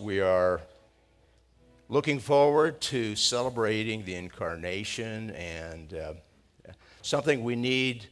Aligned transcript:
We 0.00 0.20
are 0.20 0.60
looking 1.88 2.18
forward 2.18 2.80
to 2.80 3.14
celebrating 3.14 4.04
the 4.04 4.14
incarnation 4.14 5.30
and 5.30 5.94
uh, 5.94 6.12
something 7.02 7.44
we 7.44 7.54
need 7.54 8.06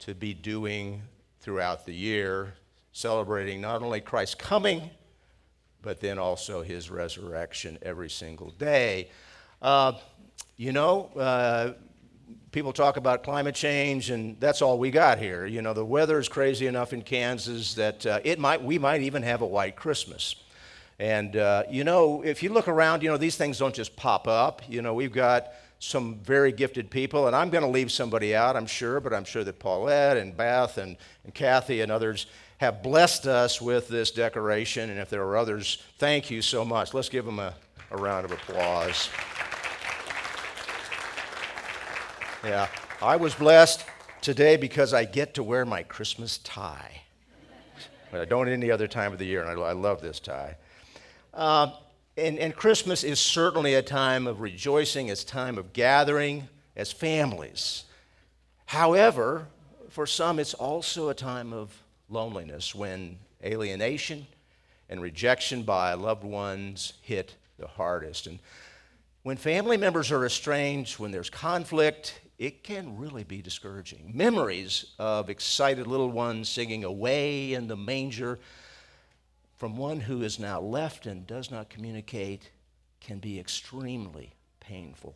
to 0.00 0.14
be 0.14 0.34
doing 0.34 1.02
throughout 1.40 1.86
the 1.86 1.92
year, 1.92 2.54
celebrating 2.92 3.60
not 3.60 3.82
only 3.82 4.00
Christ's 4.00 4.34
coming, 4.34 4.90
but 5.82 6.00
then 6.00 6.18
also 6.18 6.62
his 6.62 6.90
resurrection 6.90 7.78
every 7.82 8.10
single 8.10 8.50
day. 8.50 9.10
Uh, 9.62 9.92
you 10.56 10.72
know, 10.72 11.10
uh, 11.16 11.72
people 12.50 12.72
talk 12.72 12.96
about 12.96 13.22
climate 13.22 13.54
change, 13.54 14.10
and 14.10 14.40
that's 14.40 14.62
all 14.62 14.78
we 14.78 14.90
got 14.90 15.18
here. 15.18 15.46
You 15.46 15.62
know, 15.62 15.72
the 15.72 15.84
weather 15.84 16.18
is 16.18 16.28
crazy 16.28 16.66
enough 16.66 16.92
in 16.92 17.02
Kansas 17.02 17.74
that 17.74 18.04
uh, 18.06 18.20
it 18.24 18.38
might, 18.38 18.62
we 18.62 18.78
might 18.78 19.02
even 19.02 19.22
have 19.22 19.42
a 19.42 19.46
white 19.46 19.76
Christmas. 19.76 20.34
And, 21.00 21.34
uh, 21.34 21.62
you 21.70 21.82
know, 21.82 22.20
if 22.20 22.42
you 22.42 22.52
look 22.52 22.68
around, 22.68 23.02
you 23.02 23.08
know, 23.08 23.16
these 23.16 23.36
things 23.36 23.58
don't 23.58 23.74
just 23.74 23.96
pop 23.96 24.28
up. 24.28 24.60
You 24.68 24.82
know, 24.82 24.92
we've 24.92 25.14
got 25.14 25.48
some 25.78 26.16
very 26.16 26.52
gifted 26.52 26.90
people, 26.90 27.26
and 27.26 27.34
I'm 27.34 27.48
going 27.48 27.64
to 27.64 27.70
leave 27.70 27.90
somebody 27.90 28.36
out, 28.36 28.54
I'm 28.54 28.66
sure, 28.66 29.00
but 29.00 29.14
I'm 29.14 29.24
sure 29.24 29.42
that 29.42 29.58
Paulette 29.58 30.18
and 30.18 30.36
Beth 30.36 30.76
and, 30.76 30.98
and 31.24 31.32
Kathy 31.32 31.80
and 31.80 31.90
others 31.90 32.26
have 32.58 32.82
blessed 32.82 33.26
us 33.26 33.62
with 33.62 33.88
this 33.88 34.10
decoration. 34.10 34.90
And 34.90 35.00
if 35.00 35.08
there 35.08 35.22
are 35.22 35.38
others, 35.38 35.82
thank 35.96 36.30
you 36.30 36.42
so 36.42 36.66
much. 36.66 36.92
Let's 36.92 37.08
give 37.08 37.24
them 37.24 37.38
a, 37.38 37.54
a 37.92 37.96
round 37.96 38.26
of 38.26 38.32
applause. 38.32 39.08
Yeah, 42.44 42.68
I 43.00 43.16
was 43.16 43.34
blessed 43.34 43.86
today 44.20 44.58
because 44.58 44.92
I 44.92 45.06
get 45.06 45.32
to 45.34 45.42
wear 45.42 45.64
my 45.64 45.82
Christmas 45.82 46.36
tie. 46.36 47.00
But 48.12 48.20
I 48.20 48.26
don't 48.26 48.50
any 48.50 48.70
other 48.70 48.86
time 48.86 49.14
of 49.14 49.18
the 49.18 49.24
year, 49.24 49.42
and 49.42 49.48
I, 49.48 49.62
I 49.62 49.72
love 49.72 50.02
this 50.02 50.20
tie. 50.20 50.56
Uh, 51.40 51.70
and, 52.18 52.38
and 52.38 52.54
Christmas 52.54 53.02
is 53.02 53.18
certainly 53.18 53.72
a 53.74 53.80
time 53.80 54.26
of 54.26 54.42
rejoicing, 54.42 55.08
it's 55.08 55.24
time 55.24 55.56
of 55.56 55.72
gathering 55.72 56.46
as 56.76 56.92
families. 56.92 57.84
However, 58.66 59.46
for 59.88 60.06
some, 60.06 60.38
it's 60.38 60.52
also 60.52 61.08
a 61.08 61.14
time 61.14 61.54
of 61.54 61.74
loneliness 62.10 62.74
when 62.74 63.16
alienation 63.42 64.26
and 64.90 65.00
rejection 65.00 65.62
by 65.62 65.94
loved 65.94 66.24
ones 66.24 66.92
hit 67.00 67.36
the 67.58 67.66
hardest. 67.66 68.26
And 68.26 68.38
when 69.22 69.38
family 69.38 69.78
members 69.78 70.12
are 70.12 70.26
estranged, 70.26 70.98
when 70.98 71.10
there's 71.10 71.30
conflict, 71.30 72.20
it 72.38 72.62
can 72.62 72.98
really 72.98 73.24
be 73.24 73.40
discouraging. 73.40 74.12
Memories 74.12 74.92
of 74.98 75.30
excited 75.30 75.86
little 75.86 76.10
ones 76.10 76.50
singing 76.50 76.84
away 76.84 77.54
in 77.54 77.66
the 77.66 77.78
manger 77.78 78.38
from 79.60 79.76
one 79.76 80.00
who 80.00 80.22
is 80.22 80.38
now 80.38 80.58
left 80.58 81.04
and 81.04 81.26
does 81.26 81.50
not 81.50 81.68
communicate 81.68 82.50
can 82.98 83.18
be 83.18 83.38
extremely 83.38 84.32
painful. 84.58 85.14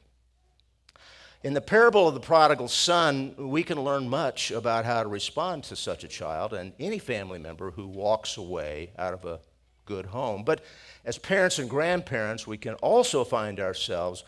In 1.42 1.54
the 1.54 1.62
parable 1.62 2.06
of 2.06 2.12
the 2.12 2.20
prodigal 2.20 2.68
son, 2.68 3.34
we 3.38 3.62
can 3.62 3.80
learn 3.80 4.06
much 4.06 4.50
about 4.50 4.84
how 4.84 5.02
to 5.02 5.08
respond 5.08 5.64
to 5.64 5.76
such 5.76 6.04
a 6.04 6.08
child 6.08 6.52
and 6.52 6.74
any 6.78 6.98
family 6.98 7.38
member 7.38 7.70
who 7.70 7.86
walks 7.86 8.36
away 8.36 8.90
out 8.98 9.14
of 9.14 9.24
a 9.24 9.40
good 9.86 10.04
home. 10.04 10.44
But 10.44 10.62
as 11.06 11.16
parents 11.16 11.58
and 11.58 11.70
grandparents, 11.70 12.46
we 12.46 12.58
can 12.58 12.74
also 12.74 13.24
find 13.24 13.58
ourselves 13.58 14.24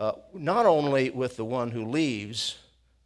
uh, 0.00 0.12
not 0.32 0.64
only 0.64 1.10
with 1.10 1.36
the 1.36 1.44
one 1.44 1.72
who 1.72 1.84
leaves, 1.84 2.56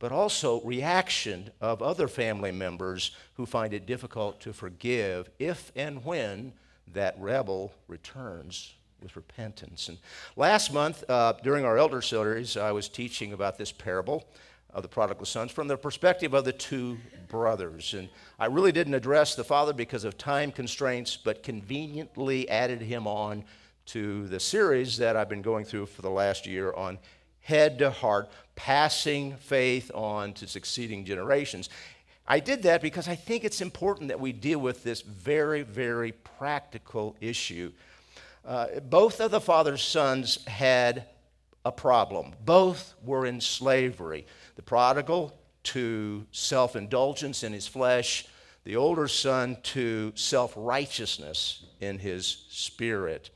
but 0.00 0.10
also 0.10 0.60
reaction 0.62 1.50
of 1.60 1.80
other 1.80 2.08
family 2.08 2.50
members 2.50 3.12
who 3.34 3.46
find 3.46 3.72
it 3.72 3.86
difficult 3.86 4.40
to 4.40 4.52
forgive 4.52 5.30
if 5.38 5.70
and 5.76 6.04
when 6.04 6.52
that 6.92 7.14
rebel 7.20 7.72
returns 7.86 8.74
with 9.00 9.14
repentance. 9.14 9.88
And 9.88 9.98
last 10.36 10.72
month, 10.72 11.08
uh, 11.08 11.34
during 11.44 11.64
our 11.64 11.78
elder 11.78 12.02
series, 12.02 12.56
I 12.56 12.72
was 12.72 12.88
teaching 12.88 13.32
about 13.32 13.58
this 13.58 13.70
parable 13.70 14.26
of 14.72 14.82
the 14.82 14.88
prodigal 14.88 15.26
sons 15.26 15.52
from 15.52 15.68
the 15.68 15.76
perspective 15.76 16.32
of 16.32 16.44
the 16.44 16.52
two 16.52 16.96
brothers. 17.28 17.94
And 17.94 18.08
I 18.38 18.46
really 18.46 18.72
didn't 18.72 18.94
address 18.94 19.34
the 19.34 19.44
father 19.44 19.72
because 19.72 20.04
of 20.04 20.16
time 20.16 20.50
constraints, 20.50 21.16
but 21.16 21.42
conveniently 21.42 22.48
added 22.48 22.80
him 22.80 23.06
on 23.06 23.44
to 23.86 24.26
the 24.28 24.40
series 24.40 24.96
that 24.98 25.16
I've 25.16 25.28
been 25.28 25.42
going 25.42 25.64
through 25.64 25.86
for 25.86 26.02
the 26.02 26.10
last 26.10 26.46
year 26.46 26.72
on 26.72 26.98
head 27.40 27.78
to 27.78 27.90
heart, 27.90 28.30
passing 28.60 29.34
faith 29.38 29.90
on 29.94 30.34
to 30.34 30.46
succeeding 30.46 31.02
generations. 31.02 31.70
I 32.28 32.40
did 32.40 32.64
that 32.64 32.82
because 32.82 33.08
I 33.08 33.14
think 33.14 33.42
it's 33.42 33.62
important 33.62 34.08
that 34.08 34.20
we 34.20 34.32
deal 34.32 34.58
with 34.58 34.84
this 34.84 35.00
very, 35.00 35.62
very 35.62 36.12
practical 36.12 37.16
issue. 37.22 37.72
Uh, 38.44 38.66
both 38.80 39.18
of 39.18 39.30
the 39.30 39.40
father's 39.40 39.82
sons 39.82 40.44
had 40.46 41.06
a 41.64 41.72
problem. 41.72 42.34
Both 42.44 42.92
were 43.02 43.24
in 43.24 43.40
slavery. 43.40 44.26
The 44.56 44.62
prodigal 44.62 45.32
to 45.62 46.26
self 46.30 46.76
indulgence 46.76 47.42
in 47.42 47.54
his 47.54 47.66
flesh, 47.66 48.26
the 48.64 48.76
older 48.76 49.08
son 49.08 49.56
to 49.62 50.12
self 50.16 50.52
righteousness 50.54 51.64
in 51.80 51.98
his 51.98 52.44
spirit. 52.50 53.30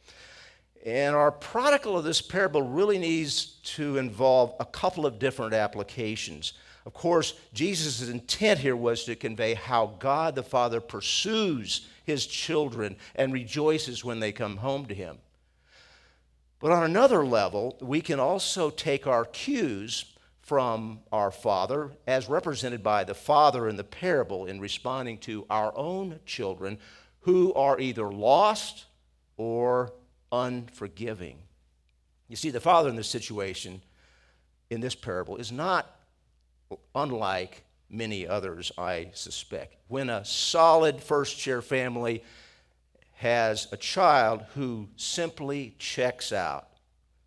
And 0.85 1.17
our 1.17 1.33
prodigal 1.33 1.97
of 1.97 2.05
this 2.05 2.21
parable 2.21 2.61
really 2.61 2.99
needs 2.99 3.47
to 3.65 3.97
involve 3.97 4.55
a 4.61 4.67
couple 4.67 5.07
of 5.07 5.19
different 5.19 5.55
applications. 5.55 6.53
Of 6.85 6.93
course, 6.93 7.33
Jesus' 7.55 8.07
intent 8.07 8.61
here 8.61 8.77
was 8.77 9.05
to 9.05 9.17
convey 9.17 9.55
how 9.55 9.97
God 9.99 10.35
the 10.35 10.43
Father 10.43 10.83
pursues 10.83 11.89
his 12.05 12.27
children 12.27 12.97
and 13.15 13.33
rejoices 13.33 14.05
when 14.05 14.21
they 14.21 14.33
come 14.33 14.59
home 14.59 14.85
to 14.87 14.95
him. 14.95 15.19
But 16.61 16.73
on 16.73 16.85
another 16.85 17.25
level, 17.25 17.79
we 17.81 18.03
can 18.03 18.21
also 18.21 18.69
take 18.69 19.07
our 19.07 19.25
cues 19.25 20.05
from 20.43 21.01
our 21.11 21.31
Father, 21.31 21.93
as 22.07 22.29
represented 22.29 22.83
by 22.83 23.05
the 23.05 23.15
Father 23.15 23.67
in 23.67 23.77
the 23.77 23.85
parable, 23.85 24.45
in 24.45 24.61
responding 24.61 25.17
to 25.19 25.47
our 25.49 25.73
own 25.75 26.21
children 26.27 26.77
who 27.23 27.55
are 27.55 27.81
either 27.81 28.13
lost 28.13 28.85
or 29.39 29.95
unforgiving. 30.43 31.39
You 32.29 32.37
see, 32.37 32.51
the 32.51 32.61
father 32.61 32.89
in 32.89 32.97
this 32.97 33.09
situation, 33.09 33.83
in 34.71 34.81
this 34.81 34.95
parable, 34.95 35.37
is 35.37 35.53
not 35.53 36.01
unlike 36.95 37.65
many 37.89 38.27
others, 38.27 38.73
I 38.77 39.11
suspect. 39.15 39.77
When 39.89 40.11
a 40.11 40.25
solid 40.25 41.03
first 41.03 41.39
chair 41.39 41.63
family 41.63 42.25
has 43.13 43.69
a 43.71 43.77
child 43.77 44.45
who 44.55 44.89
simply 44.97 45.77
checks 45.79 46.33
out, 46.33 46.69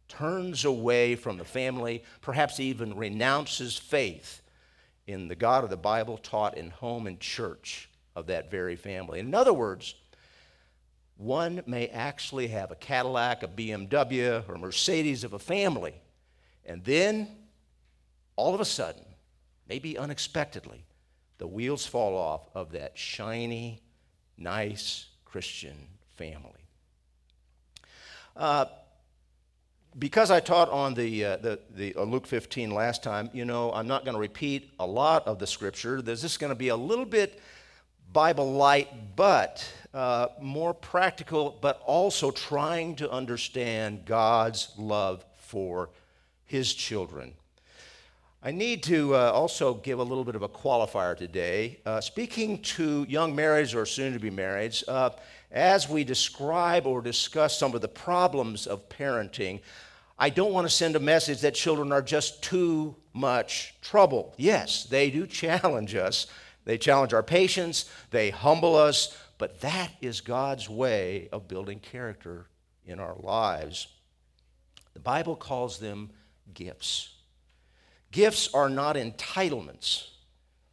turns 0.09 0.65
away 0.65 1.15
from 1.15 1.37
the 1.37 1.45
family, 1.45 2.03
perhaps 2.21 2.59
even 2.59 2.97
renounces 2.97 3.77
faith 3.77 4.41
in 5.05 5.27
the 5.27 5.35
God 5.35 5.63
of 5.63 5.69
the 5.69 5.77
Bible 5.77 6.17
taught 6.17 6.57
in 6.57 6.69
home 6.69 7.07
and 7.07 7.19
church 7.19 7.89
of 8.15 8.27
that 8.27 8.51
very 8.51 8.75
family. 8.75 9.19
In 9.19 9.33
other 9.33 9.53
words, 9.53 9.95
one 11.17 11.63
may 11.65 11.87
actually 11.87 12.47
have 12.47 12.71
a 12.71 12.75
Cadillac, 12.75 13.43
a 13.43 13.47
BMW, 13.47 14.47
or 14.47 14.55
a 14.55 14.59
Mercedes 14.59 15.23
of 15.23 15.33
a 15.33 15.39
family. 15.39 15.95
And 16.65 16.83
then, 16.83 17.29
all 18.35 18.53
of 18.53 18.61
a 18.61 18.65
sudden, 18.65 19.03
maybe 19.67 19.97
unexpectedly, 19.97 20.85
the 21.39 21.47
wheels 21.47 21.85
fall 21.85 22.15
off 22.15 22.41
of 22.53 22.71
that 22.71 22.97
shiny, 22.97 23.81
nice 24.37 25.07
Christian 25.25 25.77
family. 26.15 26.51
Uh, 28.35 28.65
because 29.97 30.29
I 30.29 30.39
taught 30.39 30.69
on 30.69 30.93
the, 30.93 31.25
uh, 31.25 31.37
the, 31.37 31.59
the 31.71 31.95
uh, 31.95 32.03
Luke 32.03 32.27
15 32.27 32.69
last 32.69 33.01
time, 33.01 33.31
you 33.33 33.45
know, 33.45 33.71
I'm 33.73 33.87
not 33.87 34.05
going 34.05 34.13
to 34.13 34.19
repeat 34.19 34.71
a 34.79 34.85
lot 34.85 35.25
of 35.27 35.39
the 35.39 35.47
scripture. 35.47 36.01
There's 36.01 36.21
just 36.21 36.39
going 36.39 36.51
to 36.51 36.55
be 36.55 36.67
a 36.67 36.75
little 36.75 37.05
bit 37.05 37.41
Bible 38.13 38.53
light, 38.53 39.15
but 39.15 39.67
uh, 39.97 40.29
more 40.39 40.75
practical, 40.75 41.57
but 41.59 41.81
also 41.83 42.29
trying 42.29 42.95
to 42.95 43.09
understand 43.09 44.05
God's 44.05 44.71
love 44.77 45.25
for 45.39 45.89
his 46.45 46.71
children. 46.71 47.33
I 48.43 48.51
need 48.51 48.83
to 48.83 49.15
uh, 49.15 49.31
also 49.31 49.73
give 49.73 49.97
a 49.97 50.03
little 50.03 50.23
bit 50.23 50.35
of 50.35 50.43
a 50.43 50.49
qualifier 50.49 51.17
today. 51.17 51.79
Uh, 51.83 51.99
speaking 51.99 52.61
to 52.61 53.07
young 53.09 53.35
marrieds 53.35 53.73
or 53.73 53.87
soon 53.87 54.13
to 54.13 54.19
be 54.19 54.29
marrieds, 54.29 54.83
uh, 54.87 55.09
as 55.51 55.89
we 55.89 56.03
describe 56.03 56.85
or 56.85 57.01
discuss 57.01 57.57
some 57.57 57.73
of 57.73 57.81
the 57.81 57.87
problems 57.87 58.67
of 58.67 58.87
parenting, 58.89 59.61
I 60.19 60.29
don't 60.29 60.53
want 60.53 60.67
to 60.67 60.73
send 60.73 60.95
a 60.95 60.99
message 60.99 61.41
that 61.41 61.55
children 61.55 61.91
are 61.91 62.03
just 62.03 62.43
too 62.43 62.95
much 63.13 63.73
trouble. 63.81 64.35
Yes, 64.37 64.83
they 64.83 65.09
do 65.09 65.25
challenge 65.41 65.95
us. 65.95 66.27
They 66.65 66.77
challenge 66.77 67.13
our 67.13 67.23
patience, 67.23 67.89
they 68.11 68.29
humble 68.29 68.75
us, 68.75 69.17
but 69.37 69.61
that 69.61 69.91
is 70.01 70.21
God's 70.21 70.69
way 70.69 71.29
of 71.31 71.47
building 71.47 71.79
character 71.79 72.47
in 72.85 72.99
our 72.99 73.15
lives. 73.19 73.87
The 74.93 74.99
Bible 74.99 75.35
calls 75.35 75.79
them 75.79 76.09
gifts. 76.53 77.13
Gifts 78.11 78.53
are 78.53 78.69
not 78.69 78.95
entitlements, 78.95 80.07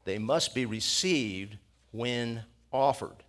they 0.05 0.19
must 0.19 0.55
be 0.55 0.67
received 0.67 1.57
when 1.91 2.45
offered. 2.73 3.23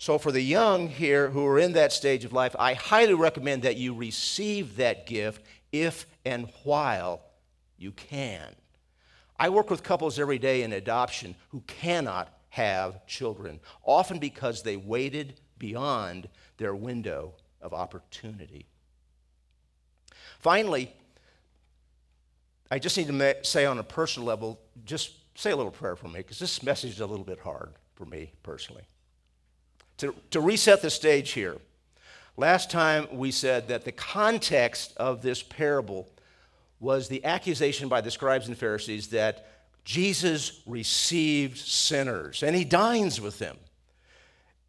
So, 0.00 0.16
for 0.16 0.30
the 0.30 0.40
young 0.40 0.88
here 0.88 1.28
who 1.30 1.44
are 1.46 1.58
in 1.58 1.72
that 1.72 1.92
stage 1.92 2.24
of 2.24 2.32
life, 2.32 2.54
I 2.58 2.74
highly 2.74 3.14
recommend 3.14 3.62
that 3.62 3.76
you 3.76 3.94
receive 3.94 4.76
that 4.76 5.06
gift 5.06 5.44
if 5.72 6.06
and 6.24 6.48
while 6.62 7.20
you 7.76 7.90
can. 7.90 8.54
I 9.38 9.48
work 9.48 9.70
with 9.70 9.82
couples 9.82 10.18
every 10.18 10.38
day 10.38 10.62
in 10.62 10.72
adoption 10.72 11.34
who 11.50 11.62
cannot 11.66 12.32
have 12.50 13.06
children, 13.06 13.60
often 13.84 14.18
because 14.18 14.62
they 14.62 14.76
waited 14.76 15.40
beyond 15.58 16.28
their 16.56 16.74
window 16.74 17.34
of 17.60 17.74
opportunity. 17.74 18.66
Finally, 20.38 20.92
I 22.70 22.78
just 22.78 22.96
need 22.96 23.08
to 23.08 23.36
say 23.42 23.64
on 23.64 23.78
a 23.78 23.82
personal 23.82 24.26
level, 24.26 24.60
just 24.84 25.12
say 25.34 25.50
a 25.50 25.56
little 25.56 25.72
prayer 25.72 25.96
for 25.96 26.08
me, 26.08 26.18
because 26.18 26.38
this 26.38 26.62
message 26.62 26.92
is 26.92 27.00
a 27.00 27.06
little 27.06 27.24
bit 27.24 27.40
hard 27.40 27.72
for 27.94 28.04
me 28.04 28.32
personally. 28.42 28.84
To, 29.98 30.14
to 30.30 30.40
reset 30.40 30.82
the 30.82 30.90
stage 30.90 31.32
here, 31.32 31.56
last 32.36 32.70
time 32.70 33.08
we 33.12 33.30
said 33.30 33.68
that 33.68 33.84
the 33.84 33.92
context 33.92 34.96
of 34.96 35.22
this 35.22 35.42
parable 35.42 36.08
was 36.80 37.08
the 37.08 37.24
accusation 37.24 37.88
by 37.88 38.00
the 38.00 38.10
scribes 38.10 38.46
and 38.46 38.56
Pharisees 38.56 39.08
that 39.08 39.46
Jesus 39.88 40.60
received 40.66 41.56
sinners 41.56 42.42
and 42.42 42.54
he 42.54 42.62
dines 42.62 43.22
with 43.22 43.38
them. 43.38 43.56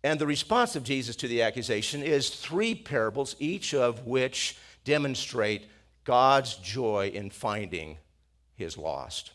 And 0.02 0.18
the 0.18 0.26
response 0.26 0.78
of 0.78 0.86
Jesus 0.86 1.18
to 1.18 1.28
the 1.28 1.42
accusation 1.42 2.02
is 2.02 2.30
three 2.30 2.74
parables, 2.74 3.36
each 3.38 3.74
of 3.74 4.08
which 4.08 4.56
demonstrate 4.86 5.68
God's 6.06 6.56
joy 6.56 7.12
in 7.14 7.32
finding 7.32 7.98
his 8.56 8.78
lost. 8.78 9.34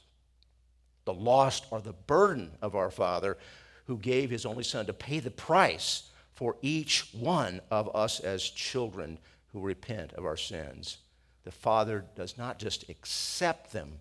The 1.04 1.12
lost 1.12 1.66
are 1.70 1.82
the 1.82 1.92
burden 1.92 2.52
of 2.62 2.74
our 2.74 2.90
Father 2.90 3.36
who 3.84 3.98
gave 3.98 4.30
his 4.30 4.46
only 4.46 4.64
Son 4.64 4.86
to 4.86 4.94
pay 4.94 5.20
the 5.20 5.30
price 5.30 6.04
for 6.32 6.56
each 6.62 7.10
one 7.12 7.60
of 7.70 7.94
us 7.94 8.20
as 8.20 8.42
children 8.42 9.18
who 9.52 9.60
repent 9.60 10.14
of 10.14 10.24
our 10.24 10.38
sins. 10.38 10.96
The 11.42 11.52
Father 11.52 12.06
does 12.16 12.38
not 12.38 12.58
just 12.58 12.88
accept 12.88 13.74
them, 13.74 13.98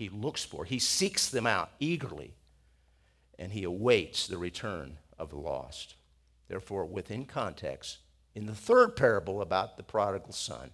he 0.00 0.08
looks 0.08 0.42
for, 0.42 0.64
he 0.64 0.78
seeks 0.78 1.28
them 1.28 1.46
out 1.46 1.72
eagerly, 1.78 2.32
and 3.38 3.52
he 3.52 3.64
awaits 3.64 4.26
the 4.26 4.38
return 4.38 4.96
of 5.18 5.28
the 5.28 5.36
lost. 5.36 5.94
Therefore, 6.48 6.86
within 6.86 7.26
context, 7.26 7.98
in 8.34 8.46
the 8.46 8.54
third 8.54 8.96
parable 8.96 9.42
about 9.42 9.76
the 9.76 9.82
prodigal 9.82 10.32
son, 10.32 10.70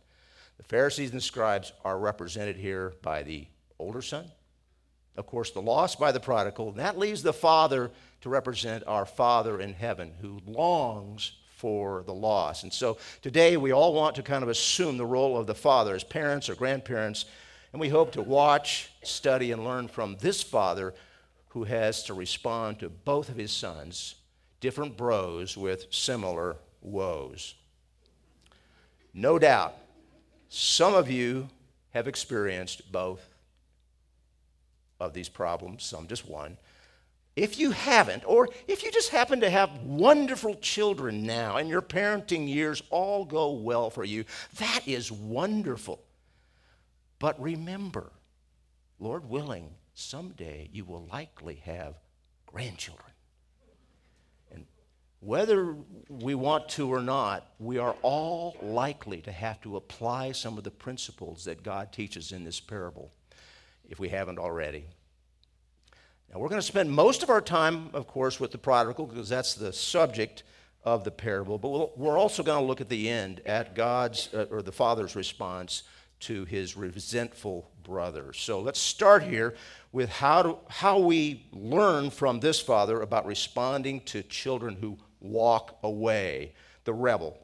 the 0.59 0.63
Pharisees 0.63 1.11
and 1.11 1.21
scribes 1.21 1.73
are 1.85 1.99
represented 1.99 2.57
here 2.57 2.95
by 3.03 3.25
the 3.25 3.49
older 3.81 4.01
son, 4.01 4.31
of 5.17 5.27
course, 5.27 5.51
the 5.51 5.61
lost 5.61 5.99
by 5.99 6.13
the 6.13 6.21
prodigal, 6.21 6.69
and 6.69 6.79
that 6.79 6.97
leaves 6.97 7.25
the 7.25 7.33
father 7.33 7.91
to 8.21 8.29
represent 8.29 8.85
our 8.87 9.05
Father 9.05 9.59
in 9.59 9.75
heaven 9.75 10.13
who 10.21 10.41
longs 10.47 11.33
for 11.57 12.05
the 12.05 12.15
lost. 12.15 12.63
And 12.63 12.73
so 12.73 12.99
today 13.23 13.57
we 13.57 13.73
all 13.73 13.93
want 13.93 14.15
to 14.15 14.23
kind 14.23 14.45
of 14.45 14.49
assume 14.49 14.97
the 14.97 15.05
role 15.05 15.37
of 15.37 15.49
the 15.49 15.55
father 15.57 15.97
as 15.97 16.05
parents 16.05 16.49
or 16.49 16.55
grandparents, 16.55 17.25
and 17.77 17.81
we 17.83 17.91
hope 17.91 18.13
to 18.13 18.23
watch, 18.23 18.91
study, 19.03 19.53
and 19.53 19.63
learn 19.63 19.87
from 19.87 20.17
this 20.21 20.43
father 20.43 20.95
who 21.49 21.65
has 21.65 22.03
to 22.05 22.15
respond 22.15 22.79
to 22.79 22.89
both 22.89 23.29
of 23.29 23.37
his 23.37 23.53
sons, 23.53 24.15
different 24.61 24.97
bros 24.97 25.59
with 25.59 25.85
similar 25.91 26.57
woes. 26.81 27.55
No 29.13 29.39
doubt, 29.39 29.75
some 30.49 30.95
of 30.95 31.11
you 31.11 31.49
have 31.91 32.09
experienced 32.09 32.91
both 32.91 33.29
of 34.99 35.13
these 35.13 35.29
problems, 35.29 35.85
some 35.85 36.07
just 36.07 36.27
one. 36.27 36.57
If 37.37 37.59
you 37.59 37.73
haven't, 37.73 38.25
or 38.27 38.49
if 38.67 38.85
you 38.85 38.91
just 38.91 39.11
happen 39.11 39.41
to 39.41 39.51
have 39.51 39.83
wonderful 39.83 40.55
children 40.55 41.25
now 41.25 41.59
and 41.59 41.69
your 41.69 41.83
parenting 41.83 42.49
years 42.49 42.83
all 42.89 43.27
go 43.27 43.51
well 43.51 43.91
for 43.91 44.03
you, 44.03 44.25
that 44.57 44.81
is 44.89 45.13
wonderful. 45.13 46.01
But 47.19 47.41
remember, 47.41 48.13
Lord 48.99 49.29
willing, 49.29 49.75
someday 49.95 50.69
you 50.73 50.85
will 50.85 51.09
likely 51.11 51.57
have 51.65 51.95
grandchildren. 52.47 53.13
And 54.53 54.67
whether 55.21 55.77
we 56.09 56.35
want 56.35 56.69
to 56.71 56.93
or 56.93 57.01
not, 57.01 57.47
we 57.59 57.79
are 57.79 57.97
all 58.03 58.57
likely 58.63 59.21
to 59.23 59.33
have 59.33 59.61
to 59.63 59.77
apply 59.77 60.33
some 60.33 60.59
of 60.59 60.65
the 60.65 60.71
principles 60.71 61.45
that 61.45 61.63
God 61.63 61.93
teaches 61.93 62.33
in 62.33 62.45
this 62.45 62.61
parable 62.61 63.13
if 63.89 63.99
we 63.99 64.09
haven't 64.09 64.39
already. 64.39 64.85
Now, 66.33 66.41
we're 66.41 66.49
going 66.49 66.61
to 66.61 66.67
spend 66.67 66.91
most 66.91 67.23
of 67.23 67.31
our 67.31 67.41
time, 67.41 67.91
of 67.93 68.07
course, 68.07 68.41
with 68.41 68.51
the 68.51 68.59
prodigal 68.59 69.07
because 69.07 69.29
that's 69.29 69.55
the 69.55 69.73
subject 69.73 70.43
of 70.85 71.05
the 71.05 71.11
parable, 71.11 71.59
but 71.59 71.69
we 71.69 72.05
we 72.05 72.09
are 72.09 72.17
also 72.17 72.43
going 72.43 72.61
to 72.61 72.67
look 72.67 72.81
at 72.81 72.89
the 72.89 73.09
end 73.09 73.41
at 73.45 73.75
God's 73.75 74.33
uh, 74.33 74.47
or 74.51 74.63
the 74.63 74.73
father's 74.73 75.17
response 75.17 75.83
to 76.21 76.45
his 76.45 76.77
resentful 76.77 77.71
brother. 77.83 78.33
So 78.33 78.61
let's 78.61 78.81
start 78.81 79.23
here 79.23 79.55
with 79.93 80.09
how, 80.09 80.61
how 80.69 80.99
we 80.99 81.47
learn 81.53 82.11
from 82.11 82.41
this 82.41 82.61
father 82.61 83.01
about 83.01 83.27
responding 83.27 84.01
to 84.03 84.23
children 84.23 84.77
who 84.81 84.99
walk 85.21 85.79
away, 85.83 86.55
the 86.85 86.95
rebel. 86.95 87.39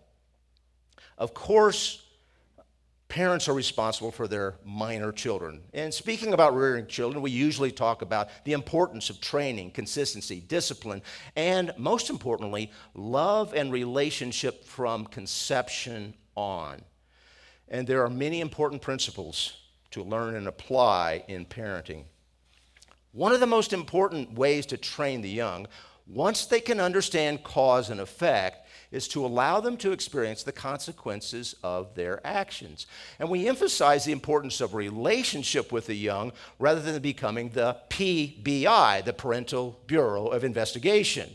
Of 1.19 1.35
course, 1.35 2.03
parents 3.09 3.47
are 3.47 3.55
responsible 3.55 4.11
for 4.11 4.27
their 4.27 4.55
minor 4.65 5.13
children. 5.13 5.61
And 5.75 5.93
speaking 5.93 6.33
about 6.33 6.57
rearing 6.57 6.87
children, 6.87 7.23
we 7.23 7.31
usually 7.31 7.71
talk 7.71 8.01
about 8.01 8.31
the 8.45 8.55
importance 8.55 9.11
of 9.11 9.21
training, 9.21 9.73
consistency, 9.73 10.41
discipline, 10.41 11.03
and 11.37 11.73
most 11.77 12.09
importantly, 12.09 12.73
love 12.95 13.53
and 13.55 13.71
relationship 13.71 14.65
from 14.65 15.05
conception 15.05 16.15
on. 16.35 16.83
And 17.73 17.87
there 17.87 18.05
are 18.05 18.11
many 18.11 18.41
important 18.43 18.83
principles 18.83 19.57
to 19.93 20.03
learn 20.03 20.37
and 20.37 20.47
apply 20.47 21.25
in 21.27 21.47
parenting. 21.47 22.05
One 23.13 23.33
of 23.33 23.41
the 23.41 23.47
most 23.47 23.73
important 23.73 24.35
ways 24.35 24.67
to 24.67 24.77
train 24.77 25.23
the 25.23 25.31
young, 25.31 25.67
once 26.07 26.45
they 26.45 26.61
can 26.61 26.81
understand 26.81 27.43
cause 27.43 27.89
and 27.89 27.99
effect, 27.99 28.69
is 28.91 29.09
to 29.09 29.25
allow 29.25 29.59
them 29.59 29.79
to 29.79 29.93
experience 29.93 30.43
the 30.43 30.53
consequences 30.53 31.55
of 31.63 31.95
their 31.95 32.21
actions. 32.27 32.87
And 33.19 33.31
we 33.31 33.49
emphasize 33.49 34.05
the 34.05 34.13
importance 34.13 34.61
of 34.61 34.75
relationship 34.75 35.73
with 35.73 35.87
the 35.87 35.95
young 35.95 36.33
rather 36.59 36.81
than 36.81 37.01
becoming 37.01 37.49
the 37.49 37.79
PBI, 37.89 39.03
the 39.03 39.15
Parental 39.15 39.81
Bureau 39.87 40.27
of 40.27 40.45
Investigation. 40.45 41.35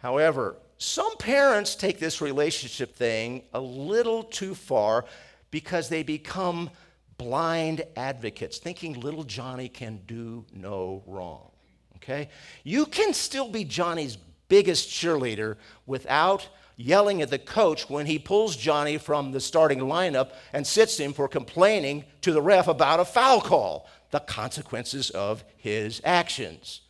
However, 0.00 0.56
some 0.82 1.16
parents 1.16 1.76
take 1.76 2.00
this 2.00 2.20
relationship 2.20 2.96
thing 2.96 3.44
a 3.54 3.60
little 3.60 4.24
too 4.24 4.54
far 4.54 5.04
because 5.52 5.88
they 5.88 6.02
become 6.02 6.70
blind 7.18 7.84
advocates, 7.94 8.58
thinking 8.58 8.98
little 8.98 9.22
Johnny 9.22 9.68
can 9.68 10.00
do 10.06 10.44
no 10.52 11.04
wrong. 11.06 11.50
Okay? 11.96 12.28
You 12.64 12.86
can 12.86 13.14
still 13.14 13.48
be 13.48 13.62
Johnny's 13.62 14.18
biggest 14.48 14.88
cheerleader 14.88 15.56
without 15.86 16.48
yelling 16.76 17.22
at 17.22 17.30
the 17.30 17.38
coach 17.38 17.88
when 17.88 18.06
he 18.06 18.18
pulls 18.18 18.56
Johnny 18.56 18.98
from 18.98 19.30
the 19.30 19.40
starting 19.40 19.78
lineup 19.78 20.32
and 20.52 20.66
sits 20.66 20.98
him 20.98 21.12
for 21.12 21.28
complaining 21.28 22.04
to 22.22 22.32
the 22.32 22.42
ref 22.42 22.66
about 22.66 22.98
a 22.98 23.04
foul 23.04 23.40
call, 23.40 23.88
the 24.10 24.18
consequences 24.18 25.10
of 25.10 25.44
his 25.56 26.00
actions. 26.04 26.80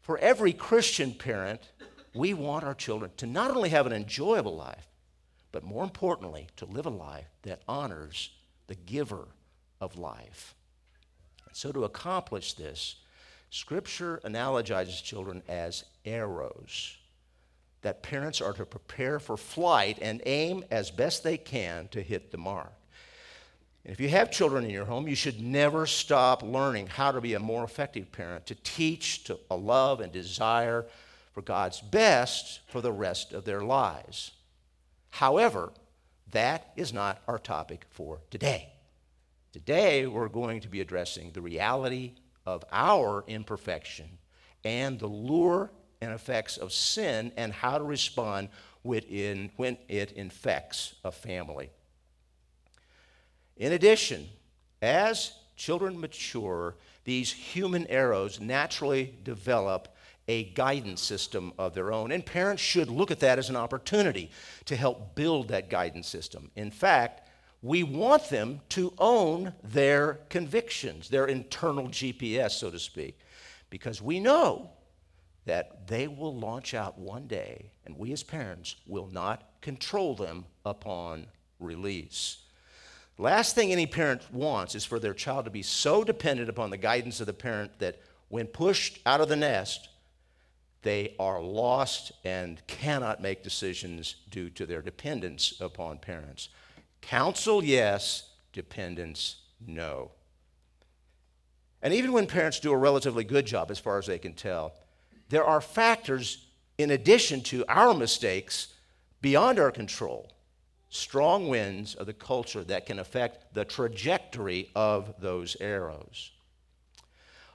For 0.00 0.18
every 0.18 0.52
Christian 0.52 1.12
parent, 1.12 1.60
we 2.14 2.32
want 2.32 2.64
our 2.64 2.74
children 2.74 3.10
to 3.16 3.26
not 3.26 3.50
only 3.50 3.68
have 3.70 3.86
an 3.86 3.92
enjoyable 3.92 4.56
life, 4.56 4.86
but 5.52 5.64
more 5.64 5.84
importantly, 5.84 6.48
to 6.56 6.64
live 6.64 6.86
a 6.86 6.90
life 6.90 7.26
that 7.42 7.62
honors 7.68 8.30
the 8.66 8.74
giver 8.74 9.28
of 9.80 9.98
life. 9.98 10.54
And 11.46 11.56
so, 11.56 11.72
to 11.72 11.84
accomplish 11.84 12.54
this, 12.54 12.96
Scripture 13.50 14.20
analogizes 14.24 15.02
children 15.02 15.42
as 15.48 15.84
arrows 16.04 16.96
that 17.82 18.02
parents 18.02 18.40
are 18.40 18.54
to 18.54 18.64
prepare 18.64 19.20
for 19.20 19.36
flight 19.36 19.98
and 20.00 20.22
aim 20.26 20.64
as 20.70 20.90
best 20.90 21.22
they 21.22 21.36
can 21.36 21.86
to 21.88 22.02
hit 22.02 22.32
the 22.32 22.38
mark. 22.38 22.72
And 23.84 23.92
if 23.92 24.00
you 24.00 24.08
have 24.08 24.30
children 24.30 24.64
in 24.64 24.70
your 24.70 24.86
home, 24.86 25.06
you 25.06 25.14
should 25.14 25.40
never 25.40 25.86
stop 25.86 26.42
learning 26.42 26.86
how 26.86 27.12
to 27.12 27.20
be 27.20 27.34
a 27.34 27.38
more 27.38 27.62
effective 27.62 28.10
parent, 28.10 28.46
to 28.46 28.54
teach 28.54 29.24
to 29.24 29.38
love 29.50 30.00
and 30.00 30.10
desire 30.10 30.86
for 31.34 31.42
God's 31.42 31.80
best 31.80 32.60
for 32.68 32.80
the 32.80 32.92
rest 32.92 33.32
of 33.32 33.44
their 33.44 33.60
lives. 33.60 34.30
However, 35.10 35.72
that 36.30 36.72
is 36.76 36.92
not 36.92 37.20
our 37.28 37.38
topic 37.38 37.84
for 37.90 38.20
today. 38.30 38.72
Today, 39.52 40.06
we're 40.06 40.28
going 40.28 40.60
to 40.60 40.68
be 40.68 40.80
addressing 40.80 41.32
the 41.32 41.42
reality 41.42 42.12
of 42.46 42.64
our 42.72 43.24
imperfection 43.26 44.18
and 44.64 44.98
the 44.98 45.06
lure 45.06 45.70
and 46.00 46.12
effects 46.12 46.56
of 46.56 46.72
sin 46.72 47.32
and 47.36 47.52
how 47.52 47.78
to 47.78 47.84
respond 47.84 48.48
within, 48.82 49.50
when 49.56 49.76
it 49.88 50.12
infects 50.12 50.94
a 51.04 51.10
family. 51.10 51.70
In 53.56 53.72
addition, 53.72 54.28
as 54.82 55.32
children 55.56 56.00
mature, 56.00 56.76
these 57.04 57.32
human 57.32 57.86
arrows 57.86 58.40
naturally 58.40 59.14
develop 59.22 59.93
a 60.28 60.44
guidance 60.44 61.02
system 61.02 61.52
of 61.58 61.74
their 61.74 61.92
own. 61.92 62.12
And 62.12 62.24
parents 62.24 62.62
should 62.62 62.88
look 62.88 63.10
at 63.10 63.20
that 63.20 63.38
as 63.38 63.50
an 63.50 63.56
opportunity 63.56 64.30
to 64.64 64.76
help 64.76 65.14
build 65.14 65.48
that 65.48 65.70
guidance 65.70 66.08
system. 66.08 66.50
In 66.56 66.70
fact, 66.70 67.28
we 67.62 67.82
want 67.82 68.28
them 68.28 68.60
to 68.70 68.92
own 68.98 69.54
their 69.62 70.20
convictions, 70.28 71.08
their 71.08 71.26
internal 71.26 71.88
GPS, 71.88 72.52
so 72.52 72.70
to 72.70 72.78
speak, 72.78 73.18
because 73.70 74.02
we 74.02 74.20
know 74.20 74.70
that 75.46 75.86
they 75.86 76.06
will 76.06 76.34
launch 76.34 76.74
out 76.74 76.98
one 76.98 77.26
day, 77.26 77.70
and 77.84 77.96
we 77.98 78.12
as 78.12 78.22
parents 78.22 78.76
will 78.86 79.08
not 79.08 79.48
control 79.60 80.14
them 80.14 80.44
upon 80.64 81.26
release. 81.58 82.38
Last 83.16 83.54
thing 83.54 83.70
any 83.70 83.86
parent 83.86 84.22
wants 84.32 84.74
is 84.74 84.84
for 84.84 84.98
their 84.98 85.14
child 85.14 85.44
to 85.44 85.50
be 85.50 85.62
so 85.62 86.02
dependent 86.02 86.48
upon 86.48 86.70
the 86.70 86.76
guidance 86.76 87.20
of 87.20 87.26
the 87.26 87.32
parent 87.32 87.78
that 87.78 88.00
when 88.28 88.46
pushed 88.46 88.98
out 89.06 89.20
of 89.20 89.28
the 89.28 89.36
nest, 89.36 89.88
they 90.84 91.14
are 91.18 91.42
lost 91.42 92.12
and 92.24 92.64
cannot 92.66 93.20
make 93.20 93.42
decisions 93.42 94.16
due 94.30 94.50
to 94.50 94.66
their 94.66 94.82
dependence 94.82 95.54
upon 95.60 95.98
parents. 95.98 96.50
Counsel, 97.00 97.64
yes, 97.64 98.30
dependence, 98.52 99.36
no. 99.66 100.12
And 101.82 101.92
even 101.92 102.12
when 102.12 102.26
parents 102.26 102.60
do 102.60 102.70
a 102.70 102.76
relatively 102.76 103.24
good 103.24 103.46
job, 103.46 103.70
as 103.70 103.78
far 103.78 103.98
as 103.98 104.06
they 104.06 104.18
can 104.18 104.34
tell, 104.34 104.74
there 105.30 105.44
are 105.44 105.60
factors 105.60 106.46
in 106.76 106.90
addition 106.90 107.40
to 107.42 107.64
our 107.66 107.94
mistakes 107.94 108.74
beyond 109.22 109.58
our 109.58 109.70
control, 109.70 110.32
strong 110.90 111.48
winds 111.48 111.94
of 111.94 112.06
the 112.06 112.12
culture 112.12 112.62
that 112.64 112.84
can 112.84 112.98
affect 112.98 113.54
the 113.54 113.64
trajectory 113.64 114.70
of 114.74 115.14
those 115.18 115.56
arrows. 115.60 116.30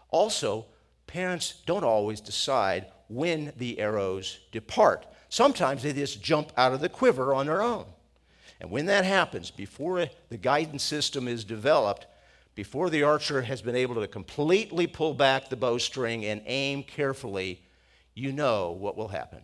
Also, 0.09 0.65
parents 1.09 1.55
don't 1.65 1.83
always 1.83 2.21
decide 2.21 2.85
when 3.07 3.51
the 3.57 3.79
arrows 3.79 4.37
depart. 4.51 5.07
Sometimes 5.27 5.81
they 5.81 5.91
just 5.91 6.21
jump 6.21 6.51
out 6.55 6.71
of 6.71 6.81
the 6.81 6.87
quiver 6.87 7.33
on 7.33 7.47
their 7.47 7.63
own. 7.63 7.85
And 8.61 8.69
when 8.69 8.85
that 8.85 9.05
happens, 9.05 9.49
before 9.49 10.05
the 10.29 10.37
guidance 10.37 10.83
system 10.83 11.27
is 11.27 11.43
developed, 11.43 12.05
before 12.53 12.91
the 12.91 13.01
archer 13.01 13.41
has 13.41 13.61
been 13.61 13.75
able 13.75 13.95
to 13.95 14.07
completely 14.07 14.85
pull 14.85 15.15
back 15.15 15.49
the 15.49 15.55
bowstring 15.55 16.25
and 16.25 16.43
aim 16.45 16.83
carefully, 16.83 17.63
you 18.13 18.31
know 18.31 18.71
what 18.71 18.95
will 18.95 19.07
happen. 19.07 19.41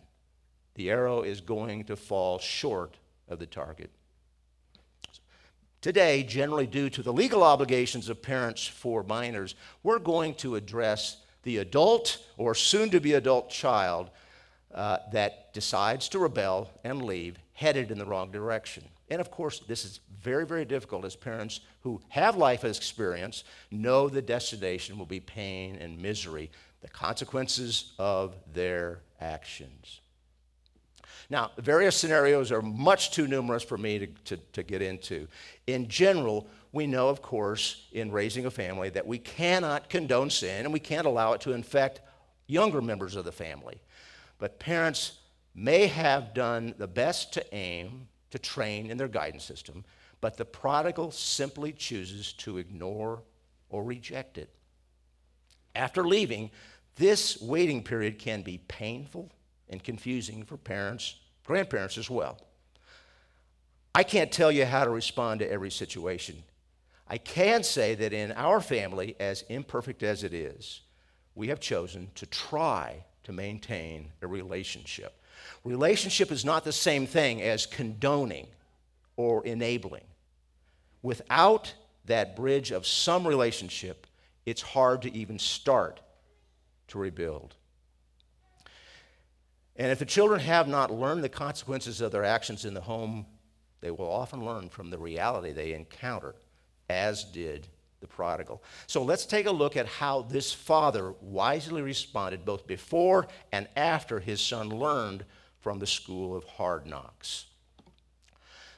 The 0.76 0.90
arrow 0.90 1.22
is 1.22 1.40
going 1.40 1.84
to 1.84 1.96
fall 1.96 2.38
short 2.38 2.96
of 3.28 3.40
the 3.40 3.46
target. 3.46 3.90
Today, 5.80 6.22
generally 6.22 6.66
due 6.66 6.90
to 6.90 7.02
the 7.02 7.12
legal 7.12 7.42
obligations 7.42 8.08
of 8.08 8.22
parents 8.22 8.66
for 8.66 9.02
minors, 9.02 9.56
we're 9.82 9.98
going 9.98 10.34
to 10.36 10.54
address 10.54 11.16
the 11.46 11.58
adult 11.58 12.18
or 12.36 12.56
soon 12.56 12.90
to 12.90 13.00
be 13.00 13.14
adult 13.14 13.48
child 13.48 14.10
uh, 14.74 14.98
that 15.12 15.54
decides 15.54 16.08
to 16.08 16.18
rebel 16.18 16.68
and 16.82 17.02
leave, 17.02 17.38
headed 17.52 17.92
in 17.92 17.98
the 17.98 18.04
wrong 18.04 18.32
direction. 18.32 18.82
And 19.08 19.20
of 19.20 19.30
course, 19.30 19.60
this 19.60 19.84
is 19.84 20.00
very, 20.20 20.44
very 20.44 20.64
difficult 20.64 21.04
as 21.04 21.14
parents 21.14 21.60
who 21.82 22.00
have 22.08 22.36
life 22.36 22.64
experience 22.64 23.44
know 23.70 24.08
the 24.08 24.20
destination 24.20 24.98
will 24.98 25.06
be 25.06 25.20
pain 25.20 25.76
and 25.76 26.02
misery, 26.02 26.50
the 26.80 26.88
consequences 26.88 27.92
of 27.96 28.34
their 28.52 28.98
actions. 29.20 30.00
Now, 31.30 31.52
various 31.58 31.96
scenarios 31.96 32.50
are 32.50 32.62
much 32.62 33.12
too 33.12 33.28
numerous 33.28 33.62
for 33.62 33.78
me 33.78 34.00
to, 34.00 34.06
to, 34.06 34.36
to, 34.36 34.62
get 34.64 34.82
into. 34.82 35.28
In 35.68 35.88
general, 35.88 36.48
we 36.76 36.86
know, 36.86 37.08
of 37.08 37.22
course, 37.22 37.88
in 37.90 38.12
raising 38.12 38.46
a 38.46 38.50
family 38.50 38.90
that 38.90 39.06
we 39.06 39.18
cannot 39.18 39.88
condone 39.88 40.30
sin 40.30 40.64
and 40.64 40.72
we 40.72 40.78
can't 40.78 41.06
allow 41.06 41.32
it 41.32 41.40
to 41.40 41.52
infect 41.52 42.00
younger 42.46 42.80
members 42.80 43.16
of 43.16 43.24
the 43.24 43.32
family. 43.32 43.80
But 44.38 44.60
parents 44.60 45.18
may 45.54 45.86
have 45.86 46.34
done 46.34 46.74
the 46.78 46.86
best 46.86 47.32
to 47.32 47.54
aim 47.54 48.08
to 48.30 48.38
train 48.38 48.90
in 48.90 48.98
their 48.98 49.08
guidance 49.08 49.44
system, 49.44 49.84
but 50.20 50.36
the 50.36 50.44
prodigal 50.44 51.10
simply 51.10 51.72
chooses 51.72 52.32
to 52.34 52.58
ignore 52.58 53.22
or 53.70 53.82
reject 53.82 54.38
it. 54.38 54.50
After 55.74 56.06
leaving, 56.06 56.50
this 56.96 57.40
waiting 57.40 57.82
period 57.82 58.18
can 58.18 58.42
be 58.42 58.58
painful 58.58 59.32
and 59.68 59.82
confusing 59.82 60.44
for 60.44 60.56
parents, 60.56 61.16
grandparents 61.44 61.98
as 61.98 62.08
well. 62.10 62.38
I 63.94 64.02
can't 64.02 64.30
tell 64.30 64.52
you 64.52 64.66
how 64.66 64.84
to 64.84 64.90
respond 64.90 65.40
to 65.40 65.50
every 65.50 65.70
situation. 65.70 66.42
I 67.08 67.18
can 67.18 67.62
say 67.62 67.94
that 67.94 68.12
in 68.12 68.32
our 68.32 68.60
family, 68.60 69.14
as 69.20 69.42
imperfect 69.48 70.02
as 70.02 70.24
it 70.24 70.34
is, 70.34 70.82
we 71.34 71.48
have 71.48 71.60
chosen 71.60 72.10
to 72.16 72.26
try 72.26 73.04
to 73.24 73.32
maintain 73.32 74.10
a 74.22 74.26
relationship. 74.26 75.20
Relationship 75.64 76.32
is 76.32 76.44
not 76.44 76.64
the 76.64 76.72
same 76.72 77.06
thing 77.06 77.42
as 77.42 77.66
condoning 77.66 78.46
or 79.16 79.44
enabling. 79.44 80.04
Without 81.02 81.74
that 82.06 82.34
bridge 82.34 82.70
of 82.70 82.86
some 82.86 83.26
relationship, 83.26 84.06
it's 84.44 84.62
hard 84.62 85.02
to 85.02 85.14
even 85.14 85.38
start 85.38 86.00
to 86.88 86.98
rebuild. 86.98 87.54
And 89.76 89.92
if 89.92 89.98
the 89.98 90.06
children 90.06 90.40
have 90.40 90.68
not 90.68 90.90
learned 90.90 91.22
the 91.22 91.28
consequences 91.28 92.00
of 92.00 92.12
their 92.12 92.24
actions 92.24 92.64
in 92.64 92.74
the 92.74 92.80
home, 92.80 93.26
they 93.80 93.90
will 93.90 94.10
often 94.10 94.44
learn 94.44 94.68
from 94.70 94.90
the 94.90 94.98
reality 94.98 95.52
they 95.52 95.74
encounter, 95.74 96.34
as 96.88 97.24
did 97.24 97.68
the 98.00 98.06
prodigal. 98.06 98.62
So 98.86 99.02
let's 99.02 99.26
take 99.26 99.46
a 99.46 99.50
look 99.50 99.76
at 99.76 99.86
how 99.86 100.22
this 100.22 100.52
father 100.52 101.14
wisely 101.20 101.82
responded 101.82 102.44
both 102.44 102.66
before 102.66 103.26
and 103.52 103.68
after 103.76 104.20
his 104.20 104.40
son 104.40 104.68
learned 104.68 105.24
from 105.60 105.78
the 105.78 105.86
school 105.86 106.36
of 106.36 106.44
hard 106.44 106.86
knocks. 106.86 107.46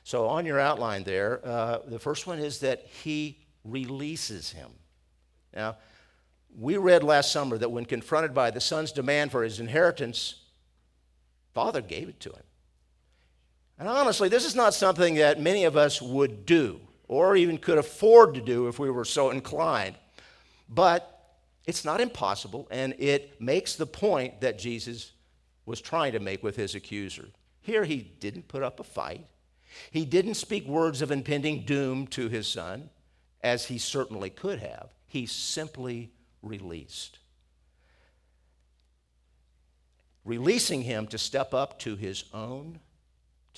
So, 0.05 0.27
on 0.27 0.47
your 0.47 0.59
outline 0.59 1.05
there, 1.05 1.47
uh, 1.47 1.81
the 1.87 1.99
first 1.99 2.27
one 2.27 2.39
is 2.39 2.61
that 2.61 2.87
he 2.87 3.41
releases 3.63 4.53
him. 4.53 4.71
Now, 5.55 5.77
we 6.59 6.79
read 6.79 7.03
last 7.03 7.31
summer 7.31 7.59
that 7.59 7.71
when 7.71 7.85
confronted 7.85 8.33
by 8.33 8.51
the 8.51 8.61
son's 8.61 8.91
demand 8.91 9.33
for 9.33 9.43
his 9.43 9.61
inheritance, 9.61 10.37
father 11.53 11.83
gave 11.83 12.09
it 12.09 12.21
to 12.21 12.31
him. 12.31 12.43
And 13.79 13.87
honestly, 13.87 14.31
this 14.31 14.47
is 14.47 14.57
not 14.57 14.73
something 14.73 15.17
that 15.17 15.43
many 15.43 15.65
of 15.65 15.77
us 15.77 16.01
would 16.01 16.47
do 16.47 16.81
or 17.09 17.35
even 17.35 17.59
could 17.59 17.79
afford 17.79 18.35
to 18.35 18.41
do 18.41 18.69
if 18.69 18.79
we 18.79 18.91
were 18.91 19.05
so 19.05 19.31
inclined. 19.31 19.97
But 20.69 21.15
it's 21.67 21.85
not 21.85 22.01
impossible, 22.01 22.69
and 22.71 22.95
it 22.99 23.41
makes 23.41 23.75
the 23.75 23.87
point 23.87 24.43
that 24.43 24.59
Jesus 24.59 25.13
was 25.67 25.81
trying 25.81 26.13
to 26.13 26.21
make 26.21 26.43
with 26.43 26.57
his 26.57 26.75
accuser. 26.75 27.29
Here, 27.61 27.85
he 27.85 27.99
didn't 28.21 28.49
put 28.49 28.63
up 28.63 28.81
a 28.81 28.85
fight. 28.85 29.27
He 29.91 30.05
didn't 30.05 30.35
speak 30.35 30.67
words 30.67 31.03
of 31.03 31.11
impending 31.11 31.65
doom 31.65 32.07
to 32.09 32.29
his 32.29 32.47
son, 32.47 32.91
as 33.43 33.67
he 33.67 33.79
certainly 33.79 34.31
could 34.31 34.61
have. 34.61 34.89
He 35.07 35.27
simply 35.27 36.11
released. 36.43 37.19
Releasing 40.25 40.83
him 40.83 41.07
to 41.09 41.19
step 41.19 41.55
up 41.55 41.79
to 41.81 41.97
his 41.97 42.25
own, 42.35 42.81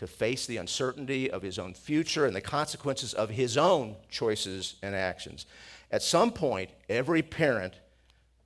to 0.01 0.07
face 0.07 0.47
the 0.47 0.57
uncertainty 0.57 1.31
of 1.31 1.43
his 1.43 1.59
own 1.59 1.75
future 1.75 2.25
and 2.25 2.35
the 2.35 2.41
consequences 2.41 3.13
of 3.13 3.29
his 3.29 3.59
own 3.59 3.95
choices 4.09 4.77
and 4.83 4.95
actions. 4.95 5.45
At 5.91 6.03
some 6.03 6.31
point, 6.31 6.71
every 6.89 7.21
parent 7.21 7.75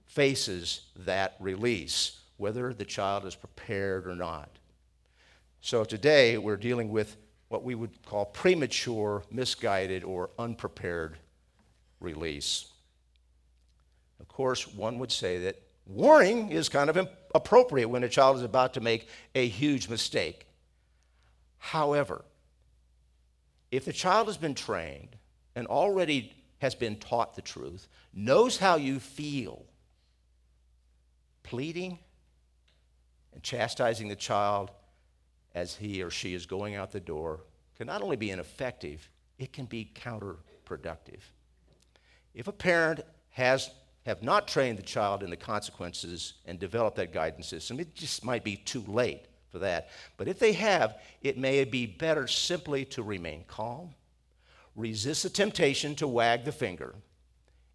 faces 0.04 0.80
that 0.96 1.36
release 1.38 2.18
whether 2.38 2.74
the 2.74 2.84
child 2.84 3.24
is 3.24 3.36
prepared 3.36 4.08
or 4.08 4.16
not. 4.16 4.50
So 5.60 5.84
today 5.84 6.38
we're 6.38 6.56
dealing 6.56 6.88
with 6.88 7.16
what 7.50 7.62
we 7.62 7.76
would 7.76 8.04
call 8.04 8.24
premature, 8.24 9.22
misguided, 9.30 10.02
or 10.02 10.30
unprepared 10.40 11.18
release. 12.00 12.66
Of 14.18 14.26
course, 14.26 14.66
one 14.74 14.98
would 14.98 15.12
say 15.12 15.38
that 15.44 15.62
warning 15.86 16.50
is 16.50 16.68
kind 16.68 16.90
of 16.90 17.08
appropriate 17.32 17.86
when 17.86 18.02
a 18.02 18.08
child 18.08 18.38
is 18.38 18.42
about 18.42 18.74
to 18.74 18.80
make 18.80 19.06
a 19.36 19.46
huge 19.46 19.88
mistake. 19.88 20.48
However, 21.64 22.26
if 23.70 23.86
the 23.86 23.92
child 23.92 24.26
has 24.26 24.36
been 24.36 24.54
trained 24.54 25.16
and 25.56 25.66
already 25.66 26.34
has 26.58 26.74
been 26.74 26.96
taught 26.96 27.34
the 27.34 27.42
truth, 27.42 27.88
knows 28.12 28.58
how 28.58 28.76
you 28.76 29.00
feel, 29.00 29.64
pleading 31.42 31.98
and 33.32 33.42
chastising 33.42 34.08
the 34.08 34.14
child 34.14 34.72
as 35.54 35.74
he 35.74 36.02
or 36.02 36.10
she 36.10 36.34
is 36.34 36.44
going 36.44 36.74
out 36.74 36.92
the 36.92 37.00
door 37.00 37.40
can 37.76 37.86
not 37.86 38.02
only 38.02 38.16
be 38.16 38.30
ineffective, 38.30 39.08
it 39.38 39.54
can 39.54 39.64
be 39.64 39.90
counterproductive. 39.94 41.22
If 42.34 42.46
a 42.46 42.52
parent 42.52 43.00
has 43.30 43.70
have 44.04 44.22
not 44.22 44.46
trained 44.46 44.76
the 44.76 44.82
child 44.82 45.22
in 45.22 45.30
the 45.30 45.36
consequences 45.36 46.34
and 46.44 46.58
developed 46.58 46.98
that 46.98 47.14
guidance 47.14 47.46
system, 47.46 47.80
it 47.80 47.94
just 47.94 48.22
might 48.22 48.44
be 48.44 48.54
too 48.54 48.84
late 48.86 49.28
for 49.54 49.60
that. 49.60 49.88
But 50.16 50.26
if 50.26 50.40
they 50.40 50.52
have, 50.54 50.98
it 51.22 51.38
may 51.38 51.62
be 51.62 51.86
better 51.86 52.26
simply 52.26 52.84
to 52.86 53.04
remain 53.04 53.44
calm, 53.46 53.94
resist 54.74 55.22
the 55.22 55.30
temptation 55.30 55.94
to 55.94 56.08
wag 56.08 56.44
the 56.44 56.50
finger. 56.50 56.96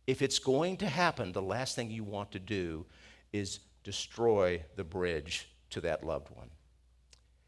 If 0.05 0.21
it's 0.21 0.39
going 0.39 0.75
to 0.77 0.89
happen, 0.89 1.31
the 1.31 1.41
last 1.41 1.77
thing 1.77 1.89
you 1.89 2.03
want 2.03 2.33
to 2.33 2.39
do 2.39 2.85
is 3.31 3.61
destroy 3.85 4.61
the 4.75 4.83
bridge 4.83 5.47
to 5.69 5.79
that 5.79 6.05
loved 6.05 6.35
one. 6.35 6.49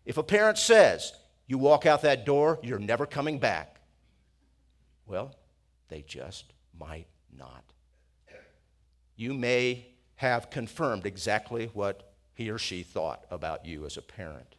If 0.06 0.18
a 0.18 0.24
parent 0.24 0.58
says, 0.58 1.12
you 1.46 1.58
walk 1.58 1.86
out 1.86 2.04
that 2.04 2.26
door, 2.26 2.58
you're 2.64 2.80
never 2.80 3.06
coming 3.06 3.38
back, 3.38 3.82
well, 5.06 5.36
they 5.90 6.04
just 6.04 6.54
might 6.80 7.08
not. 7.38 7.66
You 9.18 9.34
may 9.34 9.88
have 10.16 10.50
confirmed 10.50 11.06
exactly 11.06 11.70
what 11.74 12.11
he 12.42 12.50
or 12.50 12.58
she 12.58 12.82
thought 12.82 13.24
about 13.30 13.68
you 13.68 13.86
as 13.86 13.98
a 13.98 14.02
parent. 14.02 14.56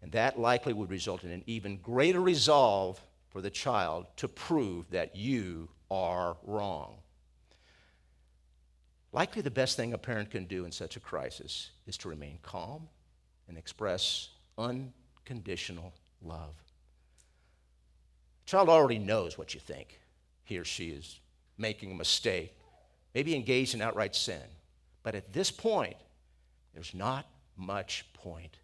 And 0.00 0.10
that 0.12 0.38
likely 0.38 0.72
would 0.72 0.88
result 0.88 1.22
in 1.22 1.30
an 1.30 1.44
even 1.46 1.76
greater 1.76 2.20
resolve 2.20 2.98
for 3.28 3.42
the 3.42 3.50
child 3.50 4.06
to 4.16 4.26
prove 4.26 4.90
that 4.90 5.14
you 5.14 5.68
are 5.90 6.38
wrong. 6.42 6.94
Likely 9.12 9.42
the 9.42 9.50
best 9.50 9.76
thing 9.76 9.92
a 9.92 9.98
parent 9.98 10.30
can 10.30 10.46
do 10.46 10.64
in 10.64 10.72
such 10.72 10.96
a 10.96 11.00
crisis 11.00 11.72
is 11.86 11.98
to 11.98 12.08
remain 12.08 12.38
calm 12.42 12.88
and 13.46 13.58
express 13.58 14.30
unconditional 14.56 15.92
love. 16.22 16.54
The 18.46 18.50
child 18.50 18.70
already 18.70 18.98
knows 18.98 19.36
what 19.36 19.52
you 19.52 19.60
think. 19.60 20.00
He 20.44 20.56
or 20.56 20.64
she 20.64 20.88
is 20.88 21.20
making 21.58 21.90
a 21.90 21.96
mistake, 21.96 22.56
maybe 23.14 23.36
engaged 23.36 23.74
in 23.74 23.82
outright 23.82 24.16
sin. 24.16 24.40
But 25.02 25.14
at 25.14 25.34
this 25.34 25.50
point, 25.50 25.96
there's 26.74 26.94
not 26.94 27.26
much 27.56 28.04
point 28.14 28.58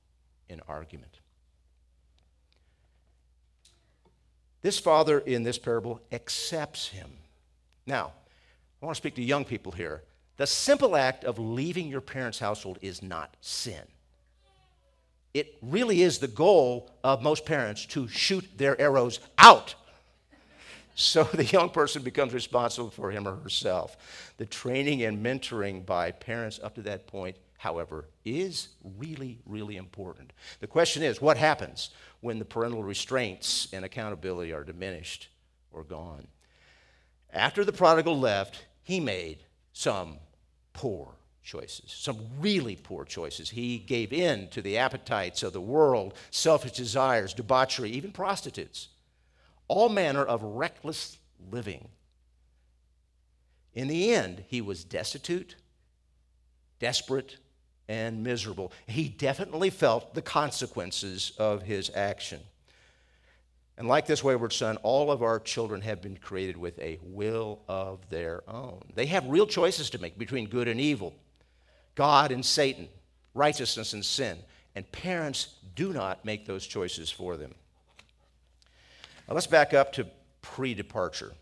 in 0.48 0.60
argument. 0.68 1.20
This 4.62 4.78
father 4.78 5.18
in 5.20 5.42
this 5.42 5.58
parable 5.58 6.00
accepts 6.10 6.88
him. 6.88 7.08
Now, 7.86 8.12
I 8.82 8.86
want 8.86 8.96
to 8.96 9.00
speak 9.00 9.14
to 9.14 9.22
young 9.22 9.44
people 9.44 9.72
here. 9.72 10.02
The 10.36 10.46
simple 10.46 10.96
act 10.96 11.24
of 11.24 11.38
leaving 11.38 11.88
your 11.88 12.00
parents' 12.00 12.38
household 12.38 12.78
is 12.82 13.02
not 13.02 13.36
sin. 13.40 13.82
It 15.32 15.56
really 15.62 16.02
is 16.02 16.18
the 16.18 16.28
goal 16.28 16.90
of 17.04 17.22
most 17.22 17.44
parents 17.44 17.86
to 17.86 18.08
shoot 18.08 18.44
their 18.56 18.80
arrows 18.80 19.20
out. 19.38 19.74
So 20.98 21.24
the 21.24 21.44
young 21.44 21.68
person 21.68 22.02
becomes 22.02 22.32
responsible 22.32 22.88
for 22.88 23.10
him 23.10 23.28
or 23.28 23.36
herself. 23.36 24.32
The 24.38 24.46
training 24.46 25.02
and 25.02 25.22
mentoring 25.22 25.84
by 25.84 26.10
parents 26.10 26.58
up 26.62 26.74
to 26.76 26.82
that 26.82 27.06
point, 27.06 27.36
however, 27.58 28.08
is 28.24 28.68
really, 28.98 29.40
really 29.46 29.76
important. 29.76 30.32
The 30.60 30.66
question 30.66 31.02
is 31.02 31.20
what 31.20 31.36
happens 31.36 31.90
when 32.20 32.38
the 32.38 32.44
parental 32.44 32.82
restraints 32.82 33.68
and 33.72 33.84
accountability 33.84 34.52
are 34.52 34.64
diminished 34.64 35.28
or 35.72 35.84
gone. 35.84 36.26
After 37.32 37.64
the 37.64 37.72
prodigal 37.72 38.18
left, 38.18 38.66
he 38.82 39.00
made 39.00 39.44
some 39.72 40.18
poor 40.72 41.14
choices, 41.42 41.92
some 41.92 42.18
really 42.40 42.76
poor 42.76 43.04
choices. 43.04 43.50
He 43.50 43.78
gave 43.78 44.12
in 44.12 44.48
to 44.48 44.60
the 44.60 44.78
appetites 44.78 45.42
of 45.42 45.52
the 45.52 45.60
world, 45.60 46.14
selfish 46.30 46.72
desires, 46.72 47.34
debauchery, 47.34 47.90
even 47.90 48.10
prostitutes, 48.10 48.88
all 49.68 49.88
manner 49.88 50.24
of 50.24 50.42
reckless 50.42 51.18
living. 51.50 51.88
In 53.74 53.88
the 53.88 54.12
end, 54.12 54.44
he 54.48 54.60
was 54.60 54.84
destitute, 54.84 55.56
desperate, 56.78 57.36
and 57.88 58.22
miserable. 58.22 58.72
He 58.86 59.08
definitely 59.08 59.70
felt 59.70 60.14
the 60.14 60.22
consequences 60.22 61.32
of 61.38 61.62
his 61.62 61.90
action. 61.94 62.40
And 63.78 63.88
like 63.88 64.06
this 64.06 64.24
wayward 64.24 64.52
son, 64.52 64.78
all 64.78 65.10
of 65.10 65.22
our 65.22 65.38
children 65.38 65.82
have 65.82 66.00
been 66.00 66.16
created 66.16 66.56
with 66.56 66.78
a 66.78 66.98
will 67.02 67.60
of 67.68 68.08
their 68.08 68.42
own. 68.48 68.80
They 68.94 69.06
have 69.06 69.26
real 69.26 69.46
choices 69.46 69.90
to 69.90 70.00
make 70.00 70.18
between 70.18 70.48
good 70.48 70.66
and 70.66 70.80
evil, 70.80 71.14
God 71.94 72.32
and 72.32 72.44
Satan, 72.44 72.88
righteousness 73.34 73.92
and 73.92 74.04
sin. 74.04 74.38
And 74.74 74.90
parents 74.92 75.54
do 75.74 75.92
not 75.92 76.24
make 76.24 76.46
those 76.46 76.66
choices 76.66 77.10
for 77.10 77.36
them. 77.36 77.54
Now 79.28 79.34
let's 79.34 79.46
back 79.46 79.74
up 79.74 79.92
to 79.94 80.06
pre 80.40 80.74
departure. 80.74 81.32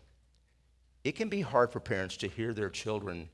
It 1.03 1.13
can 1.13 1.29
be 1.29 1.41
hard 1.41 1.71
for 1.71 1.79
parents 1.79 2.17
to 2.17 2.27
hear 2.27 2.53
their 2.53 2.69
children 2.69 3.29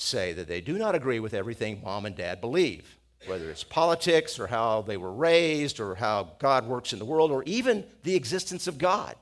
say 0.00 0.32
that 0.32 0.48
they 0.48 0.60
do 0.60 0.78
not 0.78 0.94
agree 0.94 1.20
with 1.20 1.34
everything 1.34 1.80
mom 1.82 2.06
and 2.06 2.16
dad 2.16 2.40
believe, 2.40 2.98
whether 3.26 3.50
it's 3.50 3.64
politics 3.64 4.38
or 4.38 4.46
how 4.46 4.82
they 4.82 4.96
were 4.96 5.12
raised 5.12 5.80
or 5.80 5.96
how 5.96 6.30
God 6.38 6.66
works 6.66 6.92
in 6.92 6.98
the 6.98 7.04
world 7.04 7.30
or 7.30 7.42
even 7.44 7.84
the 8.04 8.14
existence 8.14 8.66
of 8.66 8.78
God. 8.78 9.16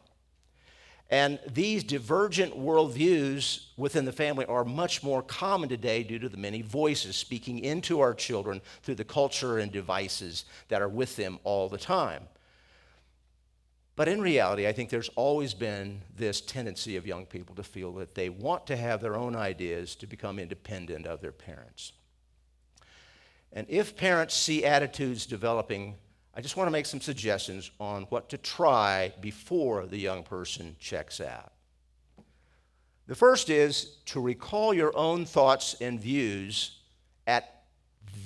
And 1.09 1.39
these 1.49 1.85
divergent 1.85 2.59
worldviews 2.59 3.67
within 3.77 4.05
the 4.05 4.13
family 4.13 4.45
are 4.47 4.65
much 4.65 5.05
more 5.05 5.23
common 5.23 5.69
today 5.69 6.03
due 6.03 6.19
to 6.19 6.29
the 6.29 6.37
many 6.37 6.63
voices 6.63 7.15
speaking 7.17 7.61
into 7.61 8.01
our 8.01 8.13
children 8.13 8.61
through 8.83 8.97
the 8.97 9.05
culture 9.05 9.59
and 9.59 9.71
devices 9.71 10.45
that 10.69 10.83
are 10.83 10.89
with 10.89 11.15
them 11.15 11.39
all 11.45 11.69
the 11.69 11.79
time. 11.79 12.25
But 13.97 14.09
in 14.09 14.21
reality, 14.21 14.69
I 14.69 14.73
think 14.73 14.91
there's 14.91 15.09
always 15.17 15.55
been 15.55 16.03
this 16.15 16.43
tendency 16.43 16.97
of 16.97 17.07
young 17.07 17.25
people 17.25 17.55
to 17.57 17.63
feel 17.63 17.93
that 17.95 18.15
they 18.15 18.29
want 18.29 18.67
to 18.67 18.77
have 18.77 19.01
their 19.01 19.17
own 19.17 19.35
ideas 19.35 19.95
to 19.97 20.07
become 20.07 20.39
independent 20.39 21.07
of 21.07 21.23
their 21.23 21.33
parents. 21.33 21.93
And 23.55 23.67
if 23.71 23.97
parents 23.97 24.35
see 24.35 24.67
attitudes 24.67 25.25
developing, 25.25 25.95
I 26.35 26.43
just 26.43 26.59
want 26.59 26.67
to 26.67 26.73
make 26.73 26.85
some 26.85 27.01
suggestions 27.01 27.71
on 27.81 28.03
what 28.05 28.29
to 28.29 28.37
try 28.37 29.15
before 29.23 29.87
the 29.87 29.99
young 29.99 30.23
person 30.23 30.77
checks 30.79 31.19
out. 31.19 31.53
The 33.07 33.15
first 33.15 33.49
is 33.49 33.97
to 34.07 34.21
recall 34.21 34.75
your 34.75 34.95
own 34.95 35.25
thoughts 35.25 35.75
and 35.81 35.99
views 35.99 36.81
at 37.27 37.63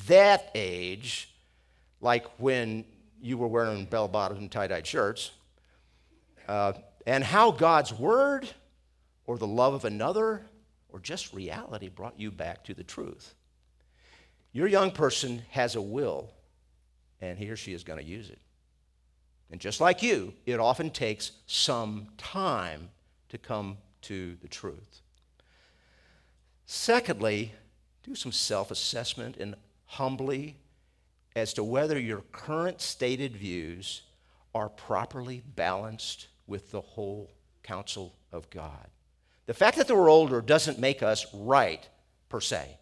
that 0.09 0.51
age, 0.57 1.33
like 2.01 2.27
when 2.41 2.85
you 3.23 3.39
were 3.39 3.47
wearing 3.47 3.85
bell 3.85 4.09
bottoms 4.09 4.41
and 4.41 4.51
tie 4.51 4.67
dyed 4.67 4.87
shirts 4.87 5.31
uh, 6.49 6.73
and 7.07 7.25
how 7.25 7.51
God's 7.51 7.93
word 7.93 8.49
or 9.27 9.39
the 9.39 9.47
love 9.47 9.75
of 9.75 9.85
another 9.85 10.43
or 10.89 10.99
just 11.01 11.33
reality 11.33 11.89
brought 11.89 12.19
you 12.19 12.31
back 12.31 12.65
to 12.65 12.75
the 12.75 12.85
truth. 12.85 13.35
Your 14.53 14.67
young 14.67 14.91
person 14.91 15.43
has 15.51 15.77
a 15.77 15.83
will, 15.83 16.31
and 17.21 17.39
he 17.39 17.49
or 17.49 17.57
she 17.57 17.73
is 17.73 17.85
going 17.85 17.99
to 17.99 18.05
use 18.05 18.31
it. 18.31 18.41
And 19.51 19.61
just 19.61 19.81
like 19.81 20.03
you, 20.03 20.33
it 20.47 20.61
often 20.61 20.91
takes 20.91 21.33
some 21.47 22.09
time 22.19 22.91
to 23.29 23.39
come 23.39 23.79
to 24.03 24.37
the 24.43 24.49
truth. 24.49 25.03
Secondly, 26.67 27.53
do 28.03 28.15
some 28.15 28.33
self 28.33 28.71
assessment 28.71 29.37
and 29.37 29.55
humbly 29.87 30.57
as 31.37 31.53
to 31.55 31.65
whether 31.65 31.99
your 31.99 32.23
current 32.33 32.81
stated 32.81 33.37
views 33.37 34.03
are 34.55 34.69
properly 34.69 35.43
balanced 35.55 36.29
with 36.47 36.71
the 36.71 36.81
whole 36.81 37.31
counsel 37.63 38.15
of 38.33 38.51
God. 38.51 38.89
The 39.47 39.55
fact 39.55 39.77
that 39.77 39.89
we're 39.89 40.11
older 40.11 40.41
doesn't 40.41 40.79
make 40.79 41.03
us 41.03 41.27
right 41.35 41.89
per 42.29 42.41
se, 42.41 42.79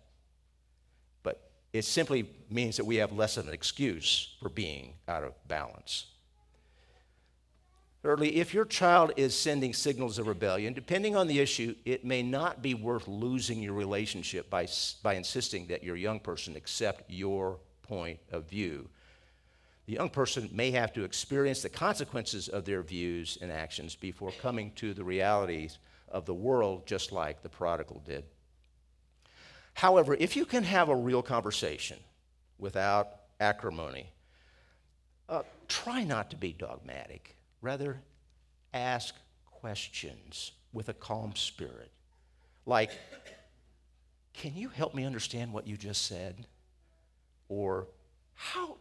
but 1.22 1.50
it 1.72 1.84
simply 1.84 2.28
means 2.50 2.76
that 2.76 2.84
we 2.84 2.96
have 2.96 3.12
less 3.12 3.36
of 3.36 3.48
an 3.48 3.54
excuse 3.54 4.36
for 4.40 4.48
being 4.48 4.94
out 5.06 5.24
of 5.24 5.34
balance. 5.48 6.06
Thirdly, 8.02 8.36
if 8.36 8.54
your 8.54 8.64
child 8.64 9.12
is 9.16 9.34
sending 9.34 9.74
signals 9.74 10.18
of 10.18 10.28
rebellion, 10.28 10.72
depending 10.72 11.16
on 11.16 11.26
the 11.26 11.40
issue, 11.40 11.74
it 11.84 12.04
may 12.04 12.22
not 12.22 12.62
be 12.62 12.74
worth 12.74 13.08
losing 13.08 13.60
your 13.60 13.72
relationship 13.74 14.48
by, 14.48 14.68
by 15.02 15.14
insisting 15.14 15.66
that 15.66 15.82
your 15.82 15.96
young 15.96 16.20
person 16.20 16.54
accept 16.54 17.10
your 17.10 17.58
point 17.82 18.20
of 18.30 18.48
view 18.48 18.88
the 19.88 19.94
young 19.94 20.10
person 20.10 20.50
may 20.52 20.70
have 20.70 20.92
to 20.92 21.02
experience 21.02 21.62
the 21.62 21.68
consequences 21.70 22.48
of 22.48 22.66
their 22.66 22.82
views 22.82 23.38
and 23.40 23.50
actions 23.50 23.96
before 23.96 24.30
coming 24.42 24.70
to 24.72 24.92
the 24.92 25.02
realities 25.02 25.78
of 26.08 26.26
the 26.26 26.34
world, 26.34 26.86
just 26.86 27.10
like 27.10 27.40
the 27.40 27.48
prodigal 27.48 28.02
did. 28.04 28.22
However, 29.72 30.14
if 30.20 30.36
you 30.36 30.44
can 30.44 30.62
have 30.64 30.90
a 30.90 30.94
real 30.94 31.22
conversation 31.22 31.96
without 32.58 33.08
acrimony, 33.40 34.12
uh, 35.26 35.44
try 35.68 36.04
not 36.04 36.28
to 36.32 36.36
be 36.36 36.52
dogmatic. 36.52 37.34
Rather, 37.62 38.02
ask 38.74 39.14
questions 39.46 40.52
with 40.74 40.90
a 40.90 40.94
calm 40.94 41.34
spirit. 41.34 41.90
Like, 42.66 42.90
can 44.34 44.54
you 44.54 44.68
help 44.68 44.94
me 44.94 45.06
understand 45.06 45.50
what 45.50 45.66
you 45.66 45.78
just 45.78 46.04
said? 46.04 46.46
Or, 47.48 47.86
how 48.34 48.76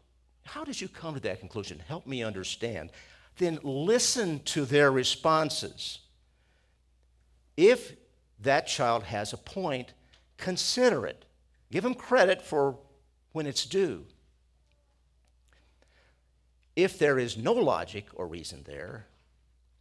how 0.47 0.63
did 0.63 0.79
you 0.79 0.87
come 0.87 1.13
to 1.13 1.19
that 1.21 1.41
conclusion? 1.41 1.81
Help 1.87 2.07
me 2.07 2.23
understand. 2.23 2.91
Then 3.37 3.59
listen 3.63 4.39
to 4.45 4.65
their 4.65 4.91
responses. 4.91 5.99
If 7.57 7.97
that 8.39 8.67
child 8.67 9.03
has 9.03 9.33
a 9.33 9.37
point, 9.37 9.93
consider 10.37 11.05
it. 11.05 11.25
Give 11.69 11.83
them 11.83 11.95
credit 11.95 12.41
for 12.41 12.77
when 13.33 13.45
it's 13.45 13.65
due. 13.65 14.05
If 16.75 16.97
there 16.97 17.19
is 17.19 17.35
no 17.35 17.53
logic 17.53 18.07
or 18.13 18.27
reason 18.27 18.63
there, 18.65 19.05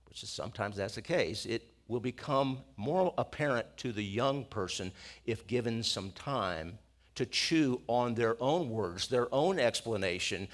which 0.08 0.22
is 0.22 0.30
sometimes 0.30 0.76
that's 0.76 0.96
the 0.96 1.02
case, 1.02 1.46
it 1.46 1.70
will 1.86 2.00
become 2.00 2.58
more 2.76 3.14
apparent 3.16 3.76
to 3.76 3.92
the 3.92 4.02
young 4.02 4.44
person 4.46 4.90
if 5.26 5.46
given 5.46 5.82
some 5.82 6.10
time 6.10 6.78
to 7.16 7.26
chew 7.26 7.82
on 7.86 8.14
their 8.14 8.40
own 8.40 8.70
words, 8.70 9.08
their 9.08 9.32
own 9.34 9.58
explanation, 9.58 10.48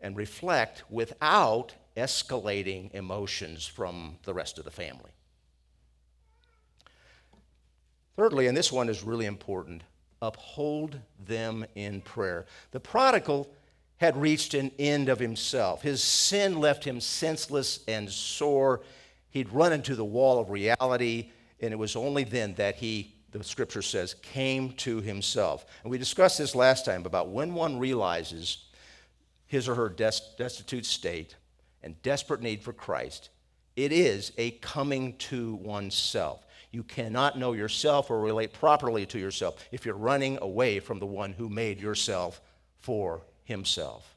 and 0.00 0.16
reflect 0.16 0.82
without 0.90 1.74
escalating 1.96 2.92
emotions 2.94 3.66
from 3.66 4.16
the 4.24 4.34
rest 4.34 4.58
of 4.58 4.64
the 4.64 4.70
family. 4.70 5.10
Thirdly, 8.16 8.46
and 8.46 8.56
this 8.56 8.72
one 8.72 8.88
is 8.88 9.02
really 9.02 9.26
important, 9.26 9.82
uphold 10.20 10.98
them 11.24 11.64
in 11.74 12.00
prayer. 12.00 12.46
The 12.70 12.80
prodigal 12.80 13.50
had 13.98 14.16
reached 14.16 14.54
an 14.54 14.70
end 14.78 15.08
of 15.08 15.18
himself. 15.18 15.82
His 15.82 16.02
sin 16.02 16.58
left 16.58 16.84
him 16.84 17.00
senseless 17.00 17.80
and 17.86 18.10
sore. 18.10 18.80
He'd 19.30 19.52
run 19.52 19.72
into 19.72 19.94
the 19.94 20.04
wall 20.04 20.38
of 20.38 20.50
reality, 20.50 21.30
and 21.60 21.72
it 21.72 21.76
was 21.76 21.96
only 21.96 22.24
then 22.24 22.54
that 22.54 22.76
he, 22.76 23.14
the 23.32 23.44
scripture 23.44 23.82
says, 23.82 24.14
came 24.14 24.72
to 24.72 25.00
himself. 25.00 25.64
And 25.82 25.90
we 25.90 25.98
discussed 25.98 26.38
this 26.38 26.54
last 26.54 26.84
time 26.84 27.06
about 27.06 27.30
when 27.30 27.54
one 27.54 27.78
realizes 27.78 28.66
his 29.46 29.68
or 29.68 29.74
her 29.74 29.88
destitute 29.88 30.86
state 30.86 31.36
and 31.82 32.00
desperate 32.02 32.42
need 32.42 32.62
for 32.62 32.72
Christ, 32.72 33.30
it 33.76 33.92
is 33.92 34.32
a 34.38 34.52
coming 34.52 35.16
to 35.18 35.54
oneself. 35.56 36.46
You 36.72 36.82
cannot 36.82 37.38
know 37.38 37.52
yourself 37.52 38.10
or 38.10 38.20
relate 38.20 38.52
properly 38.52 39.06
to 39.06 39.18
yourself 39.18 39.64
if 39.72 39.84
you're 39.84 39.94
running 39.94 40.38
away 40.40 40.78
from 40.78 40.98
the 40.98 41.06
one 41.06 41.32
who 41.32 41.48
made 41.48 41.80
yourself 41.80 42.40
for 42.78 43.22
himself. 43.44 44.16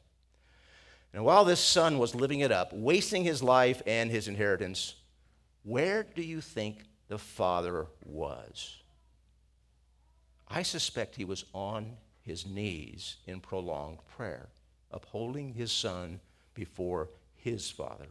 And 1.13 1.23
while 1.23 1.45
this 1.45 1.60
son 1.60 1.99
was 1.99 2.15
living 2.15 2.39
it 2.41 2.52
up, 2.52 2.73
wasting 2.73 3.23
his 3.23 3.43
life 3.43 3.82
and 3.86 4.10
his 4.10 4.28
inheritance, 4.28 4.95
where 5.63 6.04
do 6.04 6.21
you 6.21 6.41
think 6.41 6.84
the 7.08 7.17
father 7.17 7.88
was? 8.06 8.82
I 10.55 10.61
suspect 10.61 11.15
he 11.15 11.25
was 11.25 11.45
on 11.51 11.97
his 12.21 12.45
knees 12.45 13.15
in 13.25 13.39
prolonged 13.39 13.97
prayer, 14.15 14.49
upholding 14.91 15.51
his 15.51 15.71
son 15.71 16.19
before 16.53 17.09
his 17.35 17.71
father. 17.71 18.05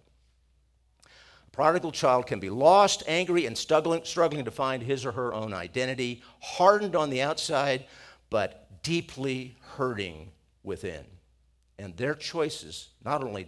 A 1.05 1.51
prodigal 1.53 1.93
child 1.93 2.27
can 2.27 2.41
be 2.41 2.51
lost, 2.51 3.05
angry, 3.07 3.47
and 3.47 3.57
struggling, 3.57 4.05
struggling 4.05 4.45
to 4.45 4.51
find 4.51 4.83
his 4.83 5.07
or 5.07 5.13
her 5.13 5.33
own 5.33 5.55
identity, 5.55 6.21
hardened 6.41 6.97
on 6.97 7.11
the 7.11 7.23
outside, 7.23 7.85
but 8.29 8.83
deeply 8.83 9.55
hurting 9.77 10.33
within. 10.65 11.05
And 11.79 11.97
their 11.97 12.17
choices 12.17 12.89
not 13.05 13.23
only 13.23 13.47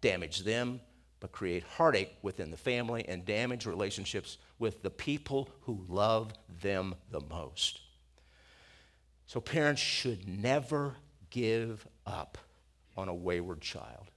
damage 0.00 0.44
them, 0.44 0.80
but 1.18 1.32
create 1.32 1.64
heartache 1.64 2.16
within 2.22 2.52
the 2.52 2.56
family 2.56 3.04
and 3.08 3.24
damage 3.24 3.66
relationships 3.66 4.38
with 4.60 4.82
the 4.82 4.90
people 4.90 5.48
who 5.62 5.84
love 5.88 6.32
them 6.62 6.94
the 7.10 7.20
most. 7.28 7.80
So, 9.28 9.40
parents 9.40 9.80
should 9.80 10.26
never 10.26 10.96
give 11.30 11.86
up 12.06 12.38
on 12.96 13.08
a 13.08 13.14
wayward 13.14 13.60
child 13.60 14.10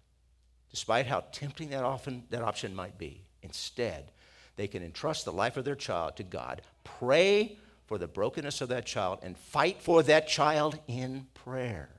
despite 0.71 1.05
how 1.05 1.25
tempting 1.33 1.69
that, 1.69 1.83
often, 1.83 2.23
that 2.29 2.41
option 2.41 2.73
might 2.73 2.97
be. 2.97 3.21
Instead, 3.43 4.09
they 4.55 4.67
can 4.67 4.81
entrust 4.81 5.25
the 5.25 5.33
life 5.33 5.57
of 5.57 5.65
their 5.65 5.75
child 5.75 6.15
to 6.15 6.23
God, 6.23 6.61
pray 6.83 7.57
for 7.87 7.97
the 7.97 8.07
brokenness 8.07 8.61
of 8.61 8.69
that 8.69 8.85
child, 8.85 9.19
and 9.21 9.37
fight 9.37 9.81
for 9.81 10.01
that 10.03 10.27
child 10.27 10.79
in 10.87 11.27
prayer. 11.33 11.89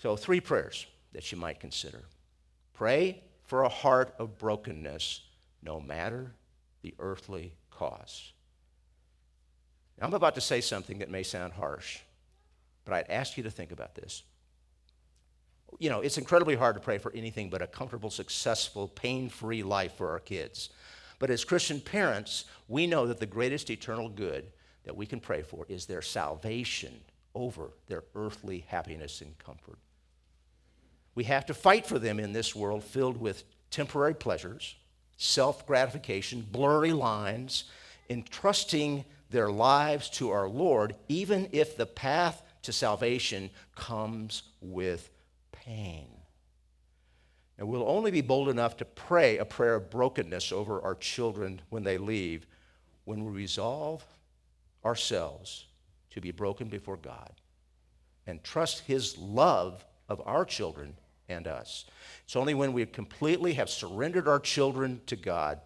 So, 0.00 0.16
three 0.16 0.40
prayers 0.40 0.86
that 1.12 1.30
you 1.30 1.38
might 1.38 1.60
consider 1.60 2.02
pray 2.72 3.22
for 3.44 3.62
a 3.62 3.68
heart 3.68 4.14
of 4.18 4.38
brokenness, 4.38 5.20
no 5.62 5.80
matter 5.80 6.32
the 6.82 6.94
earthly 6.98 7.52
cost. 7.70 8.33
Now, 9.98 10.06
I'm 10.06 10.14
about 10.14 10.34
to 10.34 10.40
say 10.40 10.60
something 10.60 10.98
that 10.98 11.10
may 11.10 11.22
sound 11.22 11.52
harsh, 11.52 12.00
but 12.84 12.94
I'd 12.94 13.10
ask 13.10 13.36
you 13.36 13.42
to 13.44 13.50
think 13.50 13.72
about 13.72 13.94
this 13.94 14.24
you 15.78 15.90
know, 15.90 16.00
it's 16.00 16.18
incredibly 16.18 16.54
hard 16.54 16.76
to 16.76 16.80
pray 16.80 16.98
for 16.98 17.12
anything 17.12 17.50
but 17.50 17.62
a 17.62 17.66
comfortable, 17.66 18.10
successful, 18.10 18.88
pain 18.88 19.28
free 19.28 19.62
life 19.62 19.94
for 19.94 20.10
our 20.10 20.20
kids. 20.20 20.70
But 21.18 21.30
as 21.30 21.44
Christian 21.44 21.80
parents, 21.80 22.44
we 22.68 22.86
know 22.86 23.06
that 23.06 23.20
the 23.20 23.26
greatest 23.26 23.70
eternal 23.70 24.08
good 24.08 24.52
that 24.84 24.96
we 24.96 25.06
can 25.06 25.20
pray 25.20 25.42
for 25.42 25.64
is 25.68 25.86
their 25.86 26.02
salvation 26.02 27.00
over 27.34 27.70
their 27.86 28.04
earthly 28.14 28.64
happiness 28.68 29.20
and 29.20 29.36
comfort. 29.38 29.78
We 31.14 31.24
have 31.24 31.46
to 31.46 31.54
fight 31.54 31.86
for 31.86 31.98
them 31.98 32.18
in 32.18 32.32
this 32.32 32.54
world 32.54 32.84
filled 32.84 33.16
with 33.16 33.44
temporary 33.70 34.14
pleasures, 34.14 34.76
self 35.16 35.66
gratification, 35.66 36.46
blurry 36.50 36.92
lines, 36.92 37.64
entrusting 38.10 39.04
their 39.30 39.50
lives 39.50 40.10
to 40.10 40.30
our 40.30 40.48
Lord, 40.48 40.94
even 41.08 41.48
if 41.52 41.76
the 41.76 41.86
path 41.86 42.42
to 42.62 42.72
salvation 42.72 43.50
comes 43.74 44.42
with 44.60 45.10
pain. 45.52 46.08
And 47.58 47.68
we'll 47.68 47.88
only 47.88 48.10
be 48.10 48.20
bold 48.20 48.48
enough 48.48 48.76
to 48.78 48.84
pray 48.84 49.38
a 49.38 49.44
prayer 49.44 49.76
of 49.76 49.90
brokenness 49.90 50.50
over 50.50 50.80
our 50.82 50.94
children 50.94 51.60
when 51.68 51.84
they 51.84 51.98
leave 51.98 52.46
when 53.04 53.24
we 53.24 53.32
resolve 53.32 54.04
ourselves 54.84 55.66
to 56.10 56.20
be 56.20 56.30
broken 56.30 56.68
before 56.68 56.96
God 56.96 57.32
and 58.26 58.42
trust 58.42 58.80
His 58.80 59.16
love 59.18 59.84
of 60.08 60.22
our 60.24 60.44
children 60.44 60.94
and 61.28 61.46
us. 61.46 61.84
It's 62.24 62.36
only 62.36 62.54
when 62.54 62.72
we 62.72 62.84
completely 62.86 63.54
have 63.54 63.70
surrendered 63.70 64.28
our 64.28 64.40
children 64.40 65.00
to 65.06 65.16
God 65.16 65.60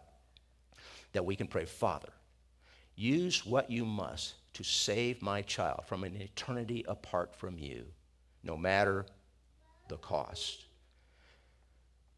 that 1.12 1.25
we 1.25 1.37
can 1.37 1.47
pray, 1.47 1.64
Father, 1.64 2.11
use 2.98 3.46
what 3.46 3.70
you 3.70 3.84
must 3.84 4.34
to 4.54 4.64
save 4.64 5.22
my 5.22 5.40
child 5.40 5.82
from 5.87 6.02
an 6.02 6.16
eternity 6.16 6.84
apart 6.88 7.34
from 7.34 7.56
you, 7.56 7.84
no 8.42 8.56
matter 8.56 9.06
the 9.88 9.96
cost. 9.96 10.64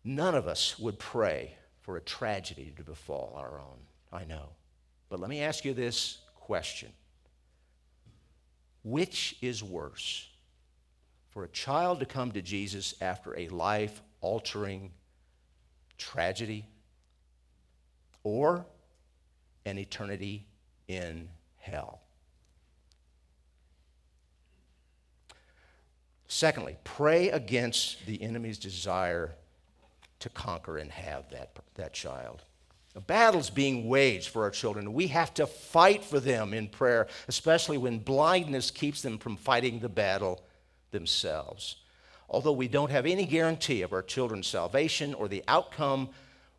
None 0.03 0.35
of 0.35 0.49
us 0.49 0.79
would 0.79 0.99
pray 0.99 1.55
for 1.83 1.97
a 1.97 2.01
tragedy 2.01 2.73
to 2.79 2.83
befall 2.83 3.35
our 3.37 3.61
own. 3.61 3.79
I 4.11 4.25
know. 4.25 4.49
But 5.11 5.21
let 5.21 5.29
me 5.29 5.43
ask 5.43 5.65
you 5.67 5.75
this 5.75 6.19
question 6.35 6.91
Which 8.83 9.37
is 9.43 9.63
worse? 9.63 10.29
For 11.29 11.45
a 11.45 11.49
child 11.49 12.01
to 12.01 12.07
come 12.07 12.33
to 12.33 12.43
Jesus 12.43 12.95
after 13.03 13.39
a 13.39 13.49
life 13.49 14.01
altering 14.21 14.93
tragedy 15.99 16.65
or 18.25 18.65
an 19.67 19.79
eternity 19.79 20.47
in 20.91 21.29
hell? 21.59 22.01
Secondly, 26.27 26.77
pray 26.85 27.31
against 27.31 28.07
the 28.07 28.23
enemy's 28.23 28.59
desire 28.59 29.35
to 30.21 30.29
conquer 30.29 30.79
and 30.79 30.91
have 30.91 31.29
that, 31.31 31.51
that 31.75 31.93
child. 31.93 32.43
A 32.95 33.01
battle's 33.01 33.51
being 33.51 33.89
waged 33.89 34.29
for 34.29 34.43
our 34.43 34.51
children. 34.51 34.93
We 34.93 35.09
have 35.09 35.33
to 35.35 35.47
fight 35.47 36.05
for 36.05 36.21
them 36.21 36.53
in 36.53 36.69
prayer, 36.69 37.09
especially 37.29 37.79
when 37.79 37.99
blindness 37.99 38.71
keeps 38.71 39.03
them 39.03 39.19
from 39.19 39.37
fighting 39.37 39.81
the 39.81 39.89
battle 39.89 40.43
themselves. 40.91 41.77
Although 42.29 42.53
we 42.53 42.69
don't 42.69 42.91
have 42.91 43.07
any 43.07 43.27
guarantee 43.27 43.83
of 43.83 43.93
our 43.93 44.03
children's 44.03 44.47
salvation 44.47 45.15
or 45.15 45.29
the 45.29 45.45
outcome 45.49 46.11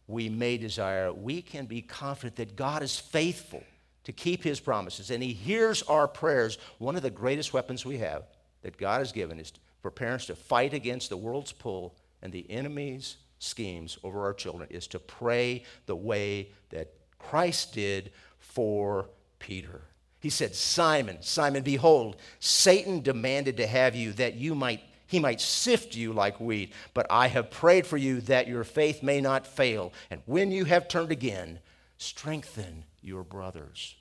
we 0.07 0.29
may 0.29 0.57
desire, 0.57 1.13
we 1.13 1.41
can 1.41 1.65
be 1.65 1.81
confident 1.81 2.35
that 2.37 2.55
God 2.55 2.83
is 2.83 2.99
faithful 2.99 3.63
to 4.03 4.11
keep 4.11 4.43
his 4.43 4.59
promises 4.59 5.11
and 5.11 5.21
he 5.21 5.33
hears 5.33 5.83
our 5.83 6.07
prayers. 6.07 6.57
One 6.79 6.95
of 6.95 7.01
the 7.01 7.09
greatest 7.09 7.53
weapons 7.53 7.85
we 7.85 7.97
have 7.99 8.23
that 8.61 8.77
God 8.77 8.99
has 8.99 9.11
given 9.11 9.39
is 9.39 9.53
for 9.81 9.91
parents 9.91 10.27
to 10.27 10.35
fight 10.35 10.73
against 10.73 11.09
the 11.09 11.17
world's 11.17 11.51
pull 11.51 11.95
and 12.21 12.31
the 12.31 12.49
enemy's 12.49 13.17
schemes 13.39 13.97
over 14.03 14.23
our 14.23 14.33
children 14.33 14.67
is 14.69 14.87
to 14.87 14.99
pray 14.99 15.63
the 15.87 15.95
way 15.95 16.49
that 16.69 16.93
Christ 17.17 17.73
did 17.73 18.11
for 18.37 19.09
Peter. 19.39 19.81
He 20.19 20.29
said, 20.29 20.53
Simon, 20.53 21.17
Simon, 21.21 21.63
behold, 21.63 22.17
Satan 22.39 23.01
demanded 23.01 23.57
to 23.57 23.65
have 23.65 23.95
you 23.95 24.13
that 24.13 24.35
you 24.35 24.55
might 24.55 24.81
he 25.07 25.19
might 25.19 25.41
sift 25.41 25.93
you 25.93 26.13
like 26.13 26.39
wheat, 26.39 26.71
but 26.93 27.05
I 27.09 27.27
have 27.27 27.51
prayed 27.51 27.85
for 27.85 27.97
you 27.97 28.21
that 28.21 28.47
your 28.47 28.63
faith 28.63 29.03
may 29.03 29.19
not 29.19 29.45
fail. 29.45 29.91
And 30.09 30.21
when 30.25 30.51
you 30.51 30.63
have 30.63 30.87
turned 30.87 31.11
again, 31.11 31.59
strengthen 31.97 32.85
your 33.01 33.23
brothers. 33.23 33.95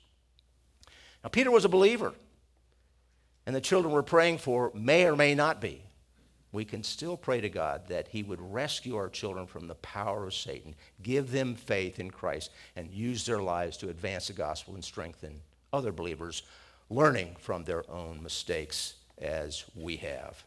Now, 1.23 1.29
Peter 1.29 1.51
was 1.51 1.65
a 1.65 1.69
believer 1.69 2.13
and 3.45 3.55
the 3.55 3.61
children 3.61 3.93
we're 3.93 4.03
praying 4.03 4.37
for 4.37 4.71
may 4.73 5.05
or 5.05 5.15
may 5.15 5.35
not 5.35 5.61
be, 5.61 5.83
we 6.51 6.65
can 6.65 6.83
still 6.83 7.15
pray 7.15 7.39
to 7.41 7.49
God 7.49 7.87
that 7.87 8.09
He 8.09 8.23
would 8.23 8.41
rescue 8.41 8.95
our 8.95 9.09
children 9.09 9.47
from 9.47 9.67
the 9.67 9.75
power 9.75 10.25
of 10.25 10.33
Satan, 10.33 10.75
give 11.01 11.31
them 11.31 11.55
faith 11.55 11.99
in 11.99 12.11
Christ, 12.11 12.51
and 12.75 12.91
use 12.91 13.25
their 13.25 13.41
lives 13.41 13.77
to 13.77 13.89
advance 13.89 14.27
the 14.27 14.33
gospel 14.33 14.75
and 14.75 14.83
strengthen 14.83 15.41
other 15.71 15.91
believers, 15.91 16.43
learning 16.89 17.35
from 17.39 17.63
their 17.63 17.89
own 17.89 18.21
mistakes 18.21 18.95
as 19.17 19.63
we 19.75 19.95
have. 19.97 20.43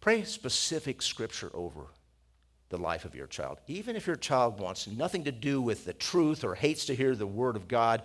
Pray 0.00 0.22
specific 0.22 1.02
scripture 1.02 1.50
over 1.52 1.86
the 2.68 2.78
life 2.78 3.04
of 3.04 3.14
your 3.14 3.26
child. 3.26 3.58
Even 3.66 3.96
if 3.96 4.06
your 4.06 4.16
child 4.16 4.60
wants 4.60 4.86
nothing 4.86 5.24
to 5.24 5.32
do 5.32 5.60
with 5.60 5.84
the 5.84 5.92
truth 5.92 6.44
or 6.44 6.54
hates 6.54 6.84
to 6.86 6.94
hear 6.94 7.14
the 7.14 7.26
word 7.26 7.56
of 7.56 7.68
God, 7.68 8.02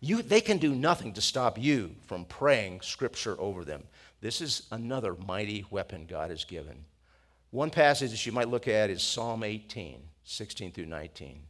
you, 0.00 0.22
they 0.22 0.40
can 0.40 0.58
do 0.58 0.74
nothing 0.74 1.12
to 1.14 1.20
stop 1.20 1.58
you 1.58 1.94
from 2.06 2.24
praying 2.26 2.80
scripture 2.82 3.36
over 3.38 3.64
them. 3.64 3.82
This 4.20 4.40
is 4.40 4.66
another 4.70 5.16
mighty 5.26 5.64
weapon 5.70 6.06
God 6.08 6.30
has 6.30 6.44
given. 6.44 6.84
One 7.50 7.70
passage 7.70 8.10
that 8.10 8.26
you 8.26 8.32
might 8.32 8.48
look 8.48 8.68
at 8.68 8.90
is 8.90 9.02
Psalm 9.02 9.42
18, 9.42 10.00
16 10.24 10.72
through 10.72 10.86
19. 10.86 11.42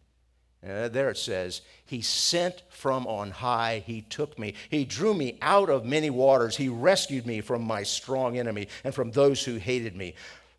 Uh, 0.63 0.89
there 0.89 1.11
it 1.11 1.19
says, 1.19 1.61
He 1.85 2.01
sent 2.01 2.63
from 2.71 3.07
on 3.07 3.31
high, 3.31 3.83
He 3.87 4.01
took 4.03 4.39
me. 4.39 4.55
He 4.71 4.85
drew 4.85 5.15
me 5.15 5.39
out 5.43 5.69
of 5.69 5.85
many 5.85 6.11
waters. 6.11 6.57
He 6.57 6.69
rescued 6.69 7.27
me 7.27 7.41
from 7.41 7.63
my 7.63 7.83
strong 7.83 8.39
enemy 8.39 8.69
and 8.83 8.95
from 8.95 9.11
those 9.11 9.45
who 9.45 9.57
hated 9.57 9.95
me 9.95 10.15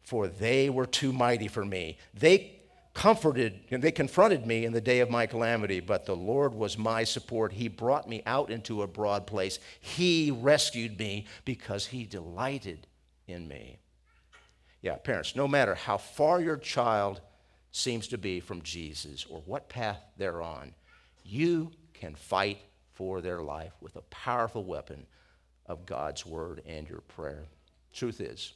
for 0.05 0.27
they 0.27 0.69
were 0.69 0.85
too 0.85 1.11
mighty 1.11 1.47
for 1.47 1.65
me. 1.65 1.97
They 2.13 2.61
comforted 2.93 3.59
and 3.71 3.83
they 3.83 3.91
confronted 3.91 4.45
me 4.45 4.63
in 4.63 4.71
the 4.71 4.79
day 4.79 5.01
of 5.01 5.09
my 5.09 5.25
calamity, 5.25 5.81
but 5.81 6.05
the 6.05 6.15
Lord 6.15 6.53
was 6.53 6.77
my 6.77 7.03
support. 7.03 7.51
He 7.51 7.67
brought 7.67 8.07
me 8.07 8.23
out 8.25 8.49
into 8.49 8.81
a 8.81 8.87
broad 8.87 9.27
place. 9.27 9.59
He 9.81 10.31
rescued 10.31 10.97
me 10.97 11.25
because 11.43 11.87
he 11.87 12.05
delighted 12.05 12.87
in 13.27 13.47
me. 13.47 13.79
Yeah, 14.81 14.95
parents, 14.95 15.35
no 15.35 15.47
matter 15.47 15.75
how 15.75 15.97
far 15.97 16.39
your 16.39 16.57
child 16.57 17.19
seems 17.71 18.07
to 18.07 18.17
be 18.17 18.39
from 18.39 18.61
Jesus 18.61 19.25
or 19.29 19.41
what 19.45 19.67
path 19.67 19.99
they're 20.17 20.41
on, 20.41 20.73
you 21.23 21.71
can 21.93 22.15
fight 22.15 22.59
for 22.93 23.19
their 23.19 23.41
life 23.41 23.73
with 23.81 23.95
a 23.95 24.01
powerful 24.03 24.63
weapon 24.63 25.05
of 25.65 25.85
God's 25.85 26.25
word 26.25 26.61
and 26.65 26.87
your 26.87 27.01
prayer. 27.01 27.45
Truth 27.93 28.21
is, 28.21 28.53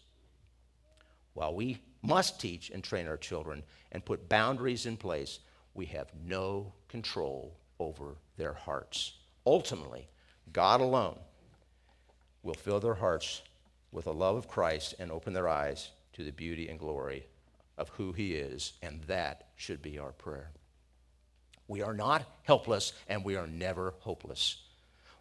while 1.39 1.55
we 1.55 1.77
must 2.01 2.41
teach 2.41 2.69
and 2.69 2.83
train 2.83 3.07
our 3.07 3.15
children 3.15 3.63
and 3.93 4.03
put 4.03 4.27
boundaries 4.27 4.85
in 4.85 4.97
place, 4.97 5.39
we 5.73 5.85
have 5.85 6.11
no 6.25 6.73
control 6.89 7.55
over 7.79 8.17
their 8.35 8.51
hearts. 8.51 9.13
Ultimately, 9.45 10.09
God 10.51 10.81
alone 10.81 11.17
will 12.43 12.55
fill 12.55 12.81
their 12.81 12.95
hearts 12.95 13.41
with 13.89 14.03
the 14.03 14.13
love 14.13 14.35
of 14.35 14.49
Christ 14.49 14.95
and 14.99 15.09
open 15.09 15.31
their 15.31 15.47
eyes 15.47 15.91
to 16.11 16.25
the 16.25 16.33
beauty 16.33 16.67
and 16.67 16.77
glory 16.77 17.25
of 17.77 17.87
who 17.87 18.11
He 18.11 18.33
is, 18.35 18.73
and 18.81 19.01
that 19.03 19.47
should 19.55 19.81
be 19.81 19.97
our 19.97 20.11
prayer. 20.11 20.51
We 21.69 21.81
are 21.81 21.93
not 21.93 22.25
helpless, 22.43 22.91
and 23.07 23.23
we 23.23 23.37
are 23.37 23.47
never 23.47 23.93
hopeless. 23.99 24.57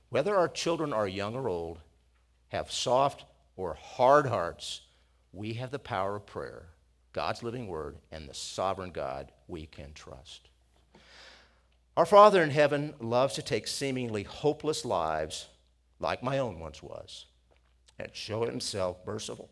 Whether 0.09 0.35
our 0.35 0.49
children 0.49 0.93
are 0.93 1.07
young 1.07 1.37
or 1.37 1.49
old, 1.49 1.79
have 2.49 2.73
soft 2.73 3.25
or 3.57 3.75
hard 3.75 4.27
hearts, 4.27 4.81
we 5.39 5.53
have 5.53 5.71
the 5.71 5.79
power 5.79 6.17
of 6.17 6.27
prayer, 6.27 6.67
God's 7.13 7.45
living 7.45 7.69
word, 7.69 7.97
and 8.11 8.29
the 8.29 8.35
sovereign 8.35 8.91
God 8.91 9.31
we 9.47 9.67
can 9.67 9.93
trust. 9.95 10.49
Our 11.97 12.07
Father 12.07 12.43
in 12.43 12.51
heaven 12.51 12.95
loves 12.99 13.35
to 13.35 13.43
take 13.43 13.69
seemingly 13.69 14.25
hopeless 14.25 14.85
lives, 14.85 15.47
like 16.01 16.25
my 16.25 16.39
own 16.39 16.59
once 16.59 16.83
was, 16.83 17.27
and 18.01 18.11
show 18.13 18.47
himself 18.47 18.97
merciful. 19.07 19.49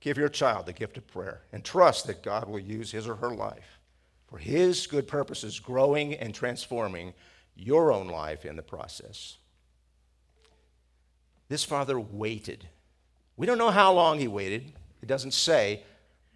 Give 0.00 0.18
your 0.18 0.28
child 0.28 0.66
the 0.66 0.74
gift 0.74 0.98
of 0.98 1.06
prayer 1.06 1.40
and 1.52 1.64
trust 1.64 2.06
that 2.06 2.22
God 2.22 2.46
will 2.46 2.60
use 2.60 2.92
his 2.92 3.08
or 3.08 3.16
her 3.16 3.30
life 3.30 3.80
for 4.26 4.36
his 4.36 4.86
good 4.86 5.08
purposes, 5.08 5.58
growing 5.58 6.14
and 6.14 6.34
transforming 6.34 7.14
your 7.58 7.92
own 7.92 8.08
life 8.08 8.44
in 8.46 8.56
the 8.56 8.62
process. 8.62 9.36
This 11.48 11.64
father 11.64 11.98
waited. 11.98 12.68
We 13.36 13.46
don't 13.46 13.58
know 13.58 13.70
how 13.70 13.92
long 13.92 14.18
he 14.18 14.28
waited, 14.28 14.72
it 15.02 15.06
doesn't 15.06 15.32
say, 15.32 15.82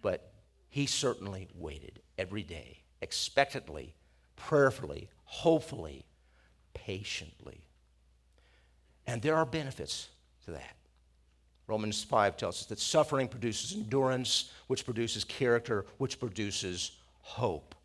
but 0.01 0.31
he 0.69 0.85
certainly 0.85 1.47
waited 1.55 2.01
every 2.17 2.43
day, 2.43 2.79
expectantly, 3.01 3.95
prayerfully, 4.35 5.09
hopefully, 5.25 6.05
patiently. 6.73 7.61
And 9.05 9.21
there 9.21 9.35
are 9.35 9.45
benefits 9.45 10.09
to 10.45 10.51
that. 10.51 10.75
Romans 11.67 12.03
5 12.03 12.37
tells 12.37 12.61
us 12.61 12.65
that 12.67 12.79
suffering 12.79 13.27
produces 13.27 13.73
endurance, 13.73 14.51
which 14.67 14.85
produces 14.85 15.23
character, 15.23 15.85
which 15.97 16.19
produces 16.19 16.91
hope. 17.21 17.75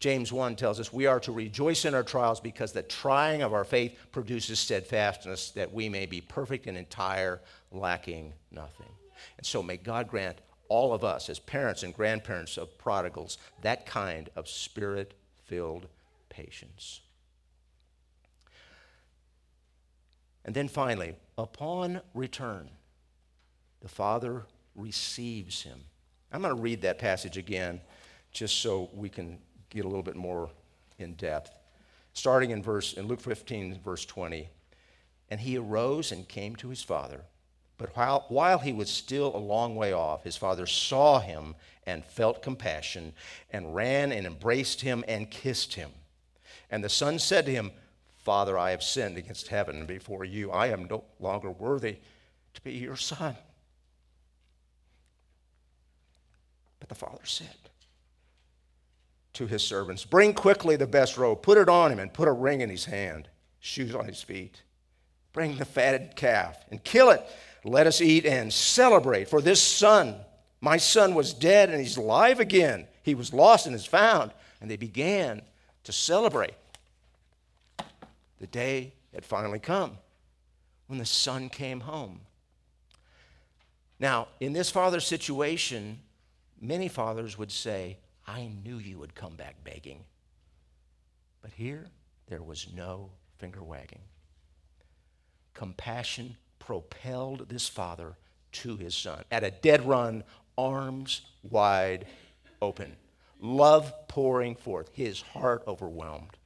James 0.00 0.32
1 0.32 0.56
tells 0.56 0.80
us 0.80 0.94
we 0.94 1.04
are 1.06 1.20
to 1.20 1.30
rejoice 1.30 1.84
in 1.84 1.94
our 1.94 2.02
trials 2.02 2.40
because 2.40 2.72
the 2.72 2.82
trying 2.82 3.42
of 3.42 3.52
our 3.52 3.64
faith 3.64 3.98
produces 4.12 4.58
steadfastness 4.58 5.50
that 5.50 5.72
we 5.72 5.90
may 5.90 6.06
be 6.06 6.22
perfect 6.22 6.66
and 6.66 6.76
entire, 6.76 7.40
lacking 7.70 8.32
nothing. 8.50 8.86
And 9.36 9.46
so 9.46 9.62
may 9.62 9.76
God 9.76 10.08
grant 10.08 10.38
all 10.70 10.94
of 10.94 11.04
us, 11.04 11.28
as 11.28 11.38
parents 11.38 11.82
and 11.82 11.92
grandparents 11.92 12.56
of 12.56 12.78
prodigals, 12.78 13.36
that 13.60 13.84
kind 13.84 14.30
of 14.36 14.48
spirit 14.48 15.14
filled 15.44 15.86
patience. 16.30 17.00
And 20.44 20.54
then 20.54 20.68
finally, 20.68 21.16
upon 21.36 22.00
return, 22.14 22.70
the 23.80 23.88
Father 23.88 24.46
receives 24.74 25.62
him. 25.62 25.80
I'm 26.32 26.40
going 26.40 26.56
to 26.56 26.62
read 26.62 26.82
that 26.82 26.98
passage 26.98 27.36
again 27.36 27.80
just 28.32 28.60
so 28.60 28.88
we 28.94 29.08
can 29.08 29.38
get 29.70 29.84
a 29.84 29.88
little 29.88 30.02
bit 30.02 30.16
more 30.16 30.50
in 30.98 31.14
depth. 31.14 31.54
Starting 32.12 32.50
in 32.50 32.62
verse 32.62 32.92
in 32.92 33.06
Luke 33.06 33.20
15, 33.20 33.80
verse 33.84 34.04
20. 34.04 34.48
And 35.30 35.40
he 35.40 35.56
arose 35.56 36.12
and 36.12 36.28
came 36.28 36.56
to 36.56 36.68
his 36.68 36.82
father. 36.82 37.22
But 37.78 37.96
while, 37.96 38.26
while 38.28 38.58
he 38.58 38.72
was 38.72 38.90
still 38.90 39.34
a 39.34 39.38
long 39.38 39.74
way 39.74 39.92
off, 39.92 40.24
his 40.24 40.36
father 40.36 40.66
saw 40.66 41.20
him 41.20 41.54
and 41.86 42.04
felt 42.04 42.42
compassion, 42.42 43.14
and 43.50 43.74
ran 43.74 44.12
and 44.12 44.26
embraced 44.26 44.82
him 44.82 45.02
and 45.08 45.30
kissed 45.30 45.74
him. 45.74 45.90
And 46.70 46.84
the 46.84 46.90
son 46.90 47.18
said 47.18 47.46
to 47.46 47.52
him, 47.52 47.72
Father, 48.18 48.58
I 48.58 48.70
have 48.72 48.82
sinned 48.82 49.16
against 49.16 49.48
heaven 49.48 49.76
and 49.76 49.86
before 49.86 50.24
you. 50.24 50.50
I 50.50 50.66
am 50.66 50.84
no 50.84 51.04
longer 51.18 51.50
worthy 51.50 51.96
to 52.52 52.60
be 52.60 52.72
your 52.72 52.96
son. 52.96 53.34
But 56.78 56.90
the 56.90 56.94
father 56.94 57.24
said, 57.24 57.69
to 59.32 59.46
his 59.46 59.62
servants 59.62 60.04
Bring 60.04 60.34
quickly 60.34 60.76
the 60.76 60.86
best 60.86 61.16
robe, 61.16 61.42
put 61.42 61.58
it 61.58 61.68
on 61.68 61.92
him, 61.92 61.98
and 61.98 62.12
put 62.12 62.28
a 62.28 62.32
ring 62.32 62.60
in 62.60 62.70
his 62.70 62.84
hand, 62.84 63.28
shoes 63.60 63.94
on 63.94 64.06
his 64.06 64.22
feet. 64.22 64.62
Bring 65.32 65.56
the 65.56 65.64
fatted 65.64 66.16
calf 66.16 66.58
and 66.70 66.82
kill 66.82 67.10
it. 67.10 67.24
Let 67.64 67.86
us 67.86 68.00
eat 68.00 68.26
and 68.26 68.52
celebrate. 68.52 69.28
For 69.28 69.40
this 69.40 69.62
son, 69.62 70.16
my 70.60 70.76
son, 70.76 71.14
was 71.14 71.32
dead 71.32 71.70
and 71.70 71.78
he's 71.78 71.96
alive 71.96 72.40
again. 72.40 72.86
He 73.02 73.14
was 73.14 73.32
lost 73.32 73.66
and 73.66 73.74
is 73.74 73.86
found. 73.86 74.32
And 74.60 74.70
they 74.70 74.76
began 74.76 75.42
to 75.84 75.92
celebrate. 75.92 76.54
The 78.40 78.46
day 78.46 78.94
had 79.14 79.24
finally 79.24 79.58
come 79.58 79.98
when 80.86 80.98
the 80.98 81.06
son 81.06 81.48
came 81.48 81.80
home. 81.80 82.20
Now, 83.98 84.28
in 84.40 84.52
this 84.52 84.70
father's 84.70 85.06
situation, 85.06 86.00
many 86.60 86.88
fathers 86.88 87.38
would 87.38 87.52
say, 87.52 87.98
I 88.30 88.48
knew 88.64 88.78
you 88.78 88.98
would 88.98 89.16
come 89.16 89.34
back 89.34 89.56
begging. 89.64 90.04
But 91.42 91.50
here, 91.52 91.88
there 92.28 92.42
was 92.42 92.68
no 92.72 93.10
finger 93.38 93.62
wagging. 93.62 94.02
Compassion 95.52 96.36
propelled 96.60 97.48
this 97.48 97.68
father 97.68 98.16
to 98.52 98.76
his 98.76 98.94
son 98.94 99.24
at 99.32 99.42
a 99.42 99.50
dead 99.50 99.84
run, 99.84 100.22
arms 100.56 101.22
wide 101.42 102.06
open, 102.62 102.94
love 103.40 103.92
pouring 104.06 104.54
forth, 104.54 104.90
his 104.92 105.20
heart 105.20 105.64
overwhelmed. 105.66 106.36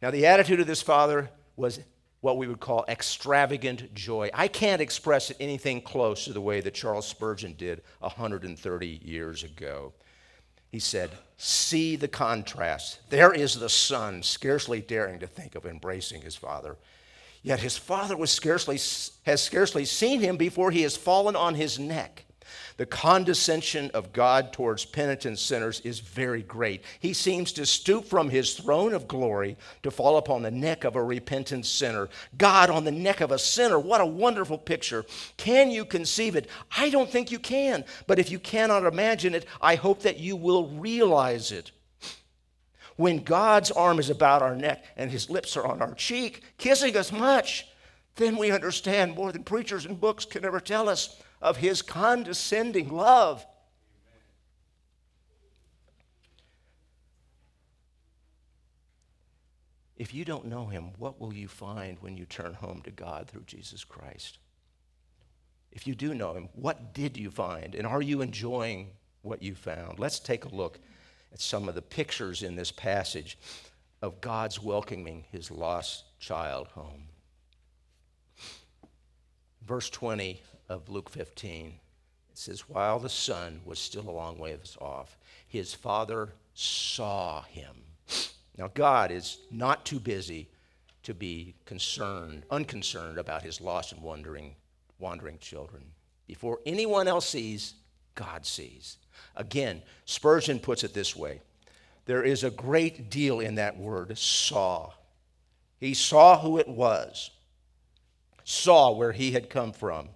Now, 0.00 0.12
the 0.12 0.26
attitude 0.26 0.60
of 0.60 0.68
this 0.68 0.82
father 0.82 1.30
was 1.56 1.80
what 2.20 2.36
we 2.36 2.46
would 2.46 2.60
call 2.60 2.84
extravagant 2.86 3.92
joy. 3.92 4.30
I 4.32 4.46
can't 4.46 4.80
express 4.80 5.30
it 5.30 5.36
anything 5.40 5.82
close 5.82 6.26
to 6.26 6.32
the 6.32 6.40
way 6.40 6.60
that 6.60 6.74
Charles 6.74 7.08
Spurgeon 7.08 7.54
did 7.54 7.82
130 7.98 9.00
years 9.02 9.42
ago. 9.42 9.94
He 10.70 10.78
said, 10.78 11.10
See 11.36 11.96
the 11.96 12.08
contrast. 12.08 13.00
There 13.08 13.32
is 13.32 13.58
the 13.58 13.68
son, 13.68 14.22
scarcely 14.22 14.80
daring 14.80 15.18
to 15.20 15.26
think 15.26 15.54
of 15.54 15.64
embracing 15.64 16.22
his 16.22 16.36
father. 16.36 16.76
Yet 17.42 17.60
his 17.60 17.78
father 17.78 18.16
was 18.16 18.30
scarcely, 18.30 18.78
has 19.24 19.42
scarcely 19.42 19.84
seen 19.84 20.20
him 20.20 20.36
before 20.36 20.70
he 20.70 20.82
has 20.82 20.96
fallen 20.96 21.34
on 21.34 21.54
his 21.54 21.78
neck. 21.78 22.24
The 22.80 22.86
condescension 22.86 23.90
of 23.92 24.14
God 24.14 24.54
towards 24.54 24.86
penitent 24.86 25.38
sinners 25.38 25.80
is 25.80 26.00
very 26.00 26.42
great. 26.42 26.82
He 26.98 27.12
seems 27.12 27.52
to 27.52 27.66
stoop 27.66 28.06
from 28.06 28.30
his 28.30 28.54
throne 28.54 28.94
of 28.94 29.06
glory 29.06 29.58
to 29.82 29.90
fall 29.90 30.16
upon 30.16 30.40
the 30.40 30.50
neck 30.50 30.84
of 30.84 30.96
a 30.96 31.04
repentant 31.04 31.66
sinner. 31.66 32.08
God 32.38 32.70
on 32.70 32.84
the 32.84 32.90
neck 32.90 33.20
of 33.20 33.32
a 33.32 33.38
sinner. 33.38 33.78
What 33.78 34.00
a 34.00 34.06
wonderful 34.06 34.56
picture. 34.56 35.04
Can 35.36 35.70
you 35.70 35.84
conceive 35.84 36.36
it? 36.36 36.48
I 36.74 36.88
don't 36.88 37.10
think 37.10 37.30
you 37.30 37.38
can. 37.38 37.84
But 38.06 38.18
if 38.18 38.30
you 38.30 38.38
cannot 38.38 38.86
imagine 38.86 39.34
it, 39.34 39.44
I 39.60 39.74
hope 39.74 40.00
that 40.00 40.18
you 40.18 40.34
will 40.34 40.68
realize 40.68 41.52
it. 41.52 41.72
When 42.96 43.18
God's 43.18 43.70
arm 43.70 43.98
is 43.98 44.08
about 44.08 44.40
our 44.40 44.56
neck 44.56 44.86
and 44.96 45.10
his 45.10 45.28
lips 45.28 45.54
are 45.54 45.66
on 45.66 45.82
our 45.82 45.92
cheek, 45.92 46.44
kissing 46.56 46.96
us 46.96 47.12
much, 47.12 47.66
then 48.16 48.38
we 48.38 48.50
understand 48.50 49.16
more 49.16 49.32
than 49.32 49.44
preachers 49.44 49.84
and 49.84 50.00
books 50.00 50.24
can 50.24 50.46
ever 50.46 50.60
tell 50.60 50.88
us 50.88 51.20
of 51.40 51.56
his 51.56 51.82
condescending 51.82 52.88
love. 52.88 53.46
If 59.96 60.14
you 60.14 60.24
don't 60.24 60.46
know 60.46 60.66
him, 60.66 60.92
what 60.98 61.20
will 61.20 61.34
you 61.34 61.46
find 61.46 61.98
when 62.00 62.16
you 62.16 62.24
turn 62.24 62.54
home 62.54 62.80
to 62.84 62.90
God 62.90 63.28
through 63.28 63.44
Jesus 63.44 63.84
Christ? 63.84 64.38
If 65.72 65.86
you 65.86 65.94
do 65.94 66.14
know 66.14 66.32
him, 66.32 66.48
what 66.54 66.94
did 66.94 67.16
you 67.16 67.30
find? 67.30 67.74
And 67.74 67.86
are 67.86 68.00
you 68.00 68.22
enjoying 68.22 68.88
what 69.22 69.42
you 69.42 69.54
found? 69.54 69.98
Let's 69.98 70.18
take 70.18 70.46
a 70.46 70.54
look 70.54 70.78
at 71.32 71.40
some 71.40 71.68
of 71.68 71.74
the 71.74 71.82
pictures 71.82 72.42
in 72.42 72.56
this 72.56 72.72
passage 72.72 73.38
of 74.02 74.20
God's 74.20 74.62
welcoming 74.62 75.26
his 75.30 75.50
lost 75.50 76.04
child 76.18 76.68
home. 76.68 77.04
Verse 79.62 79.90
20 79.90 80.40
of 80.70 80.88
Luke 80.88 81.10
15, 81.10 81.66
it 81.66 82.38
says, 82.38 82.68
While 82.68 83.00
the 83.00 83.08
son 83.08 83.60
was 83.64 83.78
still 83.78 84.08
a 84.08 84.10
long 84.10 84.38
ways 84.38 84.78
off, 84.80 85.18
his 85.46 85.74
father 85.74 86.32
saw 86.54 87.42
him. 87.42 87.82
Now, 88.56 88.70
God 88.72 89.10
is 89.10 89.38
not 89.50 89.84
too 89.84 89.98
busy 89.98 90.48
to 91.02 91.12
be 91.12 91.54
concerned, 91.66 92.44
unconcerned 92.50 93.18
about 93.18 93.42
his 93.42 93.60
lost 93.60 93.92
and 93.92 94.00
wandering, 94.00 94.54
wandering 94.98 95.38
children. 95.38 95.82
Before 96.26 96.60
anyone 96.64 97.08
else 97.08 97.28
sees, 97.28 97.74
God 98.14 98.46
sees. 98.46 98.98
Again, 99.34 99.82
Spurgeon 100.04 100.60
puts 100.60 100.84
it 100.84 100.94
this 100.94 101.16
way 101.16 101.40
there 102.06 102.22
is 102.22 102.44
a 102.44 102.50
great 102.50 103.10
deal 103.10 103.40
in 103.40 103.56
that 103.56 103.76
word, 103.76 104.16
saw. 104.16 104.92
He 105.78 105.94
saw 105.94 106.38
who 106.40 106.58
it 106.58 106.68
was, 106.68 107.30
saw 108.44 108.92
where 108.92 109.12
he 109.12 109.32
had 109.32 109.50
come 109.50 109.72
from, 109.72 110.08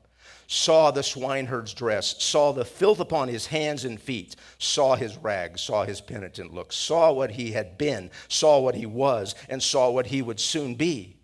saw 0.46 0.90
the 0.90 1.02
swineherd's 1.02 1.74
dress, 1.74 2.22
saw 2.22 2.52
the 2.52 2.64
filth 2.64 3.00
upon 3.00 3.28
his 3.28 3.46
hands 3.46 3.84
and 3.84 4.00
feet, 4.00 4.36
saw 4.58 4.96
his 4.96 5.16
rags, 5.16 5.60
saw 5.60 5.84
his 5.84 6.00
penitent 6.00 6.52
look, 6.52 6.72
saw 6.72 7.12
what 7.12 7.32
he 7.32 7.52
had 7.52 7.78
been, 7.78 8.10
saw 8.28 8.58
what 8.60 8.74
he 8.74 8.86
was, 8.86 9.34
and 9.48 9.62
saw 9.62 9.90
what 9.90 10.06
he 10.06 10.22
would 10.22 10.40
soon 10.40 10.74
be 10.74 11.16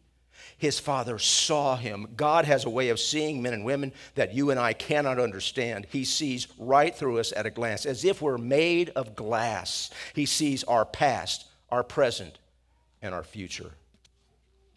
his 0.60 0.78
father 0.78 1.18
saw 1.18 1.74
him. 1.74 2.06
God 2.16 2.44
has 2.44 2.66
a 2.66 2.70
way 2.70 2.90
of 2.90 3.00
seeing 3.00 3.40
men 3.40 3.54
and 3.54 3.64
women 3.64 3.94
that 4.14 4.34
you 4.34 4.50
and 4.50 4.60
I 4.60 4.74
cannot 4.74 5.18
understand. 5.18 5.86
He 5.88 6.04
sees 6.04 6.48
right 6.58 6.94
through 6.94 7.18
us 7.18 7.32
at 7.34 7.46
a 7.46 7.50
glance, 7.50 7.86
as 7.86 8.04
if 8.04 8.20
we're 8.20 8.36
made 8.36 8.90
of 8.90 9.16
glass. 9.16 9.88
He 10.12 10.26
sees 10.26 10.62
our 10.64 10.84
past, 10.84 11.46
our 11.70 11.82
present, 11.82 12.38
and 13.00 13.14
our 13.14 13.22
future. 13.22 13.70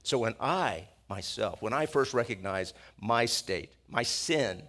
So 0.04 0.20
when 0.20 0.36
I, 0.40 0.88
myself, 1.10 1.62
when 1.62 1.74
I 1.74 1.86
first 1.86 2.14
recognized 2.14 2.76
my 3.00 3.26
state, 3.26 3.72
my 3.90 4.04
sin, 4.04 4.64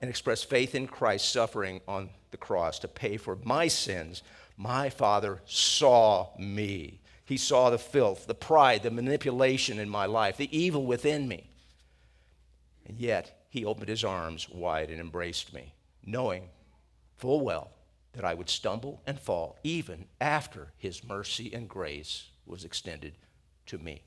and 0.00 0.10
expressed 0.10 0.50
faith 0.50 0.74
in 0.74 0.86
Christ's 0.86 1.30
suffering 1.30 1.80
on 1.86 2.10
the 2.30 2.36
cross 2.36 2.78
to 2.80 2.88
pay 2.88 3.16
for 3.16 3.38
my 3.44 3.68
sins, 3.68 4.22
my 4.56 4.90
Father 4.90 5.40
saw 5.46 6.28
me. 6.38 7.00
He 7.24 7.36
saw 7.36 7.70
the 7.70 7.78
filth, 7.78 8.26
the 8.26 8.34
pride, 8.34 8.82
the 8.82 8.90
manipulation 8.90 9.78
in 9.78 9.88
my 9.88 10.06
life, 10.06 10.36
the 10.36 10.56
evil 10.56 10.84
within 10.84 11.28
me. 11.28 11.48
And 12.86 12.98
yet, 12.98 13.46
he 13.48 13.64
opened 13.64 13.88
his 13.88 14.04
arms 14.04 14.48
wide 14.48 14.90
and 14.90 15.00
embraced 15.00 15.52
me, 15.54 15.74
knowing 16.04 16.48
full 17.16 17.40
well 17.40 17.70
that 18.12 18.24
I 18.24 18.34
would 18.34 18.50
stumble 18.50 19.00
and 19.06 19.18
fall 19.18 19.58
even 19.62 20.06
after 20.20 20.72
his 20.76 21.04
mercy 21.04 21.52
and 21.54 21.68
grace 21.68 22.28
was 22.44 22.64
extended 22.64 23.14
to 23.66 23.78
me. 23.78 24.02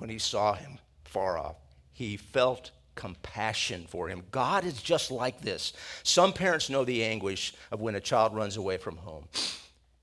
When 0.00 0.08
he 0.08 0.18
saw 0.18 0.54
him 0.54 0.78
far 1.04 1.36
off, 1.36 1.56
he 1.92 2.16
felt 2.16 2.70
compassion 2.94 3.84
for 3.86 4.08
him. 4.08 4.22
God 4.30 4.64
is 4.64 4.82
just 4.82 5.10
like 5.10 5.42
this. 5.42 5.74
Some 6.02 6.32
parents 6.32 6.70
know 6.70 6.84
the 6.86 7.04
anguish 7.04 7.52
of 7.70 7.82
when 7.82 7.94
a 7.94 8.00
child 8.00 8.34
runs 8.34 8.56
away 8.56 8.78
from 8.78 8.96
home. 8.96 9.28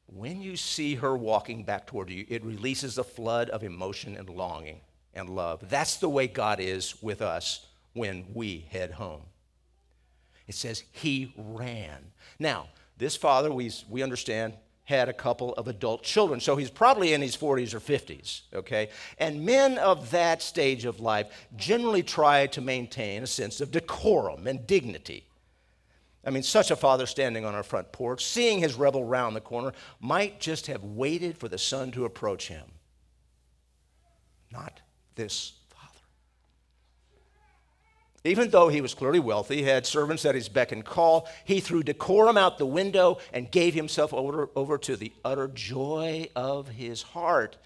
When 0.06 0.40
you 0.40 0.56
see 0.56 0.96
her 0.96 1.18
walking 1.18 1.64
back 1.64 1.88
toward 1.88 2.12
you, 2.12 2.26
it 2.30 2.44
releases 2.44 3.00
a 3.00 3.04
flood 3.04 3.50
of 3.50 3.64
emotion 3.64 4.16
and 4.16 4.30
longing 4.30 4.82
and 5.16 5.32
love. 5.32 5.68
That's 5.68 5.98
the 5.98 6.10
way 6.10 6.28
God 6.28 6.60
is 6.60 7.02
with 7.02 7.24
us 7.24 7.66
when 7.94 8.26
we 8.36 8.68
head 8.70 8.92
home. 8.92 9.24
It 10.48 10.54
says 10.54 10.84
he 10.92 11.34
ran. 11.36 12.12
Now, 12.38 12.68
this 12.98 13.16
father, 13.16 13.52
we, 13.52 13.72
we 13.90 14.04
understand, 14.04 14.54
had 14.88 15.10
a 15.10 15.14
couple 15.14 15.54
of 15.56 15.68
adult 15.68 16.02
children. 16.02 16.40
So 16.40 16.56
he's 16.56 16.70
probably 16.70 17.12
in 17.12 17.22
his 17.22 17.36
40s 17.36 17.74
or 17.74 17.82
50s, 17.82 18.44
okay? 18.54 18.88
And 19.18 19.46
men 19.46 19.78
of 19.78 20.12
that 20.12 20.42
stage 20.42 20.86
of 20.86 21.02
life 21.02 21.28
generally 21.58 22.04
try 22.04 22.48
to 22.48 22.62
maintain 22.62 23.22
a 23.22 23.28
sense 23.28 23.60
of 23.60 23.70
decorum 23.72 24.48
and 24.48 24.66
dignity. 24.66 25.26
I 26.24 26.30
mean, 26.30 26.42
such 26.42 26.72
a 26.72 26.76
father 26.78 27.06
standing 27.06 27.44
on 27.44 27.54
our 27.54 27.64
front 27.64 27.92
porch, 27.92 28.26
seeing 28.26 28.60
his 28.60 28.76
rebel 28.76 29.04
round 29.04 29.36
the 29.36 29.42
corner, 29.42 29.74
might 30.00 30.40
just 30.40 30.68
have 30.68 30.86
waited 30.86 31.38
for 31.38 31.50
the 31.50 31.58
son 31.58 31.92
to 31.92 32.06
approach 32.06 32.48
him. 32.48 32.72
Not 34.54 34.80
this 35.16 35.57
even 38.28 38.50
though 38.50 38.68
he 38.68 38.82
was 38.82 38.94
clearly 38.94 39.20
wealthy, 39.20 39.64
had 39.64 39.86
servants 39.86 40.26
at 40.26 40.36
his 40.36 40.50
beck 40.50 40.72
and 40.72 40.84
call, 40.84 41.28
he 41.46 41.60
threw 41.60 41.84
decorum 41.84 42.38
out 42.38 42.58
the 42.58 42.66
window 42.66 43.20
and 43.32 43.52
gave 43.52 43.74
himself 43.74 44.14
over, 44.14 44.50
over 44.56 44.78
to 44.78 44.96
the 44.96 45.14
utter 45.24 45.48
joy 45.48 46.28
of 46.36 46.70
his 46.70 47.02
heart. 47.02 47.58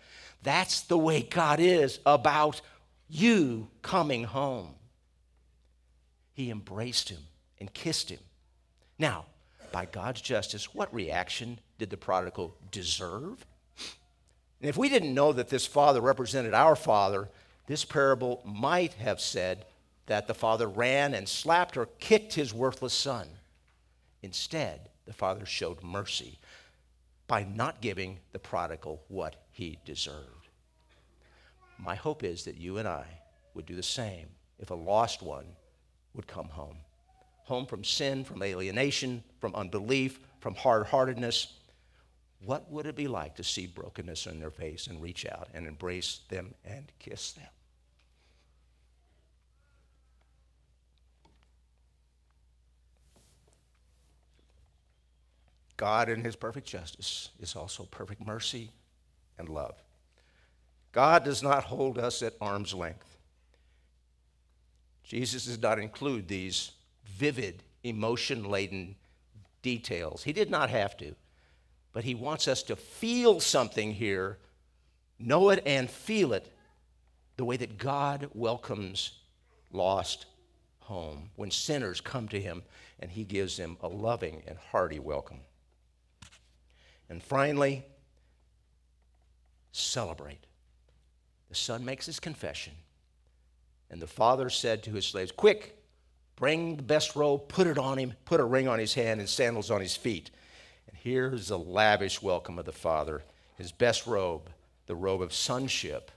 That's 0.43 0.81
the 0.81 0.97
way 0.97 1.21
God 1.21 1.59
is 1.59 1.99
about 2.05 2.61
you 3.07 3.69
coming 3.81 4.23
home. 4.23 4.75
He 6.33 6.49
embraced 6.49 7.09
him 7.09 7.21
and 7.59 7.73
kissed 7.73 8.09
him. 8.09 8.19
Now, 8.97 9.25
by 9.71 9.85
God's 9.85 10.21
justice, 10.21 10.73
what 10.73 10.93
reaction 10.93 11.59
did 11.77 11.89
the 11.89 11.97
prodigal 11.97 12.55
deserve? 12.71 13.45
And 14.59 14.69
if 14.69 14.77
we 14.77 14.89
didn't 14.89 15.13
know 15.13 15.33
that 15.33 15.49
this 15.49 15.65
father 15.65 16.01
represented 16.01 16.53
our 16.53 16.75
father, 16.75 17.29
this 17.67 17.85
parable 17.85 18.41
might 18.45 18.93
have 18.93 19.21
said, 19.21 19.65
that 20.11 20.27
the 20.27 20.33
father 20.33 20.67
ran 20.67 21.13
and 21.13 21.27
slapped 21.27 21.77
or 21.77 21.85
kicked 21.97 22.33
his 22.33 22.53
worthless 22.53 22.93
son. 22.93 23.29
Instead, 24.21 24.89
the 25.05 25.13
father 25.13 25.45
showed 25.45 25.81
mercy 25.81 26.37
by 27.27 27.43
not 27.43 27.79
giving 27.79 28.19
the 28.33 28.39
prodigal 28.39 29.01
what 29.07 29.37
he 29.51 29.79
deserved. 29.85 30.49
My 31.79 31.95
hope 31.95 32.25
is 32.25 32.43
that 32.43 32.57
you 32.57 32.77
and 32.77 32.89
I 32.89 33.05
would 33.53 33.65
do 33.65 33.77
the 33.77 33.81
same 33.81 34.27
if 34.59 34.69
a 34.69 34.75
lost 34.75 35.23
one 35.23 35.45
would 36.13 36.27
come 36.27 36.49
home. 36.49 36.79
Home 37.45 37.65
from 37.65 37.85
sin, 37.85 38.25
from 38.25 38.43
alienation, 38.43 39.23
from 39.39 39.55
unbelief, 39.55 40.19
from 40.41 40.55
hard 40.55 40.87
heartedness. 40.87 41.53
What 42.43 42.69
would 42.69 42.85
it 42.85 42.97
be 42.97 43.07
like 43.07 43.37
to 43.37 43.45
see 43.45 43.65
brokenness 43.65 44.27
in 44.27 44.41
their 44.41 44.51
face 44.51 44.87
and 44.87 45.01
reach 45.01 45.25
out 45.25 45.47
and 45.53 45.65
embrace 45.65 46.19
them 46.27 46.53
and 46.65 46.91
kiss 46.99 47.31
them? 47.31 47.47
God, 55.81 56.09
in 56.09 56.23
his 56.23 56.35
perfect 56.35 56.67
justice, 56.67 57.29
is 57.39 57.55
also 57.55 57.85
perfect 57.85 58.23
mercy 58.23 58.69
and 59.39 59.49
love. 59.49 59.73
God 60.91 61.23
does 61.23 61.41
not 61.41 61.63
hold 61.63 61.97
us 61.97 62.21
at 62.21 62.35
arm's 62.39 62.75
length. 62.75 63.17
Jesus 65.03 65.45
does 65.45 65.59
not 65.59 65.79
include 65.79 66.27
these 66.27 66.73
vivid, 67.03 67.63
emotion 67.83 68.43
laden 68.43 68.95
details. 69.63 70.21
He 70.21 70.33
did 70.33 70.51
not 70.51 70.69
have 70.69 70.95
to, 70.97 71.15
but 71.93 72.03
he 72.03 72.13
wants 72.13 72.47
us 72.47 72.61
to 72.61 72.75
feel 72.75 73.39
something 73.39 73.91
here, 73.91 74.37
know 75.17 75.49
it 75.49 75.63
and 75.65 75.89
feel 75.89 76.33
it 76.33 76.53
the 77.37 77.45
way 77.45 77.57
that 77.57 77.79
God 77.79 78.29
welcomes 78.35 79.13
lost 79.71 80.27
home 80.81 81.31
when 81.37 81.49
sinners 81.49 82.01
come 82.01 82.27
to 82.27 82.39
him 82.39 82.61
and 82.99 83.09
he 83.09 83.23
gives 83.23 83.57
them 83.57 83.77
a 83.81 83.87
loving 83.87 84.43
and 84.45 84.59
hearty 84.59 84.99
welcome. 84.99 85.39
And 87.11 87.21
finally, 87.21 87.83
celebrate. 89.73 90.45
The 91.49 91.55
son 91.55 91.83
makes 91.83 92.05
his 92.05 92.21
confession. 92.21 92.71
And 93.89 94.01
the 94.01 94.07
father 94.07 94.49
said 94.49 94.81
to 94.83 94.91
his 94.91 95.07
slaves, 95.07 95.33
Quick, 95.33 95.77
bring 96.37 96.77
the 96.77 96.83
best 96.83 97.17
robe, 97.17 97.49
put 97.49 97.67
it 97.67 97.77
on 97.77 97.97
him, 97.97 98.13
put 98.23 98.39
a 98.39 98.45
ring 98.45 98.69
on 98.69 98.79
his 98.79 98.93
hand 98.93 99.19
and 99.19 99.27
sandals 99.27 99.69
on 99.69 99.81
his 99.81 99.93
feet. 99.93 100.31
And 100.87 100.95
here's 100.95 101.49
the 101.49 101.59
lavish 101.59 102.21
welcome 102.21 102.57
of 102.57 102.63
the 102.63 102.71
father 102.71 103.23
his 103.57 103.73
best 103.73 104.07
robe, 104.07 104.49
the 104.87 104.95
robe 104.95 105.21
of 105.21 105.33
sonship, 105.33 106.11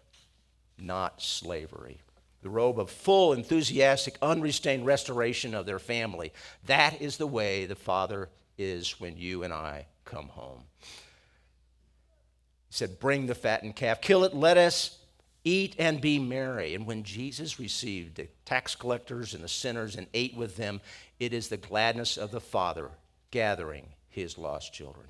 not 0.78 1.20
slavery. 1.20 2.02
The 2.42 2.50
robe 2.50 2.78
of 2.78 2.88
full, 2.88 3.32
enthusiastic, 3.32 4.16
unrestrained 4.22 4.86
restoration 4.86 5.56
of 5.56 5.66
their 5.66 5.80
family. 5.80 6.32
That 6.66 7.02
is 7.02 7.16
the 7.16 7.26
way 7.26 7.66
the 7.66 7.74
Father 7.74 8.28
is 8.56 9.00
when 9.00 9.16
you 9.16 9.42
and 9.42 9.52
I 9.52 9.86
come 10.04 10.28
home. 10.28 10.62
He 12.68 12.72
said, 12.72 12.98
Bring 12.98 13.26
the 13.26 13.34
fattened 13.34 13.76
calf, 13.76 14.00
kill 14.00 14.24
it, 14.24 14.34
let 14.34 14.56
us 14.56 14.98
eat 15.44 15.76
and 15.78 16.00
be 16.00 16.18
merry. 16.18 16.74
And 16.74 16.86
when 16.86 17.02
Jesus 17.02 17.60
received 17.60 18.16
the 18.16 18.28
tax 18.44 18.74
collectors 18.74 19.34
and 19.34 19.44
the 19.44 19.48
sinners 19.48 19.96
and 19.96 20.06
ate 20.14 20.34
with 20.34 20.56
them, 20.56 20.80
it 21.20 21.32
is 21.32 21.48
the 21.48 21.56
gladness 21.56 22.16
of 22.16 22.30
the 22.30 22.40
Father 22.40 22.90
gathering 23.30 23.88
his 24.08 24.38
lost 24.38 24.72
children. 24.72 25.06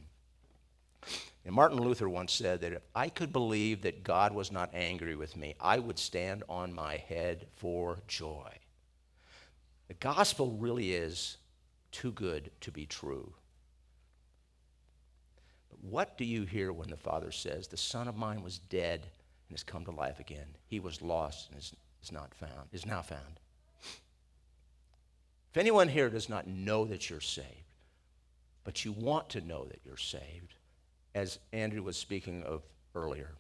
And 1.45 1.55
Martin 1.55 1.79
Luther 1.79 2.09
once 2.09 2.33
said 2.33 2.63
that 2.63 2.73
if 2.73 2.83
I 2.95 3.11
could 3.11 3.33
believe 3.33 3.83
that 3.83 4.03
God 4.03 4.33
was 4.35 4.51
not 4.51 4.71
angry 4.73 5.15
with 5.15 5.37
me, 5.37 5.55
I 5.61 5.79
would 5.79 5.99
stand 5.99 6.43
on 6.49 6.73
my 6.73 6.97
head 6.97 7.47
for 7.57 7.99
joy. 8.09 8.51
The 9.89 9.95
gospel 9.95 10.53
really 10.53 10.95
is 10.95 11.37
too 11.93 12.13
good 12.13 12.51
to 12.63 12.71
be 12.71 12.87
true. 12.87 13.35
What 15.91 16.17
do 16.17 16.25
you 16.25 16.45
hear 16.45 16.73
when 16.73 16.89
the 16.89 16.97
Father 16.97 17.31
says, 17.31 17.69
The 17.69 17.77
Son 17.77 18.09
of 18.09 18.17
mine 18.17 18.43
was 18.43 18.59
dead 18.59 19.01
and 19.03 19.51
has 19.51 19.63
come 19.63 19.85
to 19.85 19.91
life 19.91 20.19
again? 20.19 20.57
He 20.67 20.81
was 20.81 21.03
lost 21.03 21.51
and 21.51 21.59
is, 21.59 21.75
is 22.03 22.11
not 22.11 22.35
found, 22.35 22.69
is 22.73 22.87
now 22.87 23.03
found. 23.03 23.39
If 25.51 25.59
anyone 25.59 25.89
here 25.89 26.09
does 26.09 26.31
not 26.31 26.47
know 26.47 26.87
that 26.87 27.11
you're 27.11 27.21
saved, 27.21 27.49
but 28.65 28.85
you 28.85 28.93
want 28.93 29.29
to 29.31 29.43
know 29.43 29.67
that 29.67 29.81
you're 29.85 29.99
saved, 29.99 30.55
as 31.15 31.39
Andrew 31.53 31.83
was 31.83 31.99
speaking 31.99 32.43
of 32.45 32.63
earlier, 32.95 33.35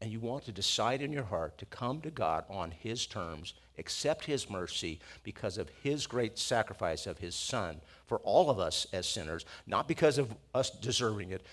and 0.00 0.10
you 0.10 0.20
want 0.20 0.44
to 0.44 0.52
decide 0.52 1.02
in 1.02 1.12
your 1.12 1.24
heart 1.24 1.58
to 1.58 1.66
come 1.66 2.00
to 2.00 2.10
God 2.10 2.44
on 2.48 2.70
His 2.70 3.06
terms, 3.06 3.54
accept 3.78 4.24
His 4.24 4.48
mercy 4.48 4.98
because 5.22 5.58
of 5.58 5.68
His 5.82 6.06
great 6.06 6.38
sacrifice 6.38 7.06
of 7.06 7.18
His 7.18 7.34
Son 7.34 7.80
for 8.06 8.18
all 8.20 8.50
of 8.50 8.58
us 8.58 8.86
as 8.92 9.06
sinners, 9.06 9.44
not 9.66 9.86
because 9.86 10.18
of 10.18 10.34
us 10.54 10.70
deserving 10.70 11.30
it, 11.30 11.44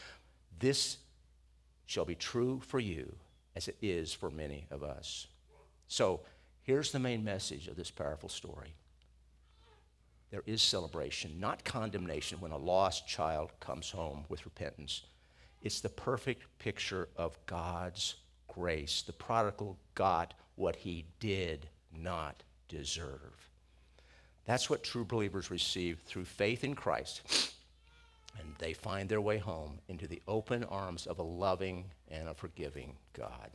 this 0.60 0.98
shall 1.86 2.06
be 2.06 2.16
true 2.16 2.62
for 2.66 2.80
you 2.80 3.16
as 3.56 3.68
it 3.68 3.78
is 3.82 4.14
for 4.14 4.30
many 4.30 4.66
of 4.72 4.84
us. 4.84 5.28
So 5.88 6.22
here's 6.62 6.92
the 6.92 7.00
main 7.00 7.24
message 7.24 7.68
of 7.68 7.76
this 7.76 7.92
powerful 7.92 8.30
story 8.30 8.74
there 10.30 10.44
is 10.46 10.62
celebration, 10.62 11.40
not 11.40 11.64
condemnation 11.64 12.42
when 12.42 12.52
a 12.52 12.58
lost 12.58 13.08
child 13.08 13.52
comes 13.62 13.90
home 13.90 14.26
with 14.28 14.44
repentance. 14.44 15.04
It's 15.62 15.80
the 15.80 15.90
perfect 15.90 16.44
picture 16.60 17.08
of 17.16 17.38
God's 17.46 18.16
grace. 18.58 19.04
The 19.04 19.14
prodigal 19.14 19.78
got 19.94 20.34
what 20.56 20.76
he 20.76 21.06
did 21.20 21.68
not 21.96 22.44
deserve. 22.68 23.50
That's 24.46 24.70
what 24.70 24.84
true 24.84 25.06
believers 25.06 25.52
receive 25.52 26.00
through 26.06 26.26
faith 26.26 26.64
in 26.64 26.74
Christ. 26.74 27.54
And 28.40 28.54
they 28.60 28.74
find 28.74 29.10
their 29.10 29.22
way 29.22 29.38
home 29.38 29.80
into 29.88 30.08
the 30.08 30.22
open 30.28 30.64
arms 30.64 31.06
of 31.06 31.20
a 31.20 31.24
loving 31.24 31.86
and 32.10 32.28
a 32.28 32.34
forgiving 32.34 32.96
God. 33.14 33.52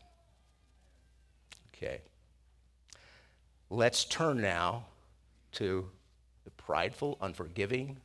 Okay. 1.75 2.01
Let's 3.71 4.05
turn 4.05 4.41
now 4.41 4.87
to 5.53 5.89
the 6.45 6.51
prideful, 6.51 7.17
unforgiving, 7.21 7.97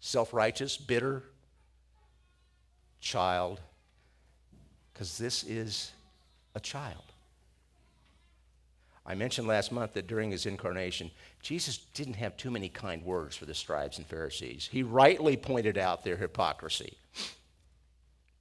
self 0.00 0.32
righteous, 0.32 0.76
bitter 0.76 1.24
child, 3.00 3.60
because 4.92 5.16
this 5.16 5.42
is 5.44 5.92
a 6.56 6.60
child. 6.60 7.12
I 9.04 9.14
mentioned 9.14 9.46
last 9.46 9.70
month 9.70 9.92
that 9.92 10.08
during 10.08 10.32
his 10.32 10.46
incarnation, 10.46 11.12
Jesus 11.40 11.78
didn't 11.94 12.14
have 12.14 12.36
too 12.36 12.50
many 12.50 12.68
kind 12.68 13.04
words 13.04 13.36
for 13.36 13.44
the 13.44 13.54
scribes 13.54 13.98
and 13.98 14.06
Pharisees. 14.06 14.68
He 14.72 14.82
rightly 14.82 15.36
pointed 15.36 15.78
out 15.78 16.02
their 16.02 16.16
hypocrisy. 16.16 16.96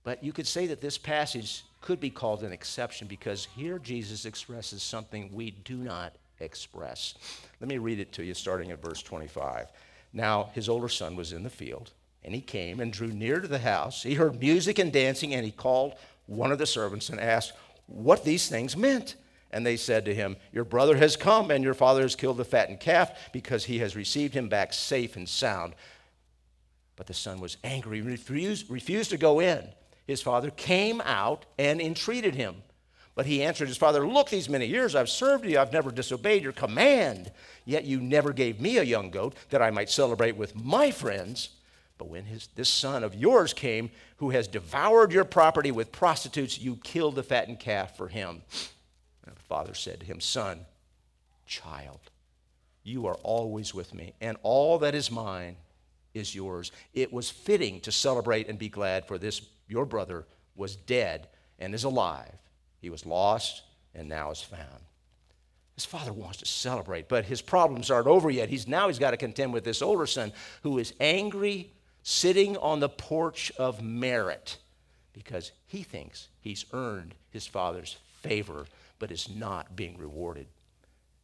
But 0.03 0.23
you 0.23 0.33
could 0.33 0.47
say 0.47 0.65
that 0.67 0.81
this 0.81 0.97
passage 0.97 1.63
could 1.81 1.99
be 1.99 2.09
called 2.09 2.41
an 2.41 2.51
exception 2.51 3.07
because 3.07 3.47
here 3.55 3.77
Jesus 3.77 4.25
expresses 4.25 4.81
something 4.81 5.29
we 5.31 5.51
do 5.51 5.77
not 5.77 6.13
express. 6.39 7.13
Let 7.59 7.69
me 7.69 7.77
read 7.77 7.99
it 7.99 8.11
to 8.13 8.23
you 8.23 8.33
starting 8.33 8.71
at 8.71 8.81
verse 8.81 9.03
25. 9.03 9.67
Now, 10.13 10.49
his 10.53 10.69
older 10.69 10.89
son 10.89 11.15
was 11.15 11.31
in 11.31 11.43
the 11.43 11.49
field, 11.49 11.91
and 12.23 12.33
he 12.33 12.41
came 12.41 12.79
and 12.79 12.91
drew 12.91 13.09
near 13.09 13.39
to 13.39 13.47
the 13.47 13.59
house. 13.59 14.01
He 14.01 14.15
heard 14.15 14.39
music 14.39 14.79
and 14.79 14.91
dancing, 14.91 15.33
and 15.35 15.45
he 15.45 15.51
called 15.51 15.95
one 16.27 16.51
of 16.51 16.57
the 16.57 16.65
servants 16.65 17.09
and 17.09 17.19
asked 17.19 17.53
what 17.87 18.23
these 18.23 18.47
things 18.47 18.75
meant. 18.75 19.15
And 19.51 19.65
they 19.65 19.77
said 19.77 20.05
to 20.05 20.13
him, 20.13 20.35
Your 20.51 20.65
brother 20.65 20.97
has 20.97 21.15
come, 21.15 21.49
and 21.49 21.63
your 21.63 21.73
father 21.73 22.01
has 22.01 22.15
killed 22.15 22.37
the 22.37 22.45
fattened 22.45 22.79
calf 22.79 23.31
because 23.31 23.65
he 23.65 23.79
has 23.79 23.95
received 23.95 24.33
him 24.33 24.49
back 24.49 24.73
safe 24.73 25.15
and 25.15 25.29
sound. 25.29 25.75
But 26.95 27.07
the 27.07 27.13
son 27.13 27.39
was 27.39 27.57
angry, 27.63 28.01
refused, 28.01 28.69
refused 28.69 29.11
to 29.11 29.17
go 29.17 29.39
in. 29.39 29.69
His 30.05 30.21
father 30.21 30.51
came 30.51 31.01
out 31.01 31.45
and 31.57 31.81
entreated 31.81 32.35
him. 32.35 32.63
But 33.15 33.25
he 33.25 33.43
answered 33.43 33.69
his 33.69 33.77
father, 33.77 34.05
Look, 34.05 34.29
these 34.29 34.49
many 34.49 34.65
years 34.65 34.93
I've 34.93 35.09
served 35.09 35.45
you, 35.45 35.57
I've 35.57 35.73
never 35.73 35.89
disobeyed 35.89 36.43
your 36.43 36.51
command. 36.51 37.31
Yet 37.63 37.85
you 37.85 38.01
never 38.01 38.33
gave 38.33 38.59
me 38.59 38.77
a 38.77 38.83
young 38.83 39.09
goat 39.09 39.35
that 39.49 39.61
I 39.61 39.71
might 39.71 39.89
celebrate 39.89 40.35
with 40.35 40.53
my 40.55 40.91
friends. 40.91 41.49
But 41.97 42.09
when 42.09 42.25
his, 42.25 42.47
this 42.55 42.69
son 42.69 43.03
of 43.03 43.15
yours 43.15 43.53
came, 43.53 43.89
who 44.17 44.31
has 44.31 44.47
devoured 44.47 45.11
your 45.11 45.23
property 45.23 45.71
with 45.71 45.91
prostitutes, 45.91 46.59
you 46.59 46.75
killed 46.77 47.15
the 47.15 47.23
fattened 47.23 47.59
calf 47.59 47.95
for 47.95 48.07
him. 48.07 48.41
And 49.25 49.35
the 49.35 49.41
father 49.41 49.73
said 49.73 50.01
to 50.01 50.05
him, 50.05 50.19
Son, 50.19 50.65
child, 51.45 51.99
you 52.83 53.07
are 53.07 53.15
always 53.23 53.73
with 53.73 53.93
me, 53.93 54.13
and 54.21 54.37
all 54.43 54.77
that 54.79 54.93
is 54.93 55.09
mine 55.09 55.55
is 56.13 56.35
yours. 56.35 56.71
It 56.93 57.11
was 57.11 57.29
fitting 57.29 57.79
to 57.81 57.91
celebrate 57.91 58.49
and 58.49 58.59
be 58.59 58.69
glad, 58.69 59.07
for 59.07 59.17
this 59.17 59.41
your 59.67 59.85
brother 59.85 60.25
was 60.55 60.75
dead 60.75 61.27
and 61.59 61.73
is 61.73 61.83
alive 61.83 62.37
he 62.85 62.91
was 62.91 63.03
lost 63.03 63.63
and 63.95 64.07
now 64.07 64.29
is 64.29 64.43
found. 64.43 64.83
His 65.73 65.85
father 65.85 66.13
wants 66.13 66.37
to 66.37 66.45
celebrate, 66.45 67.09
but 67.09 67.25
his 67.25 67.41
problems 67.41 67.89
aren't 67.89 68.05
over 68.05 68.29
yet. 68.29 68.47
He's 68.47 68.67
now 68.67 68.87
he's 68.87 68.99
got 68.99 69.09
to 69.09 69.17
contend 69.17 69.53
with 69.53 69.63
this 69.63 69.81
older 69.81 70.05
son 70.05 70.31
who 70.61 70.77
is 70.77 70.93
angry, 70.99 71.71
sitting 72.07 72.55
on 72.57 72.79
the 72.79 72.87
porch 72.87 73.51
of 73.57 73.81
merit 73.81 74.59
because 75.11 75.51
he 75.65 75.81
thinks 75.81 76.27
he's 76.39 76.65
earned 76.71 77.15
his 77.31 77.47
father's 77.47 77.97
favor, 78.21 78.67
but 78.99 79.09
is 79.09 79.27
not 79.27 79.75
being 79.75 79.97
rewarded. 79.97 80.45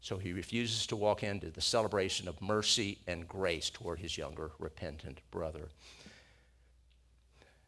So 0.02 0.18
he 0.18 0.34
refuses 0.34 0.88
to 0.88 0.96
walk 0.96 1.22
into 1.22 1.52
the 1.52 1.62
celebration 1.62 2.28
of 2.28 2.42
mercy 2.42 2.98
and 3.06 3.28
grace 3.28 3.70
toward 3.70 4.00
his 4.00 4.18
younger, 4.18 4.54
repentant 4.58 5.22
brother. 5.30 5.70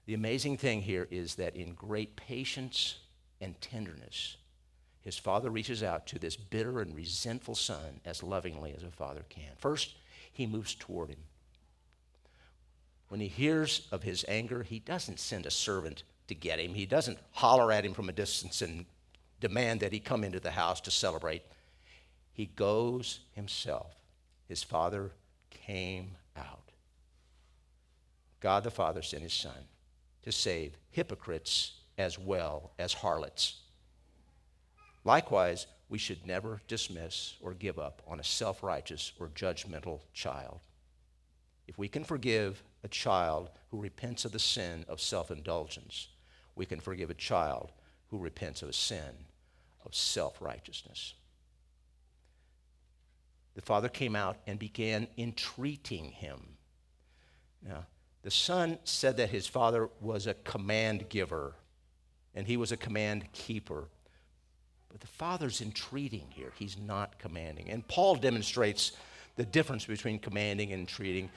The 0.08 0.16
amazing 0.16 0.58
thing 0.58 0.82
here 0.82 1.08
is 1.12 1.36
that 1.36 1.56
in 1.56 1.76
great 1.76 2.16
patience 2.16 2.98
and 3.40 3.62
tenderness, 3.62 4.38
his 5.02 5.20
father 5.20 5.52
reaches 5.52 5.84
out 5.84 6.08
to 6.08 6.18
this 6.18 6.36
bitter 6.36 6.82
and 6.82 6.96
resentful 6.96 7.54
son 7.54 8.02
as 8.06 8.24
lovingly 8.24 8.74
as 8.76 8.82
a 8.82 8.90
father 8.90 9.24
can. 9.30 9.52
First, 9.56 9.94
he 10.32 10.48
moves 10.48 10.74
toward 10.74 11.10
him. 11.10 11.20
When 13.14 13.20
he 13.20 13.28
hears 13.28 13.88
of 13.92 14.02
his 14.02 14.26
anger, 14.28 14.64
he 14.64 14.80
doesn't 14.80 15.20
send 15.20 15.46
a 15.46 15.52
servant 15.52 16.02
to 16.30 16.34
get 16.34 16.60
him. 16.60 16.74
He 16.74 16.88
doesn't 16.88 17.20
holler 17.30 17.72
at 17.72 17.86
him 17.86 17.94
from 17.94 18.10
a 18.10 18.12
distance 18.12 18.64
and 18.64 18.88
demand 19.40 19.82
that 19.82 19.92
he 19.92 20.00
come 20.00 20.24
into 20.24 20.40
the 20.40 20.50
house 20.50 20.82
to 20.82 20.90
celebrate. 20.90 21.44
He 22.32 22.48
goes 22.48 23.20
himself. 23.34 23.94
His 24.48 24.64
father 24.64 25.12
came 25.52 26.16
out. 26.36 26.72
God 28.40 28.64
the 28.64 28.72
Father 28.72 29.04
sent 29.04 29.22
his 29.22 29.32
son 29.32 29.68
to 30.24 30.32
save 30.32 30.76
hypocrites 30.90 31.74
as 32.00 32.18
well 32.18 32.72
as 32.80 32.94
harlots. 32.94 33.60
Likewise, 35.04 35.68
we 35.88 36.00
should 36.00 36.26
never 36.26 36.64
dismiss 36.68 37.36
or 37.44 37.54
give 37.54 37.78
up 37.78 38.02
on 38.08 38.20
a 38.20 38.24
self 38.24 38.64
righteous 38.64 39.12
or 39.20 39.28
judgmental 39.28 40.00
child. 40.16 40.62
If 41.68 41.78
we 41.78 41.88
can 41.88 42.04
forgive 42.04 42.64
a 42.84 42.88
child 42.88 43.50
who 43.72 43.82
repents 43.82 44.26
of 44.26 44.32
the 44.32 44.40
sin 44.40 44.86
of 44.88 45.00
self 45.00 45.32
indulgence, 45.32 46.10
we 46.56 46.66
can 46.66 46.80
forgive 46.80 47.10
a 47.10 47.16
child 47.16 47.72
who 48.08 48.18
repents 48.18 48.62
of 48.62 48.70
a 48.70 48.74
sin 48.74 49.26
of 49.86 49.96
self 49.96 50.42
righteousness. 50.42 51.14
The 53.56 53.62
father 53.62 53.90
came 53.90 54.16
out 54.16 54.38
and 54.48 54.58
began 54.58 55.08
entreating 55.18 56.12
him. 56.12 56.58
Now, 57.62 57.86
the 58.24 58.32
son 58.32 58.80
said 58.84 59.18
that 59.18 59.30
his 59.30 59.48
father 59.48 59.90
was 60.02 60.28
a 60.28 60.34
command 60.34 61.10
giver 61.10 61.56
and 62.36 62.48
he 62.48 62.58
was 62.58 62.72
a 62.72 62.78
command 62.78 63.32
keeper. 63.32 63.90
But 64.90 65.02
the 65.02 65.08
Father's 65.08 65.62
entreating 65.62 66.28
here, 66.30 66.52
he's 66.56 66.78
not 66.78 67.20
commanding. 67.20 67.70
And 67.70 67.88
Paul 67.88 68.16
demonstrates 68.16 68.94
the 69.36 69.46
difference 69.46 69.86
between 69.86 70.20
commanding 70.20 70.72
and 70.72 70.82
entreating 70.82 71.30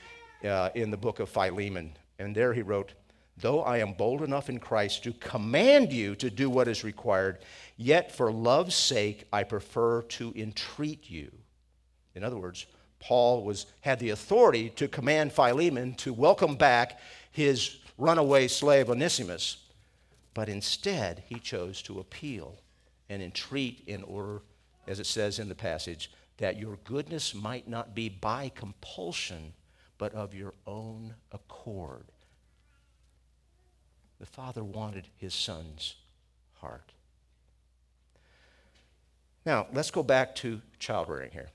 uh, 0.43 0.69
in 0.75 0.91
the 0.91 0.97
book 0.97 1.19
of 1.19 1.29
Philemon. 1.29 1.93
And 2.19 2.35
there 2.35 2.53
he 2.53 2.61
wrote, 2.61 2.93
Though 3.39 3.61
I 3.61 3.77
am 3.77 3.93
bold 3.93 4.23
enough 4.23 4.49
in 4.49 4.59
Christ 4.59 5.03
to 5.03 5.13
command 5.13 5.93
you 5.93 6.15
to 6.15 6.29
do 6.29 6.49
what 6.49 6.67
is 6.67 6.83
required, 6.83 7.39
yet 7.75 8.11
for 8.11 8.31
love's 8.31 8.75
sake 8.75 9.25
I 9.31 9.43
prefer 9.43 10.01
to 10.03 10.33
entreat 10.35 11.09
you. 11.09 11.31
In 12.15 12.23
other 12.23 12.37
words, 12.37 12.65
Paul 12.99 13.43
was, 13.43 13.67
had 13.81 13.99
the 13.99 14.09
authority 14.09 14.69
to 14.71 14.87
command 14.87 15.31
Philemon 15.33 15.93
to 15.95 16.13
welcome 16.13 16.55
back 16.55 16.99
his 17.31 17.77
runaway 17.97 18.47
slave 18.47 18.89
Onesimus. 18.89 19.57
But 20.33 20.49
instead, 20.49 21.23
he 21.27 21.39
chose 21.39 21.81
to 21.83 21.99
appeal 21.99 22.57
and 23.09 23.21
entreat 23.21 23.83
in 23.87 24.03
order, 24.03 24.41
as 24.87 24.99
it 24.99 25.05
says 25.05 25.39
in 25.39 25.49
the 25.49 25.55
passage, 25.55 26.11
that 26.37 26.59
your 26.59 26.77
goodness 26.83 27.33
might 27.33 27.67
not 27.67 27.95
be 27.95 28.09
by 28.09 28.51
compulsion, 28.53 29.53
but 29.97 30.13
of 30.13 30.33
your 30.33 30.53
own 30.65 31.15
accord. 31.31 32.05
The 34.19 34.25
father 34.25 34.63
wanted 34.63 35.07
his 35.17 35.33
son's 35.33 35.95
heart. 36.55 36.91
Now, 39.45 39.67
let's 39.73 39.91
go 39.91 40.03
back 40.03 40.35
to 40.37 40.61
child 40.79 41.09
rearing 41.09 41.31
here. 41.31 41.49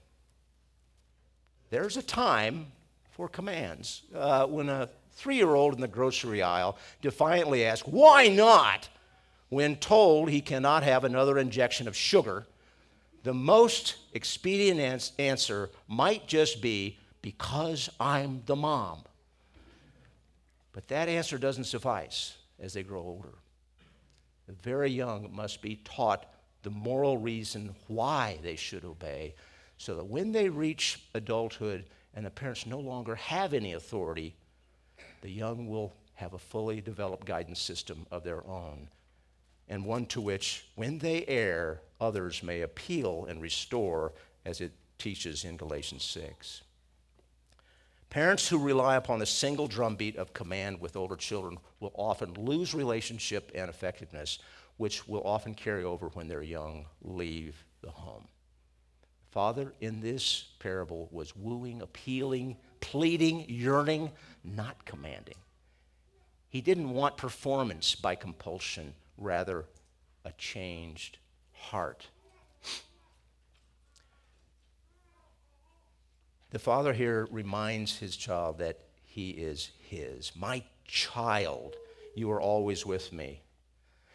There's 1.70 1.96
a 1.96 2.02
time 2.02 2.66
for 3.10 3.28
commands. 3.28 4.02
Uh, 4.14 4.46
when 4.46 4.68
a 4.68 4.88
three 5.12 5.36
year 5.36 5.54
old 5.54 5.74
in 5.74 5.80
the 5.80 5.88
grocery 5.88 6.42
aisle 6.42 6.78
defiantly 7.00 7.64
asks, 7.64 7.86
Why 7.86 8.28
not? 8.28 8.88
when 9.52 9.76
told 9.76 10.30
he 10.30 10.40
cannot 10.40 10.82
have 10.82 11.04
another 11.04 11.36
injection 11.36 11.86
of 11.86 11.94
sugar, 11.94 12.46
the 13.22 13.34
most 13.34 13.96
expedient 14.14 14.80
ans- 14.80 15.12
answer 15.18 15.68
might 15.86 16.26
just 16.26 16.62
be, 16.62 16.98
Because 17.22 17.88
I'm 17.98 18.42
the 18.46 18.56
mom. 18.56 19.04
But 20.72 20.88
that 20.88 21.08
answer 21.08 21.38
doesn't 21.38 21.64
suffice 21.64 22.36
as 22.58 22.74
they 22.74 22.82
grow 22.82 23.00
older. 23.00 23.34
The 24.46 24.54
very 24.54 24.90
young 24.90 25.34
must 25.34 25.62
be 25.62 25.76
taught 25.76 26.26
the 26.62 26.70
moral 26.70 27.18
reason 27.18 27.74
why 27.86 28.38
they 28.42 28.56
should 28.56 28.84
obey, 28.84 29.34
so 29.78 29.94
that 29.96 30.04
when 30.06 30.32
they 30.32 30.48
reach 30.48 31.00
adulthood 31.14 31.84
and 32.14 32.24
the 32.26 32.30
parents 32.30 32.66
no 32.66 32.78
longer 32.78 33.14
have 33.14 33.54
any 33.54 33.72
authority, 33.72 34.34
the 35.22 35.30
young 35.30 35.68
will 35.68 35.92
have 36.14 36.34
a 36.34 36.38
fully 36.38 36.80
developed 36.80 37.26
guidance 37.26 37.60
system 37.60 38.06
of 38.10 38.22
their 38.22 38.46
own, 38.46 38.88
and 39.68 39.84
one 39.84 40.06
to 40.06 40.20
which, 40.20 40.66
when 40.74 40.98
they 40.98 41.24
err, 41.26 41.80
others 42.00 42.42
may 42.42 42.60
appeal 42.60 43.26
and 43.28 43.40
restore, 43.40 44.12
as 44.44 44.60
it 44.60 44.72
teaches 44.98 45.44
in 45.44 45.56
Galatians 45.56 46.04
6. 46.04 46.62
Parents 48.12 48.46
who 48.46 48.58
rely 48.58 48.96
upon 48.96 49.20
the 49.20 49.24
single 49.24 49.66
drumbeat 49.66 50.16
of 50.16 50.34
command 50.34 50.82
with 50.82 50.96
older 50.96 51.16
children 51.16 51.56
will 51.80 51.94
often 51.94 52.34
lose 52.34 52.74
relationship 52.74 53.50
and 53.54 53.70
effectiveness, 53.70 54.38
which 54.76 55.08
will 55.08 55.22
often 55.24 55.54
carry 55.54 55.82
over 55.82 56.08
when 56.08 56.28
their 56.28 56.42
young 56.42 56.84
leave 57.00 57.64
the 57.80 57.90
home. 57.90 58.28
Father 59.30 59.72
in 59.80 60.02
this 60.02 60.44
parable 60.58 61.08
was 61.10 61.34
wooing, 61.34 61.80
appealing, 61.80 62.58
pleading, 62.80 63.46
yearning, 63.48 64.10
not 64.44 64.84
commanding. 64.84 65.38
He 66.50 66.60
didn't 66.60 66.90
want 66.90 67.16
performance 67.16 67.94
by 67.94 68.14
compulsion, 68.14 68.92
rather, 69.16 69.64
a 70.26 70.32
changed 70.32 71.16
heart. 71.54 72.08
The 76.52 76.58
father 76.58 76.92
here 76.92 77.26
reminds 77.30 77.96
his 77.96 78.14
child 78.14 78.58
that 78.58 78.78
he 79.04 79.30
is 79.30 79.70
his. 79.78 80.32
My 80.36 80.62
child, 80.86 81.76
you 82.14 82.30
are 82.30 82.40
always 82.42 82.84
with 82.84 83.10
me. 83.10 83.40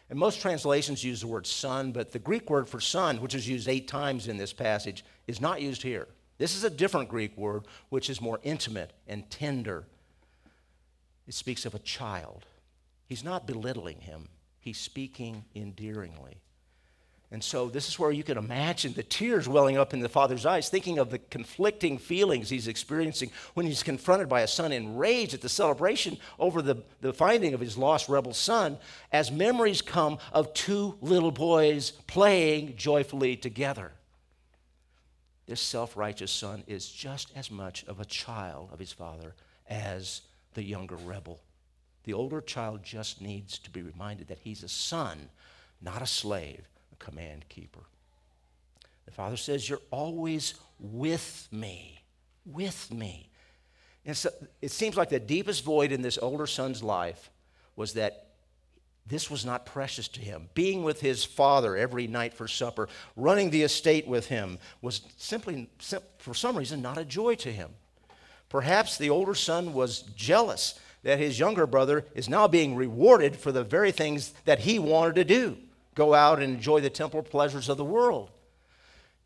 And 0.08 0.16
most 0.16 0.40
translations 0.40 1.02
use 1.02 1.20
the 1.20 1.26
word 1.26 1.48
son, 1.48 1.90
but 1.90 2.12
the 2.12 2.20
Greek 2.20 2.48
word 2.48 2.68
for 2.68 2.78
son, 2.78 3.20
which 3.20 3.34
is 3.34 3.48
used 3.48 3.68
eight 3.68 3.88
times 3.88 4.28
in 4.28 4.36
this 4.36 4.52
passage, 4.52 5.04
is 5.26 5.40
not 5.40 5.60
used 5.60 5.82
here. 5.82 6.06
This 6.38 6.54
is 6.54 6.62
a 6.62 6.70
different 6.70 7.08
Greek 7.08 7.36
word, 7.36 7.64
which 7.88 8.08
is 8.08 8.20
more 8.20 8.38
intimate 8.44 8.92
and 9.08 9.28
tender. 9.28 9.84
It 11.26 11.34
speaks 11.34 11.66
of 11.66 11.74
a 11.74 11.80
child. 11.80 12.46
He's 13.04 13.24
not 13.24 13.48
belittling 13.48 14.02
him, 14.02 14.28
he's 14.60 14.78
speaking 14.78 15.44
endearingly. 15.56 16.40
And 17.30 17.44
so, 17.44 17.68
this 17.68 17.88
is 17.88 17.98
where 17.98 18.10
you 18.10 18.24
can 18.24 18.38
imagine 18.38 18.94
the 18.94 19.02
tears 19.02 19.46
welling 19.46 19.76
up 19.76 19.92
in 19.92 20.00
the 20.00 20.08
father's 20.08 20.46
eyes, 20.46 20.70
thinking 20.70 20.98
of 20.98 21.10
the 21.10 21.18
conflicting 21.18 21.98
feelings 21.98 22.48
he's 22.48 22.68
experiencing 22.68 23.30
when 23.52 23.66
he's 23.66 23.82
confronted 23.82 24.30
by 24.30 24.40
a 24.40 24.48
son 24.48 24.72
enraged 24.72 25.34
at 25.34 25.42
the 25.42 25.48
celebration 25.50 26.16
over 26.38 26.62
the, 26.62 26.82
the 27.02 27.12
finding 27.12 27.52
of 27.52 27.60
his 27.60 27.76
lost 27.76 28.08
rebel 28.08 28.32
son, 28.32 28.78
as 29.12 29.30
memories 29.30 29.82
come 29.82 30.18
of 30.32 30.54
two 30.54 30.96
little 31.02 31.30
boys 31.30 31.90
playing 32.06 32.76
joyfully 32.76 33.36
together. 33.36 33.92
This 35.44 35.60
self 35.60 35.98
righteous 35.98 36.32
son 36.32 36.64
is 36.66 36.88
just 36.88 37.30
as 37.36 37.50
much 37.50 37.84
of 37.84 38.00
a 38.00 38.06
child 38.06 38.70
of 38.72 38.78
his 38.78 38.92
father 38.92 39.34
as 39.68 40.22
the 40.54 40.62
younger 40.62 40.96
rebel. 40.96 41.40
The 42.04 42.14
older 42.14 42.40
child 42.40 42.82
just 42.82 43.20
needs 43.20 43.58
to 43.58 43.70
be 43.70 43.82
reminded 43.82 44.28
that 44.28 44.38
he's 44.38 44.62
a 44.62 44.68
son, 44.68 45.28
not 45.82 46.00
a 46.00 46.06
slave 46.06 46.66
command 46.98 47.48
keeper. 47.48 47.84
The 49.06 49.12
Father 49.12 49.36
says, 49.36 49.68
You're 49.68 49.80
always 49.90 50.54
with 50.78 51.48
me, 51.50 52.02
with 52.44 52.92
me. 52.92 53.30
And 54.04 54.16
so 54.16 54.30
it 54.62 54.70
seems 54.70 54.96
like 54.96 55.08
the 55.08 55.20
deepest 55.20 55.64
void 55.64 55.92
in 55.92 56.02
this 56.02 56.18
older 56.18 56.46
son's 56.46 56.82
life 56.82 57.30
was 57.76 57.94
that 57.94 58.26
this 59.06 59.30
was 59.30 59.44
not 59.44 59.64
precious 59.64 60.08
to 60.08 60.20
him. 60.20 60.48
Being 60.54 60.82
with 60.82 61.00
his 61.00 61.24
father 61.24 61.76
every 61.76 62.06
night 62.06 62.34
for 62.34 62.46
supper, 62.46 62.88
running 63.16 63.50
the 63.50 63.62
estate 63.62 64.06
with 64.06 64.26
him, 64.26 64.58
was 64.82 65.00
simply, 65.16 65.70
for 66.18 66.34
some 66.34 66.56
reason, 66.56 66.82
not 66.82 66.98
a 66.98 67.04
joy 67.04 67.34
to 67.36 67.50
him. 67.50 67.70
Perhaps 68.48 68.98
the 68.98 69.10
older 69.10 69.34
son 69.34 69.72
was 69.72 70.02
jealous 70.14 70.78
that 71.02 71.18
his 71.18 71.38
younger 71.38 71.66
brother 71.66 72.04
is 72.14 72.28
now 72.28 72.48
being 72.48 72.74
rewarded 72.74 73.36
for 73.36 73.52
the 73.52 73.64
very 73.64 73.92
things 73.92 74.32
that 74.44 74.60
he 74.60 74.78
wanted 74.78 75.14
to 75.14 75.24
do 75.24 75.56
go 75.98 76.14
out 76.14 76.40
and 76.40 76.54
enjoy 76.54 76.80
the 76.80 76.88
temporal 76.88 77.24
pleasures 77.24 77.68
of 77.68 77.76
the 77.76 77.84
world. 77.84 78.30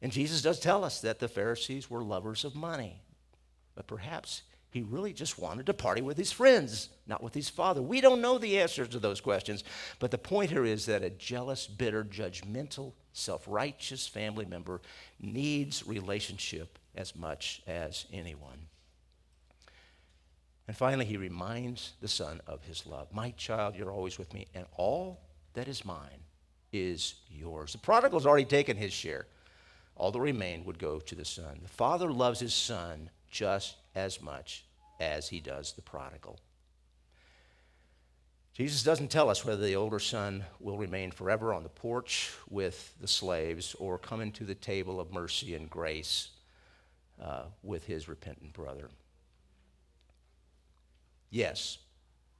And 0.00 0.10
Jesus 0.10 0.40
does 0.40 0.58
tell 0.58 0.82
us 0.84 1.02
that 1.02 1.18
the 1.18 1.28
Pharisees 1.28 1.90
were 1.90 2.02
lovers 2.02 2.44
of 2.44 2.56
money. 2.56 3.02
But 3.74 3.86
perhaps 3.86 4.42
he 4.70 4.80
really 4.80 5.12
just 5.12 5.38
wanted 5.38 5.66
to 5.66 5.74
party 5.74 6.00
with 6.00 6.16
his 6.16 6.32
friends, 6.32 6.88
not 7.06 7.22
with 7.22 7.34
his 7.34 7.50
father. 7.50 7.82
We 7.82 8.00
don't 8.00 8.22
know 8.22 8.38
the 8.38 8.58
answers 8.58 8.88
to 8.88 8.98
those 8.98 9.20
questions. 9.20 9.64
But 9.98 10.10
the 10.10 10.18
point 10.18 10.50
here 10.50 10.64
is 10.64 10.86
that 10.86 11.02
a 11.02 11.10
jealous, 11.10 11.66
bitter, 11.66 12.04
judgmental, 12.04 12.94
self 13.12 13.44
righteous 13.46 14.08
family 14.08 14.46
member 14.46 14.80
needs 15.20 15.86
relationship 15.86 16.78
as 16.94 17.14
much 17.14 17.60
as 17.66 18.06
anyone. 18.10 18.68
And 20.66 20.74
finally, 20.74 21.04
he 21.04 21.18
reminds 21.18 21.92
the 22.00 22.08
son 22.08 22.40
of 22.46 22.64
his 22.64 22.86
love. 22.86 23.12
My 23.12 23.32
child, 23.32 23.76
you're 23.76 23.92
always 23.92 24.18
with 24.18 24.32
me, 24.32 24.46
and 24.54 24.64
all 24.78 25.20
that 25.52 25.68
is 25.68 25.84
mine 25.84 26.22
is 26.72 27.14
yours. 27.30 27.72
The 27.72 27.78
prodigal's 27.78 28.26
already 28.26 28.44
taken 28.44 28.76
his 28.76 28.92
share. 28.92 29.26
All 29.96 30.10
that 30.10 30.20
remained 30.20 30.64
would 30.66 30.78
go 30.78 30.98
to 30.98 31.14
the 31.14 31.24
son. 31.24 31.60
The 31.62 31.68
father 31.68 32.10
loves 32.10 32.40
his 32.40 32.54
son 32.54 33.10
just 33.30 33.76
as 33.94 34.20
much 34.22 34.64
as 35.00 35.28
he 35.28 35.40
does 35.40 35.72
the 35.72 35.82
prodigal. 35.82 36.38
Jesus 38.54 38.82
doesn't 38.82 39.10
tell 39.10 39.30
us 39.30 39.44
whether 39.44 39.64
the 39.64 39.76
older 39.76 39.98
son 39.98 40.44
will 40.60 40.76
remain 40.76 41.10
forever 41.10 41.54
on 41.54 41.62
the 41.62 41.70
porch 41.70 42.30
with 42.50 42.94
the 43.00 43.08
slaves 43.08 43.74
or 43.78 43.96
come 43.96 44.20
into 44.20 44.44
the 44.44 44.54
table 44.54 45.00
of 45.00 45.12
mercy 45.12 45.54
and 45.54 45.70
grace 45.70 46.28
uh, 47.22 47.44
with 47.62 47.86
his 47.86 48.08
repentant 48.08 48.52
brother. 48.52 48.90
Yes, 51.30 51.78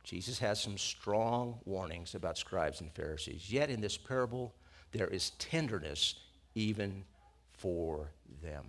Jesus 0.03 0.39
has 0.41 0.61
some 0.61 0.77
strong 0.77 1.61
warnings 1.65 2.15
about 2.15 2.39
scribes 2.39 2.81
and 2.81 2.93
Pharisees. 2.93 3.53
Yet 3.53 3.71
in 3.71 3.81
this 3.81 3.97
parable, 3.97 4.55
there 4.91 5.07
is 5.07 5.31
tenderness 5.39 6.17
even 6.55 7.05
for 7.53 8.11
them. 8.43 8.65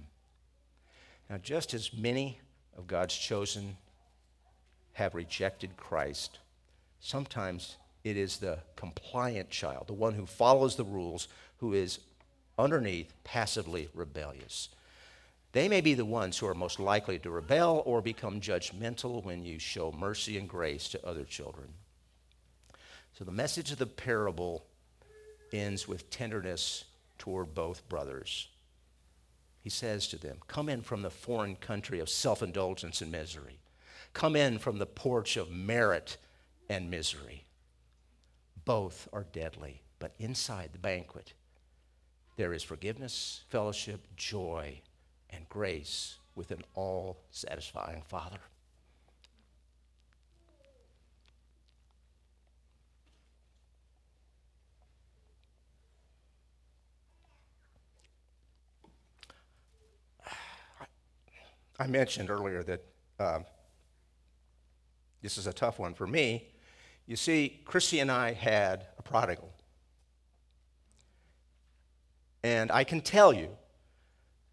Now, 1.29 1.37
just 1.37 1.73
as 1.73 1.93
many 1.93 2.39
of 2.77 2.87
God's 2.87 3.15
chosen 3.15 3.77
have 4.93 5.15
rejected 5.15 5.75
Christ, 5.77 6.39
sometimes 6.99 7.77
it 8.03 8.17
is 8.17 8.37
the 8.37 8.59
compliant 8.75 9.49
child, 9.49 9.87
the 9.87 9.93
one 9.93 10.13
who 10.13 10.25
follows 10.25 10.75
the 10.75 10.83
rules, 10.83 11.27
who 11.57 11.73
is 11.73 11.99
underneath 12.59 13.13
passively 13.23 13.89
rebellious. 13.93 14.69
They 15.53 15.69
may 15.69 15.81
be 15.81 15.93
the 15.93 16.03
ones 16.03 16.37
who 16.37 16.47
are 16.47 16.55
most 16.55 16.79
likely 16.79 17.19
to 17.19 17.29
rebel 17.29 17.83
or 17.85 18.01
become 18.01 18.41
judgmental 18.41 19.23
when 19.23 19.45
you 19.45 19.59
show 19.59 19.91
mercy 19.91 20.37
and 20.37 20.49
grace 20.49 20.89
to 20.89 21.07
other 21.07 21.23
children. 21.23 21.69
So 23.13 23.23
the 23.23 23.31
message 23.31 23.71
of 23.71 23.77
the 23.77 23.85
parable 23.85 24.65
ends 25.51 25.87
with 25.87 26.09
tenderness 26.09 26.85
toward 27.19 27.53
both 27.53 27.87
brothers. 27.87 28.49
He 29.61 29.69
says 29.69 30.07
to 30.07 30.17
them, 30.17 30.39
Come 30.47 30.69
in 30.69 30.81
from 30.81 31.03
the 31.03 31.11
foreign 31.11 31.55
country 31.55 31.99
of 31.99 32.09
self 32.09 32.41
indulgence 32.41 33.01
and 33.01 33.11
misery. 33.11 33.59
Come 34.13 34.35
in 34.35 34.57
from 34.57 34.79
the 34.79 34.87
porch 34.87 35.37
of 35.37 35.51
merit 35.51 36.17
and 36.67 36.89
misery. 36.89 37.45
Both 38.65 39.07
are 39.13 39.25
deadly, 39.31 39.83
but 39.99 40.15
inside 40.17 40.69
the 40.73 40.79
banquet, 40.79 41.33
there 42.37 42.53
is 42.53 42.63
forgiveness, 42.63 43.43
fellowship, 43.49 44.07
joy, 44.15 44.81
and 45.33 45.47
grace 45.49 46.17
with 46.35 46.51
an 46.51 46.63
all 46.73 47.19
satisfying 47.31 48.01
Father. 48.01 48.39
I 61.79 61.87
mentioned 61.87 62.29
earlier 62.29 62.63
that 62.63 62.85
um, 63.19 63.45
this 65.21 65.37
is 65.37 65.47
a 65.47 65.53
tough 65.53 65.79
one 65.79 65.93
for 65.93 66.07
me. 66.07 66.47
You 67.07 67.15
see, 67.15 67.61
Chrissy 67.65 67.99
and 67.99 68.11
I 68.11 68.33
had 68.33 68.87
a 68.97 69.01
prodigal. 69.01 69.51
And 72.43 72.71
I 72.71 72.83
can 72.83 73.01
tell 73.01 73.33
you 73.33 73.49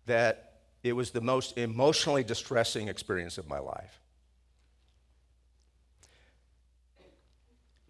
that 0.07 0.50
it 0.83 0.93
was 0.95 1.11
the 1.11 1.21
most 1.21 1.59
emotionally 1.59 2.25
distressing 2.25 2.89
experience 2.89 3.39
of 3.39 3.49
my 3.49 3.59
life. 3.59 4.01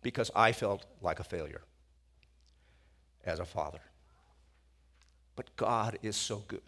Because 0.03 0.30
I 0.34 0.53
felt 0.53 0.86
like 1.01 1.20
a 1.20 1.24
failure 1.24 1.62
as 3.24 3.38
a 3.38 3.45
father. 3.45 3.80
But 5.36 5.55
God 5.57 5.99
is 6.03 6.16
so 6.16 6.43
good. 6.49 6.61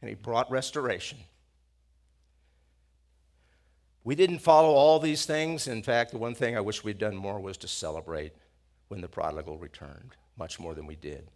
And 0.00 0.08
He 0.08 0.14
brought 0.14 0.50
restoration. 0.50 1.18
We 4.02 4.14
didn't 4.14 4.40
follow 4.40 4.70
all 4.70 4.98
these 4.98 5.24
things. 5.24 5.66
In 5.66 5.82
fact, 5.82 6.10
the 6.10 6.18
one 6.18 6.34
thing 6.34 6.56
I 6.56 6.60
wish 6.60 6.84
we'd 6.84 6.98
done 6.98 7.16
more 7.16 7.40
was 7.40 7.56
to 7.58 7.68
celebrate 7.68 8.32
when 8.88 9.00
the 9.00 9.08
prodigal 9.08 9.56
returned, 9.56 10.16
much 10.36 10.60
more 10.60 10.74
than 10.74 10.86
we 10.86 10.96
did. 10.96 11.30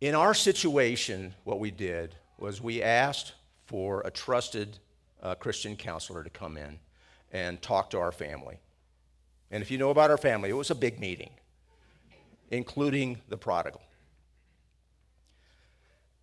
In 0.00 0.14
our 0.14 0.32
situation, 0.32 1.34
what 1.44 1.60
we 1.60 1.70
did 1.70 2.14
was 2.38 2.62
we 2.62 2.82
asked 2.82 3.34
for 3.66 4.00
a 4.06 4.10
trusted 4.10 4.78
uh, 5.22 5.34
Christian 5.34 5.76
counselor 5.76 6.24
to 6.24 6.30
come 6.30 6.56
in 6.56 6.78
and 7.32 7.60
talk 7.60 7.90
to 7.90 7.98
our 7.98 8.10
family. 8.10 8.58
And 9.50 9.62
if 9.62 9.70
you 9.70 9.76
know 9.76 9.90
about 9.90 10.10
our 10.10 10.16
family, 10.16 10.48
it 10.48 10.54
was 10.54 10.70
a 10.70 10.74
big 10.74 10.98
meeting, 10.98 11.30
including 12.50 13.20
the 13.28 13.36
prodigal. 13.36 13.82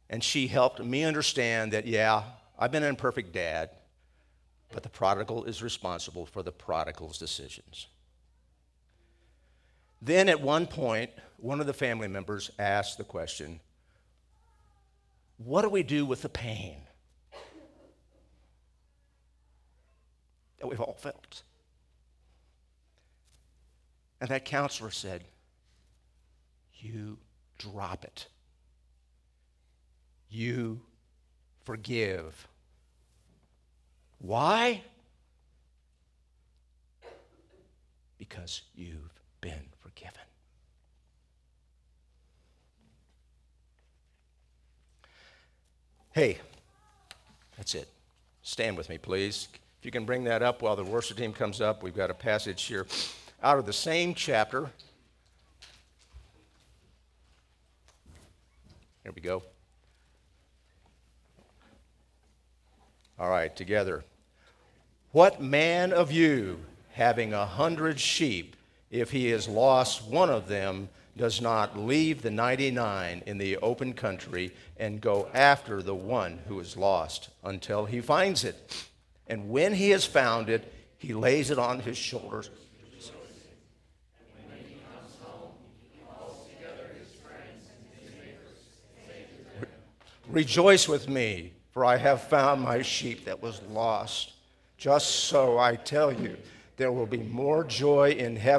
And 0.10 0.24
she 0.24 0.48
helped 0.48 0.84
me 0.84 1.04
understand 1.04 1.74
that, 1.74 1.86
yeah, 1.86 2.24
I've 2.58 2.72
been 2.72 2.84
an 2.84 2.90
imperfect 2.90 3.32
dad, 3.32 3.70
but 4.72 4.82
the 4.82 4.90
prodigal 4.90 5.44
is 5.44 5.62
responsible 5.62 6.26
for 6.26 6.42
the 6.42 6.52
prodigal's 6.52 7.20
decisions. 7.20 7.88
Then 10.02 10.30
at 10.30 10.42
one 10.42 10.66
point, 10.66 11.12
one 11.38 11.60
of 11.60 11.68
the 11.68 11.74
family 11.74 12.08
members 12.08 12.50
asked 12.58 12.98
the 12.98 13.04
question 13.04 13.60
what 15.38 15.62
do 15.62 15.70
we 15.70 15.84
do 15.84 16.06
with 16.06 16.22
the 16.22 16.30
pain 16.30 16.78
that 20.60 20.68
we've 20.68 20.82
all 20.82 20.98
felt? 21.00 21.44
And 24.20 24.30
that 24.30 24.46
counselor 24.46 24.92
said, 24.92 25.24
You 26.74 27.18
drop 27.60 28.04
it. 28.04 28.28
You 30.30 30.82
forgive. 31.64 32.48
Why? 34.20 34.82
Because 38.18 38.64
you've 38.74 39.14
been 39.42 39.68
forgiven. 39.80 40.14
Hey, 46.18 46.40
that's 47.58 47.76
it. 47.76 47.88
Stand 48.42 48.76
with 48.76 48.90
me, 48.90 48.98
please. 48.98 49.50
If 49.78 49.86
you 49.86 49.92
can 49.92 50.04
bring 50.04 50.24
that 50.24 50.42
up 50.42 50.64
while 50.64 50.76
the 50.76 50.84
worship 50.84 51.18
team 51.18 51.32
comes 51.32 51.62
up, 51.62 51.84
we've 51.84 51.96
got 51.96 52.10
a 52.10 52.16
passage 52.16 52.64
here 52.64 52.88
out 53.44 53.60
of 53.60 53.68
the 53.68 53.72
same 53.72 54.16
chapter. 54.16 54.72
Here 59.04 59.12
we 59.14 59.22
go. 59.22 59.44
All 63.20 63.30
right, 63.30 63.56
together. 63.56 64.04
What 65.12 65.40
man 65.40 65.94
of 65.94 66.12
you, 66.12 66.62
having 66.94 67.32
a 67.32 67.46
hundred 67.46 68.00
sheep, 68.00 68.56
if 68.90 69.12
he 69.12 69.30
has 69.30 69.48
lost 69.48 70.04
one 70.04 70.32
of 70.32 70.48
them, 70.48 70.90
does 71.18 71.42
not 71.42 71.78
leave 71.78 72.22
the 72.22 72.32
99 72.32 73.24
in 73.26 73.38
the 73.38 73.58
open 73.58 73.94
country 73.94 74.54
and 74.78 75.02
go 75.02 75.28
after 75.34 75.82
the 75.82 75.96
one 75.96 76.40
who 76.48 76.60
is 76.60 76.78
lost 76.78 77.30
until 77.44 77.86
he 77.86 78.00
finds 78.00 78.44
it. 78.44 78.88
And 79.28 79.50
when 79.50 79.74
he 79.74 79.90
has 79.90 80.06
found 80.06 80.50
it, 80.50 80.72
he 80.98 81.14
lays 81.14 81.52
it 81.52 81.60
on 81.60 81.80
his 81.80 81.98
shoulders. 81.98 82.50
Rejoice 90.30 90.90
with 90.90 91.08
me, 91.08 91.54
for 91.72 91.86
I 91.86 91.96
have 91.96 92.22
found 92.22 92.62
my 92.62 92.82
sheep 92.82 93.26
that 93.26 93.42
was 93.42 93.62
lost. 93.70 94.34
Just 94.78 95.26
so 95.26 95.58
I 95.58 95.78
tell 95.78 96.12
you, 96.12 96.38
there 96.76 96.92
will 96.92 97.06
be 97.06 97.18
more 97.18 97.64
joy 97.64 98.12
in 98.12 98.36
heaven. 98.36 98.56